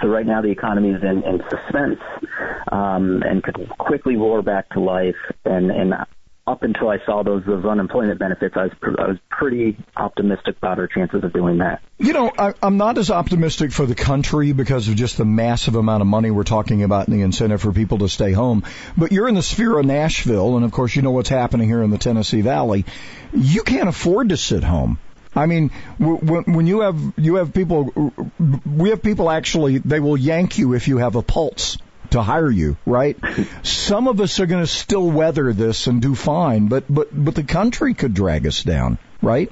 So 0.00 0.08
right 0.08 0.26
now 0.26 0.42
the 0.42 0.50
economy 0.50 0.90
is 0.90 1.02
in, 1.02 1.22
in 1.24 1.40
suspense 1.50 2.00
um, 2.70 3.22
and 3.24 3.42
could 3.42 3.68
quickly 3.78 4.16
roar 4.16 4.42
back 4.42 4.68
to 4.70 4.80
life. 4.80 5.16
And, 5.44 5.70
and 5.70 5.94
up 6.48 6.62
until 6.62 6.88
I 6.88 6.98
saw 7.04 7.22
those 7.22 7.44
those 7.44 7.64
unemployment 7.64 8.18
benefits, 8.18 8.56
I 8.56 8.64
was 8.64 8.72
I 8.98 9.08
was 9.08 9.18
pretty 9.28 9.76
optimistic 9.96 10.56
about 10.56 10.78
our 10.78 10.86
chances 10.86 11.22
of 11.22 11.32
doing 11.32 11.58
that. 11.58 11.82
You 11.98 12.14
know, 12.14 12.32
I, 12.36 12.54
I'm 12.62 12.78
not 12.78 12.96
as 12.96 13.10
optimistic 13.10 13.70
for 13.70 13.84
the 13.84 13.94
country 13.94 14.52
because 14.52 14.88
of 14.88 14.96
just 14.96 15.18
the 15.18 15.26
massive 15.26 15.74
amount 15.74 16.00
of 16.00 16.06
money 16.06 16.30
we're 16.30 16.44
talking 16.44 16.82
about 16.82 17.08
and 17.08 17.16
the 17.16 17.22
incentive 17.22 17.60
for 17.60 17.72
people 17.72 17.98
to 17.98 18.08
stay 18.08 18.32
home. 18.32 18.64
But 18.96 19.12
you're 19.12 19.28
in 19.28 19.34
the 19.34 19.42
sphere 19.42 19.78
of 19.78 19.84
Nashville, 19.84 20.56
and 20.56 20.64
of 20.64 20.72
course, 20.72 20.96
you 20.96 21.02
know 21.02 21.10
what's 21.10 21.28
happening 21.28 21.68
here 21.68 21.82
in 21.82 21.90
the 21.90 21.98
Tennessee 21.98 22.40
Valley. 22.40 22.86
You 23.34 23.62
can't 23.62 23.88
afford 23.88 24.30
to 24.30 24.38
sit 24.38 24.64
home. 24.64 24.98
I 25.36 25.44
mean, 25.44 25.68
when 25.98 26.66
you 26.66 26.80
have 26.80 26.98
you 27.18 27.36
have 27.36 27.52
people, 27.52 28.12
we 28.64 28.88
have 28.88 29.02
people 29.02 29.30
actually 29.30 29.78
they 29.78 30.00
will 30.00 30.16
yank 30.16 30.56
you 30.56 30.72
if 30.72 30.88
you 30.88 30.96
have 30.98 31.14
a 31.14 31.22
pulse 31.22 31.76
to 32.10 32.22
hire 32.22 32.50
you, 32.50 32.76
right? 32.86 33.16
Some 33.62 34.08
of 34.08 34.20
us 34.20 34.40
are 34.40 34.46
going 34.46 34.62
to 34.62 34.70
still 34.70 35.10
weather 35.10 35.52
this 35.52 35.86
and 35.86 36.00
do 36.00 36.14
fine, 36.14 36.68
but 36.68 36.84
but 36.88 37.08
but 37.12 37.34
the 37.34 37.44
country 37.44 37.94
could 37.94 38.14
drag 38.14 38.46
us 38.46 38.62
down, 38.62 38.98
right? 39.22 39.50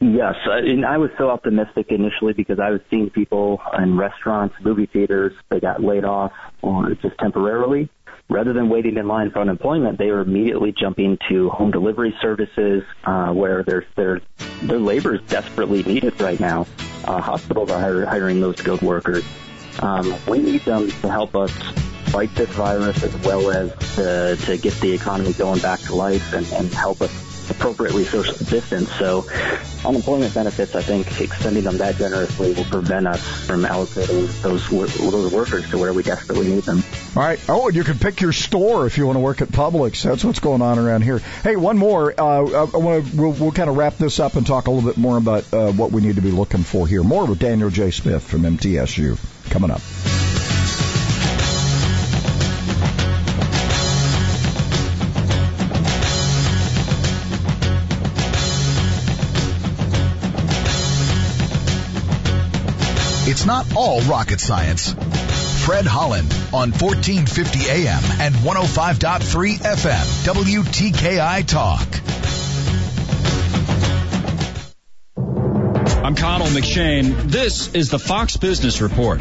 Yes, 0.00 0.36
and 0.46 0.86
I 0.86 0.98
was 0.98 1.10
so 1.18 1.28
optimistic 1.28 1.86
initially 1.90 2.32
because 2.32 2.60
I 2.60 2.70
was 2.70 2.80
seeing 2.88 3.10
people 3.10 3.60
in 3.76 3.96
restaurants, 3.96 4.54
movie 4.62 4.86
theaters, 4.86 5.32
they 5.48 5.58
got 5.58 5.82
laid 5.82 6.04
off 6.04 6.32
or 6.62 6.94
just 6.94 7.18
temporarily. 7.18 7.90
Rather 8.30 8.52
than 8.52 8.68
waiting 8.68 8.96
in 8.96 9.08
line 9.08 9.30
for 9.30 9.40
unemployment, 9.40 9.98
they 9.98 10.10
were 10.10 10.20
immediately 10.20 10.72
jumping 10.78 11.18
to 11.30 11.48
home 11.48 11.70
delivery 11.70 12.14
services 12.20 12.84
uh, 13.04 13.32
where 13.32 13.62
their 13.64 13.86
their 13.96 14.20
their 14.62 14.78
labor 14.78 15.14
is 15.14 15.22
desperately 15.22 15.82
needed 15.82 16.20
right 16.20 16.38
now. 16.38 16.66
Uh, 17.04 17.20
hospitals 17.20 17.70
are 17.70 18.04
hiring 18.04 18.40
those 18.40 18.58
skilled 18.58 18.82
workers. 18.82 19.24
Um, 19.80 20.14
we 20.26 20.38
need 20.38 20.62
them 20.62 20.90
to 20.90 21.08
help 21.08 21.34
us 21.36 21.52
fight 22.10 22.34
this 22.34 22.48
virus 22.50 23.02
as 23.02 23.14
well 23.18 23.50
as 23.50 23.70
to, 23.94 24.36
to 24.46 24.56
get 24.56 24.74
the 24.80 24.92
economy 24.92 25.32
going 25.34 25.60
back 25.60 25.80
to 25.80 25.94
life 25.94 26.32
and, 26.32 26.50
and 26.52 26.72
help 26.72 27.00
us 27.02 27.28
appropriately 27.50 28.04
social 28.04 28.34
distance. 28.34 28.92
So 28.92 29.26
unemployment 29.84 30.34
benefits, 30.34 30.74
I 30.74 30.82
think 30.82 31.20
extending 31.20 31.64
them 31.64 31.78
that 31.78 31.96
generously 31.96 32.52
will 32.52 32.64
prevent 32.64 33.06
us 33.06 33.46
from 33.46 33.62
allocating 33.62 34.42
those 34.42 34.68
those 34.68 35.32
workers 35.32 35.68
to 35.70 35.78
where 35.78 35.92
we 35.92 36.02
desperately 36.02 36.48
need 36.48 36.64
them. 36.64 36.82
All 37.16 37.22
right. 37.22 37.40
Oh, 37.48 37.68
and 37.68 37.76
you 37.76 37.84
can 37.84 37.98
pick 37.98 38.20
your 38.20 38.32
store 38.32 38.86
if 38.86 38.98
you 38.98 39.06
want 39.06 39.16
to 39.16 39.20
work 39.20 39.40
at 39.40 39.48
Publix. 39.48 40.02
That's 40.02 40.24
what's 40.24 40.40
going 40.40 40.62
on 40.62 40.78
around 40.78 41.02
here. 41.02 41.18
Hey, 41.42 41.56
one 41.56 41.78
more. 41.78 42.12
Uh, 42.18 42.22
I 42.22 42.76
want 42.76 43.06
to 43.06 43.16
we'll, 43.16 43.32
we'll 43.32 43.52
kind 43.52 43.70
of 43.70 43.76
wrap 43.76 43.96
this 43.96 44.20
up 44.20 44.36
and 44.36 44.46
talk 44.46 44.66
a 44.66 44.70
little 44.70 44.88
bit 44.88 44.98
more 44.98 45.16
about 45.16 45.52
uh, 45.52 45.72
what 45.72 45.92
we 45.92 46.02
need 46.02 46.16
to 46.16 46.22
be 46.22 46.30
looking 46.30 46.62
for 46.62 46.86
here. 46.86 47.02
More 47.02 47.26
with 47.26 47.38
Daniel 47.38 47.70
J. 47.70 47.90
Smith 47.90 48.22
from 48.22 48.42
MTSU 48.42 49.18
coming 49.48 49.70
up. 49.70 49.80
It's 63.30 63.44
not 63.44 63.66
all 63.76 64.00
rocket 64.02 64.40
science. 64.40 64.94
Fred 65.66 65.84
Holland 65.84 66.32
on 66.54 66.72
1450 66.72 67.68
AM 67.68 68.02
and 68.20 68.34
105.3 68.36 69.58
FM, 69.58 70.24
WTKI 70.24 71.46
Talk. 71.46 72.17
I'm 76.08 76.14
Connell 76.14 76.46
McShane. 76.46 77.30
This 77.30 77.74
is 77.74 77.90
the 77.90 77.98
Fox 77.98 78.38
Business 78.38 78.80
Report. 78.80 79.20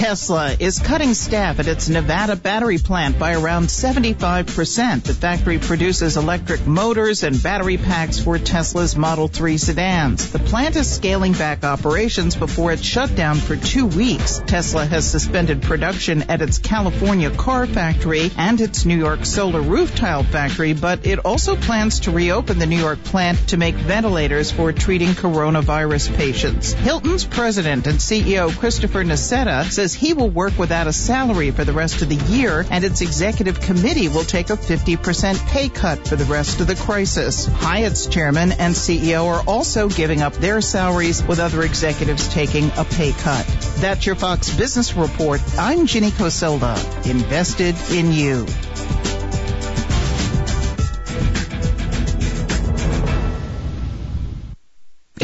Tesla 0.00 0.56
is 0.58 0.78
cutting 0.78 1.12
staff 1.12 1.60
at 1.60 1.68
its 1.68 1.90
Nevada 1.90 2.34
battery 2.34 2.78
plant 2.78 3.18
by 3.18 3.34
around 3.34 3.64
75%. 3.64 5.02
The 5.02 5.12
factory 5.12 5.58
produces 5.58 6.16
electric 6.16 6.66
motors 6.66 7.22
and 7.22 7.40
battery 7.42 7.76
packs 7.76 8.18
for 8.18 8.38
Tesla's 8.38 8.96
Model 8.96 9.28
3 9.28 9.58
sedans. 9.58 10.32
The 10.32 10.38
plant 10.38 10.76
is 10.76 10.90
scaling 10.90 11.34
back 11.34 11.64
operations 11.64 12.34
before 12.34 12.72
it 12.72 12.82
shut 12.82 13.14
down 13.14 13.36
for 13.36 13.56
two 13.56 13.88
weeks. 13.88 14.40
Tesla 14.46 14.86
has 14.86 15.06
suspended 15.06 15.60
production 15.60 16.22
at 16.30 16.40
its 16.40 16.56
California 16.56 17.30
car 17.30 17.66
factory 17.66 18.30
and 18.38 18.58
its 18.58 18.86
New 18.86 18.96
York 18.96 19.26
solar 19.26 19.60
roof 19.60 19.94
tile 19.94 20.24
factory, 20.24 20.72
but 20.72 21.06
it 21.06 21.18
also 21.26 21.56
plans 21.56 22.00
to 22.00 22.10
reopen 22.10 22.58
the 22.58 22.64
New 22.64 22.78
York 22.78 23.04
plant 23.04 23.50
to 23.50 23.58
make 23.58 23.74
ventilators 23.74 24.50
for 24.50 24.72
treating 24.72 25.10
coronavirus 25.10 26.16
patients. 26.16 26.72
Hilton's 26.72 27.26
president 27.26 27.86
and 27.86 27.98
CEO 27.98 28.50
Christopher 28.58 29.04
Nassetta 29.04 29.70
says 29.70 29.89
he 29.94 30.14
will 30.14 30.30
work 30.30 30.58
without 30.58 30.86
a 30.86 30.92
salary 30.92 31.50
for 31.50 31.64
the 31.64 31.72
rest 31.72 32.02
of 32.02 32.08
the 32.08 32.16
year 32.32 32.64
and 32.70 32.84
its 32.84 33.00
executive 33.00 33.60
committee 33.60 34.08
will 34.08 34.24
take 34.24 34.50
a 34.50 34.56
50% 34.56 35.46
pay 35.48 35.68
cut 35.68 36.06
for 36.06 36.16
the 36.16 36.24
rest 36.24 36.60
of 36.60 36.66
the 36.66 36.74
crisis. 36.74 37.46
Hyatt's 37.46 38.06
chairman 38.06 38.52
and 38.52 38.74
CEO 38.74 39.26
are 39.26 39.42
also 39.46 39.88
giving 39.88 40.22
up 40.22 40.34
their 40.34 40.60
salaries 40.60 41.22
with 41.22 41.40
other 41.40 41.62
executives 41.62 42.28
taking 42.32 42.70
a 42.76 42.84
pay 42.84 43.12
cut. 43.12 43.46
That's 43.76 44.06
your 44.06 44.16
Fox 44.16 44.54
Business 44.56 44.94
Report. 44.94 45.40
I'm 45.58 45.86
Ginny 45.86 46.10
Cosilda, 46.10 46.76
invested 47.06 47.76
in 47.92 48.12
you. 48.12 48.46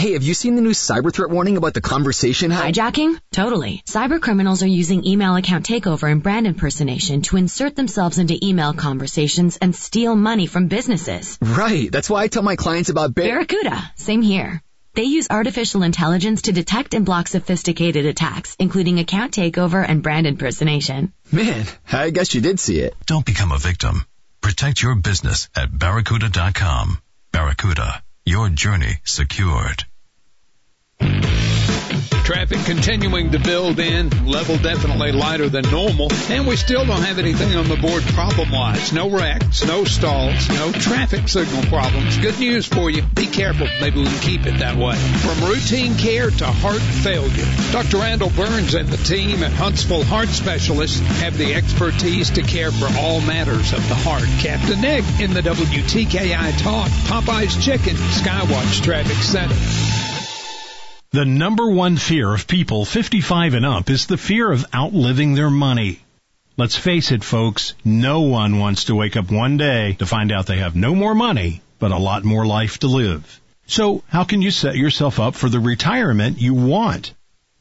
Hey, 0.07 0.13
have 0.13 0.23
you 0.23 0.35
seen 0.35 0.55
the 0.55 0.63
new 0.63 0.71
cyber 0.71 1.13
threat 1.13 1.31
warning 1.31 1.57
about 1.57 1.75
the 1.75 1.81
conversation 1.81 2.53
hack? 2.53 2.73
Hijacking? 2.73 3.19
Totally. 3.33 3.83
Cyber 3.87 4.21
criminals 4.21 4.63
are 4.63 4.69
using 4.69 5.05
email 5.05 5.35
account 5.35 5.67
takeover 5.67 6.09
and 6.09 6.23
brand 6.23 6.47
impersonation 6.47 7.23
to 7.23 7.37
insert 7.37 7.75
themselves 7.75 8.19
into 8.19 8.39
email 8.41 8.73
conversations 8.73 9.57
and 9.57 9.75
steal 9.75 10.15
money 10.15 10.47
from 10.47 10.69
businesses. 10.69 11.37
Right. 11.43 11.91
That's 11.91 12.09
why 12.09 12.23
I 12.23 12.29
tell 12.29 12.45
my 12.45 12.55
clients 12.55 12.89
about 12.89 13.17
Bar- 13.17 13.25
Barracuda. 13.25 13.91
Same 13.97 14.23
here. 14.23 14.63
They 14.95 15.03
use 15.03 15.27
artificial 15.29 15.83
intelligence 15.83 16.43
to 16.43 16.53
detect 16.53 16.95
and 16.95 17.05
block 17.05 17.27
sophisticated 17.27 18.07
attacks, 18.07 18.55
including 18.61 19.01
account 19.01 19.33
takeover 19.33 19.85
and 19.85 20.05
brand 20.05 20.29
impersonation. 20.29 21.13
Man, 21.33 21.67
I 21.91 22.11
guess 22.11 22.33
you 22.33 22.41
did 22.41 22.61
see 22.61 22.79
it. 22.79 22.95
Don't 23.07 23.27
become 23.27 23.51
a 23.51 23.59
victim. 23.59 24.07
Protect 24.41 24.81
your 24.81 24.95
business 24.95 25.49
at 25.57 25.77
barracuda.com. 25.77 26.99
Barracuda, 27.33 28.05
your 28.25 28.49
journey 28.51 29.01
secured. 29.03 29.85
Traffic 32.27 32.59
continuing 32.65 33.31
to 33.31 33.39
build 33.39 33.79
in, 33.79 34.11
level 34.27 34.59
definitely 34.59 35.13
lighter 35.13 35.49
than 35.49 35.63
normal, 35.71 36.09
and 36.29 36.45
we 36.45 36.57
still 36.57 36.85
don't 36.85 37.03
have 37.03 37.21
anything 37.21 37.55
on 37.55 37.69
the 37.69 37.77
board 37.77 38.03
problem 38.03 38.51
wise. 38.51 38.93
No 38.93 39.09
wrecks, 39.09 39.65
no 39.65 39.85
stalls, 39.85 40.49
no 40.49 40.73
traffic 40.73 41.29
signal 41.29 41.63
problems. 41.67 42.19
Good 42.19 42.37
news 42.41 42.67
for 42.67 42.91
you. 42.91 43.03
Be 43.15 43.29
careful. 43.29 43.69
Maybe 43.81 44.01
we 44.01 44.07
can 44.07 44.19
keep 44.19 44.45
it 44.45 44.59
that 44.59 44.77
way. 44.77 44.97
From 44.97 45.49
routine 45.49 45.95
care 45.95 46.31
to 46.31 46.47
heart 46.47 46.83
failure, 46.83 47.47
Dr. 47.71 47.99
Randall 47.99 48.31
Burns 48.31 48.75
and 48.75 48.89
the 48.89 48.97
team 48.97 49.45
at 49.45 49.53
Huntsville 49.53 50.03
Heart 50.03 50.31
Specialists 50.31 50.99
have 51.21 51.39
the 51.39 51.55
expertise 51.55 52.31
to 52.31 52.43
care 52.43 52.73
for 52.73 52.89
all 52.99 53.21
matters 53.21 53.73
of 53.73 53.89
the 53.89 53.95
heart. 53.95 54.27
Captain 54.41 54.81
Nick 54.81 55.05
in 55.21 55.33
the 55.33 55.43
WTKI 55.43 56.61
Talk, 56.61 56.89
Popeye's 57.07 57.65
Chicken, 57.65 57.95
Skywatch 57.95 58.83
Traffic 58.83 59.19
Center. 59.19 59.55
The 61.17 61.25
number 61.25 61.71
one 61.71 61.97
fear 61.97 62.35
of 62.35 62.47
people 62.47 62.85
55 62.85 63.55
and 63.55 63.65
up 63.65 63.89
is 63.89 64.05
the 64.05 64.19
fear 64.19 64.53
of 64.53 64.67
outliving 64.75 65.33
their 65.33 65.49
money. 65.49 66.01
Let's 66.59 66.77
face 66.77 67.11
it, 67.11 67.25
folks, 67.25 67.73
no 67.87 68.21
one 68.21 68.59
wants 68.59 68.85
to 68.85 68.95
wake 68.95 69.17
up 69.17 69.31
one 69.31 69.57
day 69.57 69.95
to 69.95 70.05
find 70.05 70.31
out 70.31 70.45
they 70.45 70.59
have 70.59 70.77
no 70.77 70.95
more 70.95 71.15
money, 71.15 71.63
but 71.79 71.91
a 71.91 71.97
lot 71.97 72.23
more 72.25 72.45
life 72.45 72.81
to 72.81 72.89
live. 72.89 73.41
So 73.67 74.03
how 74.09 74.25
can 74.25 74.43
you 74.43 74.51
set 74.51 74.77
yourself 74.77 75.19
up 75.19 75.37
for 75.37 75.49
the 75.49 75.59
retirement 75.59 76.39
you 76.39 76.53
want? 76.53 77.15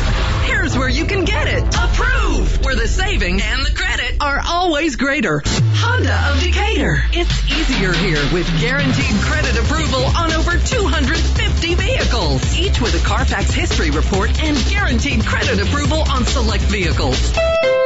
here's 0.46 0.76
where 0.76 0.88
you 0.88 1.04
can 1.04 1.24
get 1.24 1.48
it. 1.48 1.62
Approved! 1.64 2.64
Where 2.64 2.74
the 2.74 2.88
savings 2.88 3.42
and 3.44 3.66
the 3.66 3.74
credit 3.74 4.16
are 4.22 4.40
always 4.46 4.96
greater. 4.96 5.42
Honda 5.44 6.32
of 6.32 6.40
Decatur. 6.40 6.96
It's 7.12 7.44
easier 7.46 7.92
here 7.92 8.22
with 8.32 8.48
guaranteed 8.60 9.20
credit 9.20 9.58
approval 9.58 10.04
on 10.16 10.32
over 10.32 10.56
250 10.56 11.74
vehicles. 11.74 12.58
Each 12.58 12.80
with 12.80 12.94
a 12.94 13.06
Carfax 13.06 13.52
history 13.52 13.90
report 13.90 14.30
and 14.42 14.56
guaranteed 14.70 15.26
credit 15.26 15.60
approval 15.60 16.02
on 16.08 16.24
select 16.24 16.64
vehicles. 16.64 17.32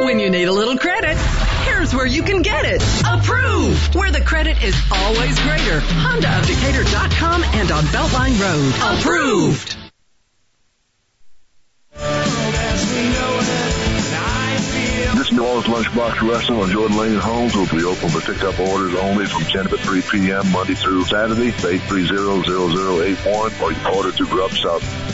When 0.03 0.19
you 0.19 0.29
need 0.29 0.49
a 0.49 0.51
little 0.51 0.77
credit, 0.77 1.17
here's 1.63 1.95
where 1.95 2.05
you 2.05 2.23
can 2.23 2.41
get 2.41 2.65
it. 2.65 2.83
Approved! 3.07 3.95
Where 3.95 4.11
the 4.11 4.19
credit 4.19 4.61
is 4.61 4.75
always 4.91 5.39
greater. 5.39 5.79
Honda 5.79 6.39
of 6.39 6.45
Decatur.com 6.45 7.41
and 7.43 7.71
on 7.71 7.83
Beltline 7.85 8.37
Road. 8.37 8.99
Approved! 8.99 9.77
This 15.17 15.31
New 15.31 15.45
Orleans 15.45 15.67
Lunchbox 15.67 16.29
Wrestling 16.29 16.59
on 16.59 16.69
Jordan 16.69 16.97
Lane 16.97 17.15
Homes 17.15 17.55
will 17.55 17.67
be 17.67 17.85
open 17.85 18.09
for 18.09 18.19
pickup 18.19 18.59
orders 18.59 18.93
only 18.95 19.25
from 19.25 19.43
10 19.43 19.69
to 19.69 19.77
3 19.77 20.01
p.m. 20.11 20.51
Monday 20.51 20.75
through 20.75 21.05
Saturday, 21.05 21.51
830-0081, 21.51 23.61
or 23.61 23.71
you 23.71 23.77
can 23.77 23.95
order 23.95 24.11
through 24.11 24.27
Grub 24.27 24.51
South. 24.51 25.12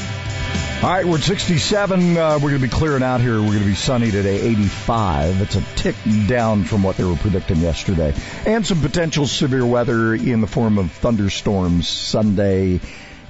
All 0.82 0.90
right, 0.90 1.06
we're 1.06 1.18
at 1.18 1.24
67. 1.24 2.16
Uh, 2.16 2.36
we're 2.36 2.52
going 2.52 2.54
to 2.54 2.60
be 2.60 2.70
clearing 2.70 3.04
out 3.04 3.20
here. 3.20 3.34
We're 3.34 3.48
going 3.48 3.60
to 3.60 3.66
be 3.66 3.76
sunny 3.76 4.12
today, 4.12 4.40
85. 4.40 5.42
It's 5.42 5.56
a 5.58 5.62
tick 5.76 5.98
down 6.26 6.64
from 6.64 6.84
what 6.84 6.96
they 6.96 7.04
were 7.04 7.18
predicting 7.18 7.58
yesterday. 7.58 8.14
And 8.46 8.66
some 8.66 8.80
potential 8.80 9.28
severe 9.28 9.66
weather 9.66 10.14
in 10.14 10.40
the 10.40 10.48
form 10.48 10.78
of 10.78 10.90
thunderstorms 10.94 11.90
Sunday 11.90 12.80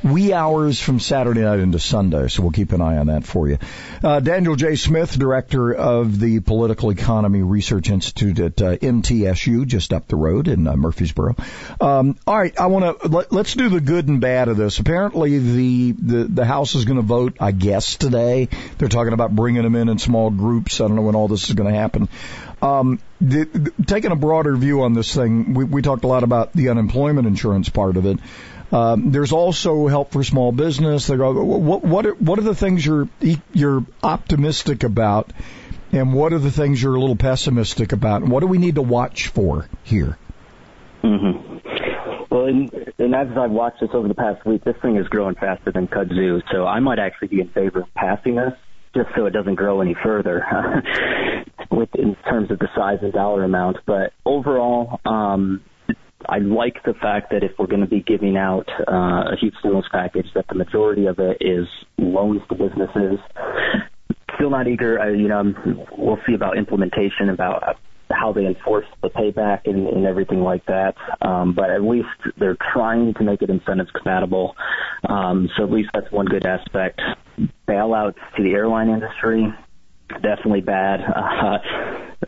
wee 0.04 0.34
hours 0.34 0.80
from 0.80 1.00
Saturday 1.00 1.42
night 1.42 1.60
into 1.60 1.80
Sunday, 1.80 2.28
so 2.28 2.42
we'll 2.42 2.52
keep 2.52 2.72
an 2.72 2.82
eye 2.82 2.98
on 2.98 3.08
that 3.08 3.26
for 3.26 3.48
you. 3.48 3.58
Uh, 4.04 4.20
Daniel 4.20 4.56
J. 4.56 4.76
Smith, 4.76 5.18
director 5.18 5.74
of 5.74 6.20
the 6.20 6.40
Political 6.40 6.92
Economy 6.92 7.42
Research 7.42 7.90
Institute 7.90 8.40
at 8.40 8.62
uh, 8.62 8.78
MTSU, 8.78 9.66
just 9.66 9.94
up 9.94 10.08
the 10.08 10.16
road 10.16 10.48
in 10.48 10.68
uh, 10.68 10.76
Murfreesboro. 10.76 11.36
Um, 11.82 12.18
all 12.26 12.38
right, 12.38 12.58
I 12.60 12.68
want 12.68 13.02
to 13.02 13.08
let, 13.08 13.34
us 13.34 13.54
do 13.54 13.70
the 13.70 13.82
good 13.82 14.08
and 14.08 14.22
bad 14.22 14.48
of 14.48 14.58
this. 14.58 14.80
Apparently, 14.80 15.38
the 15.40 15.92
the, 15.92 16.24
the 16.26 16.46
House 16.46 16.76
is 16.76 16.86
going 16.86 16.98
to 16.98 17.06
vote, 17.06 17.38
I 17.40 17.52
guess, 17.52 17.96
today. 17.96 18.50
They're 18.78 18.90
talking 18.90 19.14
about 19.14 19.36
bringing 19.36 19.64
them 19.64 19.76
in 19.76 19.90
in 19.90 20.00
small 20.00 20.30
groups. 20.30 20.82
I 20.82 20.88
don't 20.88 20.96
know 20.96 21.02
when 21.04 21.16
all 21.16 21.28
this 21.28 21.50
is 21.50 21.56
going 21.56 21.72
to 21.72 21.78
happen. 21.78 22.10
Um, 22.62 23.00
the, 23.22 23.46
the, 23.46 23.84
taking 23.86 24.12
a 24.12 24.16
broader 24.16 24.56
view 24.56 24.84
on 24.84 24.94
this 24.94 25.14
thing, 25.14 25.54
we, 25.54 25.64
we 25.64 25.82
talked 25.82 26.04
a 26.04 26.08
lot 26.08 26.24
about 26.24 26.54
the 26.54 26.70
unemployment 26.70 27.28
insurance 27.28 27.70
part 27.70 27.98
of 27.98 28.06
it. 28.06 28.20
Um, 28.72 29.12
there's 29.12 29.32
also 29.32 29.88
help 29.88 30.12
for 30.12 30.24
small 30.24 30.52
business. 30.52 31.10
What 31.10 31.84
what 31.84 32.06
are, 32.06 32.14
what 32.14 32.40
are 32.40 32.44
the 32.44 32.56
things 32.56 32.86
you're 32.86 33.10
you're 33.52 33.84
optimistic 34.04 34.84
about, 34.84 35.32
and 35.92 36.14
what 36.14 36.34
are 36.34 36.40
the 36.40 36.52
things 36.52 36.82
you're 36.82 36.96
a 36.96 37.00
little 37.00 37.16
pessimistic 37.16 37.92
about, 37.94 38.22
and 38.22 38.32
what 38.32 38.42
do 38.42 38.48
we 38.48 38.60
need 38.60 38.76
to 38.76 38.84
watch 38.84 39.28
for 39.28 39.68
here? 39.84 40.18
Mm-hmm. 41.04 41.58
Well, 42.30 42.46
and, 42.46 42.72
and 43.00 43.16
as 43.16 43.36
I've 43.36 43.52
watched 43.52 43.82
this 43.82 43.90
over 43.94 44.08
the 44.08 44.14
past 44.14 44.46
week, 44.46 44.64
this 44.64 44.76
thing 44.82 44.98
is 44.98 45.08
growing 45.08 45.36
faster 45.36 45.72
than 45.72 45.88
kudzu. 45.88 46.44
So 46.52 46.68
I 46.68 46.80
might 46.80 47.00
actually 47.00 47.30
be 47.30 47.42
in 47.42 47.50
favor 47.50 47.82
of 47.82 47.94
passing 47.96 48.36
this, 48.36 48.54
just 48.94 49.10
so 49.16 49.26
it 49.26 49.32
doesn't 49.32 49.56
grow 49.56 49.82
any 49.82 49.96
further, 50.04 50.46
with 51.72 51.90
in 51.96 52.16
terms 52.30 52.52
of 52.52 52.60
the 52.60 52.68
size 52.76 53.00
and 53.02 53.14
dollar 53.14 53.44
amount. 53.44 53.78
But 53.86 54.14
overall, 54.26 55.00
um, 55.06 55.64
I 56.30 56.38
like 56.38 56.84
the 56.86 56.94
fact 56.94 57.32
that 57.32 57.44
if 57.44 57.52
we're 57.58 57.68
going 57.68 57.82
to 57.82 57.88
be 57.88 58.02
giving 58.02 58.38
out 58.38 58.70
uh, 58.88 59.32
a 59.32 59.36
huge 59.40 59.56
stimulus 59.60 59.88
package, 59.92 60.28
that 60.36 60.46
the 60.48 60.56
majority 60.56 61.08
of 61.08 61.18
it 61.18 61.38
is 61.42 61.68
loans 61.98 62.42
to 62.50 62.56
businesses. 62.56 63.20
Still 64.36 64.52
not 64.52 64.68
eager. 64.68 65.00
Uh, 65.00 65.10
you 65.10 65.28
know, 65.28 65.54
we'll 65.98 66.20
see 66.28 66.36
about 66.36 66.58
implementation, 66.58 67.30
about 67.30 67.78
how 68.12 68.32
they 68.32 68.46
enforce 68.46 68.86
the 69.02 69.10
payback 69.10 69.62
and, 69.66 69.88
and 69.88 70.06
everything 70.06 70.42
like 70.42 70.66
that. 70.68 70.96
Um, 71.22 71.54
but 71.56 71.70
at 71.70 71.82
least 71.82 72.08
they're 72.38 72.58
trying 72.74 73.14
to 73.16 73.24
make 73.24 73.42
it 73.42 73.50
incentives 73.50 73.92
compatible. 73.92 74.56
Um, 75.08 75.50
so 75.58 75.64
at 75.64 75.72
least 75.72 75.90
that's 75.94 76.12
one 76.12 76.26
good 76.26 76.46
aspect. 76.46 77.02
Bailouts 77.68 78.16
to 78.38 78.44
the 78.44 78.52
airline 78.52 78.90
industry, 78.90 79.54
definitely 80.22 80.62
bad. 80.62 81.02
Uh, 81.02 81.58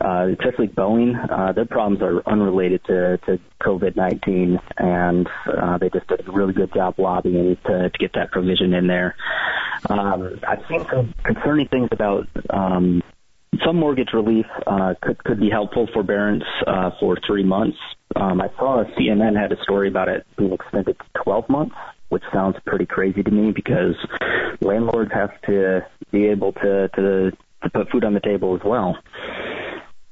uh, 0.00 0.26
especially 0.28 0.68
Boeing, 0.68 1.14
uh, 1.30 1.52
their 1.52 1.66
problems 1.66 2.02
are 2.02 2.22
unrelated 2.26 2.84
to, 2.86 3.18
to 3.26 3.38
COVID-19, 3.62 4.58
and 4.78 5.28
uh, 5.46 5.78
they 5.78 5.90
just 5.90 6.06
did 6.08 6.26
a 6.26 6.32
really 6.32 6.54
good 6.54 6.72
job 6.72 6.94
lobbying 6.98 7.56
to, 7.66 7.90
to 7.90 7.98
get 7.98 8.12
that 8.14 8.30
provision 8.30 8.74
in 8.74 8.86
there. 8.86 9.14
Um, 9.88 10.40
I've 10.48 10.64
seen 10.68 10.84
some 10.90 11.14
concerning 11.24 11.68
things 11.68 11.88
about 11.92 12.28
um, 12.50 13.02
some 13.64 13.76
mortgage 13.76 14.12
relief 14.14 14.46
uh, 14.66 14.94
could 15.02 15.22
could 15.24 15.40
be 15.40 15.50
helpful 15.50 15.88
forbearance 15.92 16.44
uh, 16.66 16.90
for 16.98 17.18
three 17.26 17.44
months. 17.44 17.76
Um, 18.16 18.40
I 18.40 18.48
saw 18.58 18.84
CNN 18.98 19.38
had 19.38 19.52
a 19.52 19.62
story 19.62 19.88
about 19.88 20.08
it 20.08 20.26
being 20.36 20.52
extended 20.52 20.96
to 20.98 21.22
12 21.22 21.48
months, 21.48 21.74
which 22.08 22.22
sounds 22.32 22.56
pretty 22.66 22.86
crazy 22.86 23.22
to 23.22 23.30
me 23.30 23.52
because 23.52 23.94
landlords 24.60 25.12
have 25.12 25.40
to 25.42 25.86
be 26.10 26.26
able 26.26 26.52
to 26.52 26.88
to, 26.88 27.32
to 27.62 27.70
put 27.70 27.90
food 27.90 28.04
on 28.04 28.14
the 28.14 28.20
table 28.20 28.54
as 28.54 28.62
well. 28.64 28.98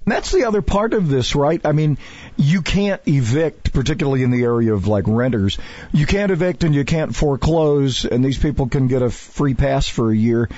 That's 0.07 0.33
the 0.33 0.45
other 0.45 0.63
part 0.63 0.95
of 0.95 1.09
this, 1.09 1.35
right? 1.35 1.61
I 1.65 1.73
mean, 1.73 1.99
you 2.37 2.63
can't 2.63 3.01
evict, 3.07 3.73
particularly 3.73 4.23
in 4.23 4.31
the 4.31 4.43
area 4.43 4.75
of 4.75 4.89
like 4.89 5.05
renters. 5.07 5.59
You 5.93 6.07
can't 6.07 6.33
evict 6.33 6.65
and 6.65 6.75
you 6.75 6.85
can't 6.85 7.15
foreclose, 7.15 8.05
and 8.07 8.25
these 8.25 8.39
people 8.39 8.69
can 8.69 8.89
get 8.89 9.03
a 9.03 9.11
free 9.11 9.55
pass 9.55 9.89
for 9.89 10.11
a 10.11 10.17
year 10.17 10.49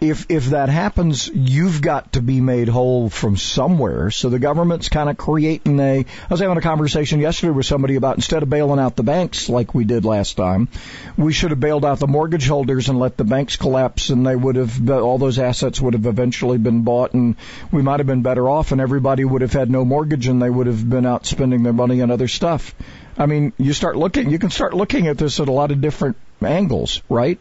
if 0.00 0.26
if 0.28 0.46
that 0.46 0.68
happens, 0.68 1.28
you've 1.32 1.82
got 1.82 2.12
to 2.12 2.22
be 2.22 2.40
made 2.40 2.68
whole 2.68 3.08
from 3.08 3.36
somewhere. 3.36 4.10
So 4.10 4.28
the 4.28 4.38
government's 4.38 4.88
kind 4.88 5.10
of 5.10 5.16
creating 5.16 5.80
a. 5.80 5.98
I 6.00 6.04
was 6.30 6.40
having 6.40 6.56
a 6.56 6.62
conversation 6.62 7.20
yesterday 7.20 7.52
with 7.52 7.66
somebody 7.66 7.96
about 7.96 8.16
instead 8.16 8.42
of 8.42 8.50
bailing 8.50 8.78
out 8.78 8.96
the 8.96 9.02
banks 9.02 9.48
like 9.48 9.74
we 9.74 9.84
did 9.84 10.04
last 10.04 10.36
time, 10.36 10.68
we 11.16 11.32
should 11.32 11.50
have 11.50 11.60
bailed 11.60 11.84
out 11.84 11.98
the 11.98 12.06
mortgage 12.06 12.46
holders 12.46 12.88
and 12.88 12.98
let 12.98 13.16
the 13.16 13.24
banks 13.24 13.56
collapse, 13.56 14.10
and 14.10 14.26
they 14.26 14.36
would 14.36 14.56
have 14.56 14.88
all 14.90 15.18
those 15.18 15.38
assets 15.38 15.80
would 15.80 15.94
have 15.94 16.06
eventually 16.06 16.58
been 16.58 16.82
bought, 16.82 17.14
and 17.14 17.34
we 17.72 17.82
might 17.82 18.00
have 18.00 18.06
been 18.06 18.22
better 18.22 18.48
off, 18.48 18.72
and 18.72 18.80
everybody 18.80 19.24
would 19.24 19.42
have 19.42 19.52
had 19.52 19.70
no 19.70 19.84
mortgage, 19.84 20.28
and 20.28 20.40
they 20.40 20.50
would 20.50 20.68
have 20.68 20.88
been 20.88 21.06
out 21.06 21.26
spending 21.26 21.62
their 21.62 21.72
money 21.72 22.02
on 22.02 22.10
other 22.10 22.28
stuff. 22.28 22.74
I 23.16 23.26
mean, 23.26 23.52
you 23.58 23.72
start 23.72 23.96
looking, 23.96 24.30
you 24.30 24.38
can 24.38 24.50
start 24.50 24.74
looking 24.74 25.08
at 25.08 25.18
this 25.18 25.40
at 25.40 25.48
a 25.48 25.52
lot 25.52 25.72
of 25.72 25.80
different 25.80 26.16
angles, 26.40 27.02
right? 27.08 27.40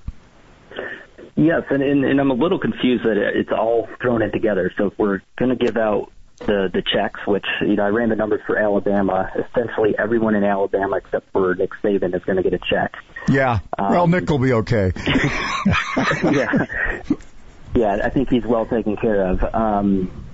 Yes, 1.38 1.64
and, 1.70 1.84
and, 1.84 2.04
and 2.04 2.20
I'm 2.20 2.32
a 2.32 2.34
little 2.34 2.60
confused 2.60 3.06
that 3.06 3.16
it's 3.16 3.52
all 3.52 3.88
thrown 4.02 4.24
in 4.24 4.32
together. 4.32 4.74
So 4.76 4.88
if 4.88 4.98
we're 4.98 5.22
going 5.38 5.56
to 5.56 5.66
give 5.66 5.78
out 5.78 6.12
the 6.40 6.70
the 6.72 6.82
checks, 6.82 7.20
which 7.26 7.46
you 7.62 7.76
know 7.76 7.84
I 7.84 7.90
ran 7.90 8.10
the 8.10 8.16
numbers 8.16 8.42
for 8.46 8.58
Alabama. 8.58 9.32
Essentially, 9.36 9.96
everyone 9.98 10.36
in 10.36 10.44
Alabama 10.44 10.98
except 10.98 11.32
for 11.32 11.56
Nick 11.56 11.72
Saban 11.84 12.16
is 12.16 12.24
going 12.26 12.38
to 12.38 12.44
get 12.44 12.54
a 12.54 12.60
check. 12.60 12.94
Yeah, 13.28 13.60
um, 13.78 13.92
well, 13.92 14.08
Nick 14.08 14.30
will 14.30 14.40
be 14.40 14.54
okay. 14.54 14.92
yeah, 16.24 16.66
yeah, 17.76 18.00
I 18.04 18.10
think 18.10 18.30
he's 18.30 18.46
well 18.46 18.66
taken 18.66 18.96
care 18.98 19.28
of. 19.28 19.44
Um, 19.54 20.26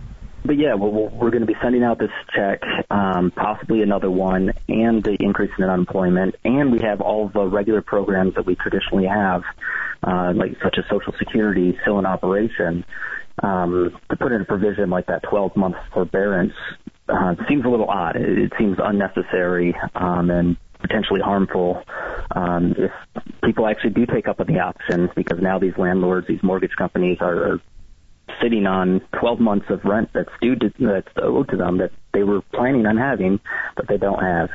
but 0.45 0.57
yeah, 0.57 0.75
we're, 0.75 0.89
we're 0.89 1.31
going 1.31 1.41
to 1.41 1.47
be 1.47 1.55
sending 1.61 1.83
out 1.83 1.99
this 1.99 2.11
check, 2.35 2.61
um, 2.91 3.31
possibly 3.31 3.81
another 3.81 4.11
one, 4.11 4.51
and 4.67 5.01
the 5.01 5.15
increase 5.19 5.51
in 5.57 5.63
unemployment, 5.63 6.35
and 6.43 6.71
we 6.71 6.79
have 6.81 6.99
all 6.99 7.29
the 7.29 7.45
regular 7.45 7.81
programs 7.81 8.35
that 8.35 8.45
we 8.45 8.55
traditionally 8.55 9.07
have, 9.07 9.43
uh, 10.03 10.33
like 10.35 10.51
such 10.63 10.75
as 10.77 10.85
Social 10.89 11.13
Security 11.17 11.77
still 11.81 11.99
in 11.99 12.05
operation. 12.05 12.85
Um, 13.41 13.97
to 14.11 14.15
put 14.15 14.31
in 14.31 14.41
a 14.41 14.45
provision 14.45 14.91
like 14.91 15.07
that 15.07 15.23
12 15.23 15.55
month 15.55 15.75
forbearance 15.91 16.53
uh, 17.09 17.33
seems 17.47 17.65
a 17.65 17.67
little 17.67 17.89
odd. 17.89 18.15
It, 18.15 18.37
it 18.37 18.53
seems 18.59 18.77
unnecessary 18.81 19.75
um, 19.95 20.29
and 20.29 20.55
potentially 20.81 21.21
harmful 21.21 21.81
um, 22.35 22.75
if 22.77 22.91
people 23.43 23.67
actually 23.67 23.91
do 23.91 24.05
take 24.05 24.27
up 24.27 24.39
on 24.39 24.47
the 24.47 24.59
option 24.59 25.09
because 25.15 25.39
now 25.41 25.57
these 25.57 25.73
landlords, 25.77 26.27
these 26.27 26.43
mortgage 26.43 26.75
companies 26.77 27.17
are, 27.21 27.59
sitting 28.41 28.65
on 28.65 29.01
12 29.19 29.39
months 29.39 29.65
of 29.69 29.83
rent 29.83 30.09
that's 30.13 30.29
due 30.41 30.55
to 30.55 30.71
that's 30.79 31.07
owed 31.17 31.49
to 31.49 31.57
them 31.57 31.77
that 31.77 31.91
they 32.13 32.23
were 32.23 32.41
planning 32.53 32.85
on 32.85 32.97
having, 32.97 33.39
but 33.75 33.87
they 33.87 33.97
don't 33.97 34.21
have. 34.21 34.49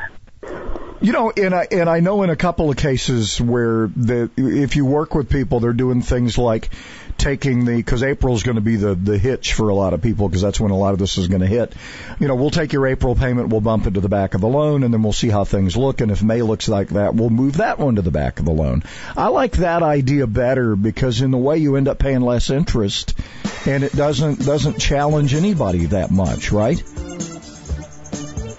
You 1.01 1.13
know, 1.13 1.31
and 1.37 1.55
I 1.55 1.69
and 1.71 1.89
I 1.89 2.01
know 2.01 2.23
in 2.23 2.31
a 2.31 2.37
couple 2.37 2.71
of 2.71 2.77
cases 2.77 3.41
where 3.41 3.89
the 3.95 4.31
if 4.37 4.75
you 4.75 4.85
work 4.85 5.15
with 5.15 5.31
people, 5.31 5.61
they're 5.61 5.73
doing 5.73 6.03
things 6.03 6.37
like 6.37 6.71
taking 7.19 7.65
the 7.65 7.77
because 7.77 8.03
April's 8.03 8.43
going 8.43 8.57
to 8.57 8.61
be 8.61 8.77
the 8.77 8.95
the 8.95 9.17
hitch 9.17 9.55
for 9.55 9.69
a 9.69 9.75
lot 9.75 9.93
of 9.93 10.03
people 10.03 10.29
because 10.29 10.43
that's 10.43 10.59
when 10.59 10.71
a 10.71 10.77
lot 10.77 10.95
of 10.95 10.99
this 10.99 11.19
is 11.19 11.29
going 11.29 11.41
to 11.41 11.47
hit. 11.47 11.73
You 12.19 12.27
know, 12.27 12.35
we'll 12.35 12.51
take 12.51 12.73
your 12.73 12.87
April 12.87 13.15
payment, 13.15 13.49
we'll 13.49 13.61
bump 13.61 13.87
it 13.87 13.95
to 13.95 14.01
the 14.01 14.09
back 14.09 14.35
of 14.35 14.41
the 14.41 14.49
loan, 14.49 14.83
and 14.83 14.93
then 14.93 15.03
we'll 15.03 15.13
see 15.13 15.29
how 15.29 15.45
things 15.45 15.77
look. 15.77 16.01
And 16.01 16.11
if 16.11 16.23
May 16.23 16.43
looks 16.43 16.69
like 16.69 16.89
that, 16.91 17.15
we'll 17.15 17.31
move 17.31 17.59
that 17.59 17.79
one 17.79 17.97
to 17.97 18.03
the 18.03 18.11
back 18.11 18.39
of 18.39 18.45
the 18.45 18.53
loan. 18.53 18.83
I 19.17 19.29
like 19.29 19.59
that 19.59 19.83
idea 19.83 20.27
better 20.27 20.75
because 20.75 21.21
in 21.21 21.31
the 21.31 21.39
way 21.39 21.59
you 21.59 21.77
end 21.77 21.87
up 21.87 21.99
paying 21.99 22.23
less 22.23 22.51
interest, 22.51 23.19
and 23.67 23.85
it 23.85 23.93
doesn't 23.93 24.45
doesn't 24.45 24.79
challenge 24.79 25.35
anybody 25.35 25.87
that 25.87 26.11
much, 26.11 26.51
right? 26.51 26.83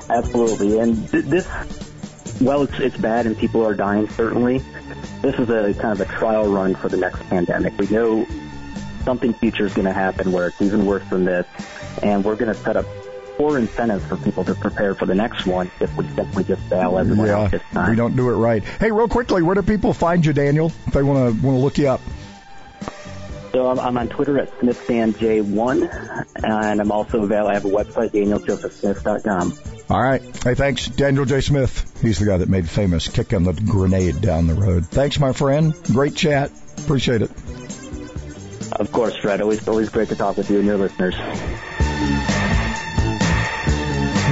Absolutely, 0.09 0.79
and 0.79 1.09
th- 1.11 1.25
this, 1.25 1.47
well, 2.41 2.63
it's 2.63 2.79
it's 2.79 2.97
bad 2.97 3.25
and 3.25 3.37
people 3.37 3.65
are 3.65 3.75
dying 3.75 4.09
certainly. 4.09 4.59
This 5.21 5.35
is 5.35 5.49
a 5.49 5.73
kind 5.73 5.99
of 5.99 6.01
a 6.01 6.05
trial 6.05 6.51
run 6.51 6.75
for 6.75 6.89
the 6.89 6.97
next 6.97 7.21
pandemic. 7.29 7.77
We 7.77 7.87
know 7.87 8.25
something 9.03 9.33
future 9.33 9.65
is 9.65 9.73
going 9.73 9.85
to 9.85 9.93
happen 9.93 10.31
where 10.31 10.47
it's 10.47 10.61
even 10.61 10.85
worse 10.85 11.07
than 11.09 11.25
this, 11.25 11.45
and 12.01 12.23
we're 12.23 12.35
going 12.35 12.53
to 12.53 12.59
set 12.61 12.77
up 12.77 12.85
poor 13.37 13.57
incentives 13.57 14.05
for 14.05 14.17
people 14.17 14.43
to 14.43 14.53
prepare 14.53 14.93
for 14.93 15.05
the 15.05 15.15
next 15.15 15.45
one 15.45 15.71
if 15.79 15.95
we 15.95 16.05
simply 16.09 16.43
just 16.43 16.69
bail 16.69 16.97
everyone 16.97 17.27
yeah, 17.27 17.47
this 17.47 17.63
time. 17.71 17.91
We 17.91 17.95
don't 17.95 18.15
do 18.15 18.29
it 18.29 18.33
right. 18.33 18.63
Hey, 18.63 18.91
real 18.91 19.07
quickly, 19.07 19.41
where 19.41 19.55
do 19.55 19.61
people 19.61 19.93
find 19.93 20.25
you, 20.25 20.33
Daniel? 20.33 20.73
If 20.87 20.93
they 20.93 21.03
want 21.03 21.39
to 21.39 21.45
want 21.45 21.55
to 21.55 21.61
look 21.61 21.77
you 21.77 21.87
up. 21.87 22.01
So 23.51 23.67
I'm, 23.67 23.79
I'm, 23.79 23.97
on 23.97 24.09
Twitter 24.09 24.37
at 24.37 24.51
SmithFanJ1, 24.59 26.25
and 26.43 26.81
I'm 26.81 26.91
also 26.91 27.23
available. 27.23 27.49
I 27.49 27.53
have 27.55 27.65
a 27.65 27.69
website, 27.69 28.11
DanielJosephSmith.com. 28.11 29.57
All 29.89 30.01
right. 30.01 30.21
Hey, 30.43 30.53
thanks, 30.53 30.87
Daniel 30.87 31.25
J. 31.25 31.41
Smith. 31.41 31.99
He's 32.01 32.19
the 32.19 32.27
guy 32.27 32.37
that 32.37 32.47
made 32.47 32.69
famous 32.69 33.07
kicking 33.07 33.43
the 33.43 33.53
grenade 33.53 34.21
down 34.21 34.45
the 34.45 34.53
road. 34.53 34.85
Thanks, 34.85 35.19
my 35.19 35.33
friend. 35.33 35.73
Great 35.85 36.15
chat. 36.15 36.51
Appreciate 36.77 37.23
it. 37.23 37.31
Of 38.73 38.91
course, 38.91 39.15
Fred. 39.15 39.41
Always, 39.41 39.67
always 39.67 39.89
great 39.89 40.09
to 40.09 40.15
talk 40.15 40.37
with 40.37 40.51
you 40.51 40.57
and 40.57 40.67
your 40.67 40.77
listeners. 40.77 41.15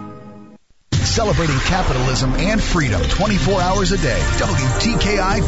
celebrating 1.05 1.57
capitalism 1.59 2.33
and 2.35 2.61
freedom 2.61 3.01
24 3.01 3.61
hours 3.61 3.91
a 3.91 3.97
day. 3.97 4.19
WTKI 4.37 5.47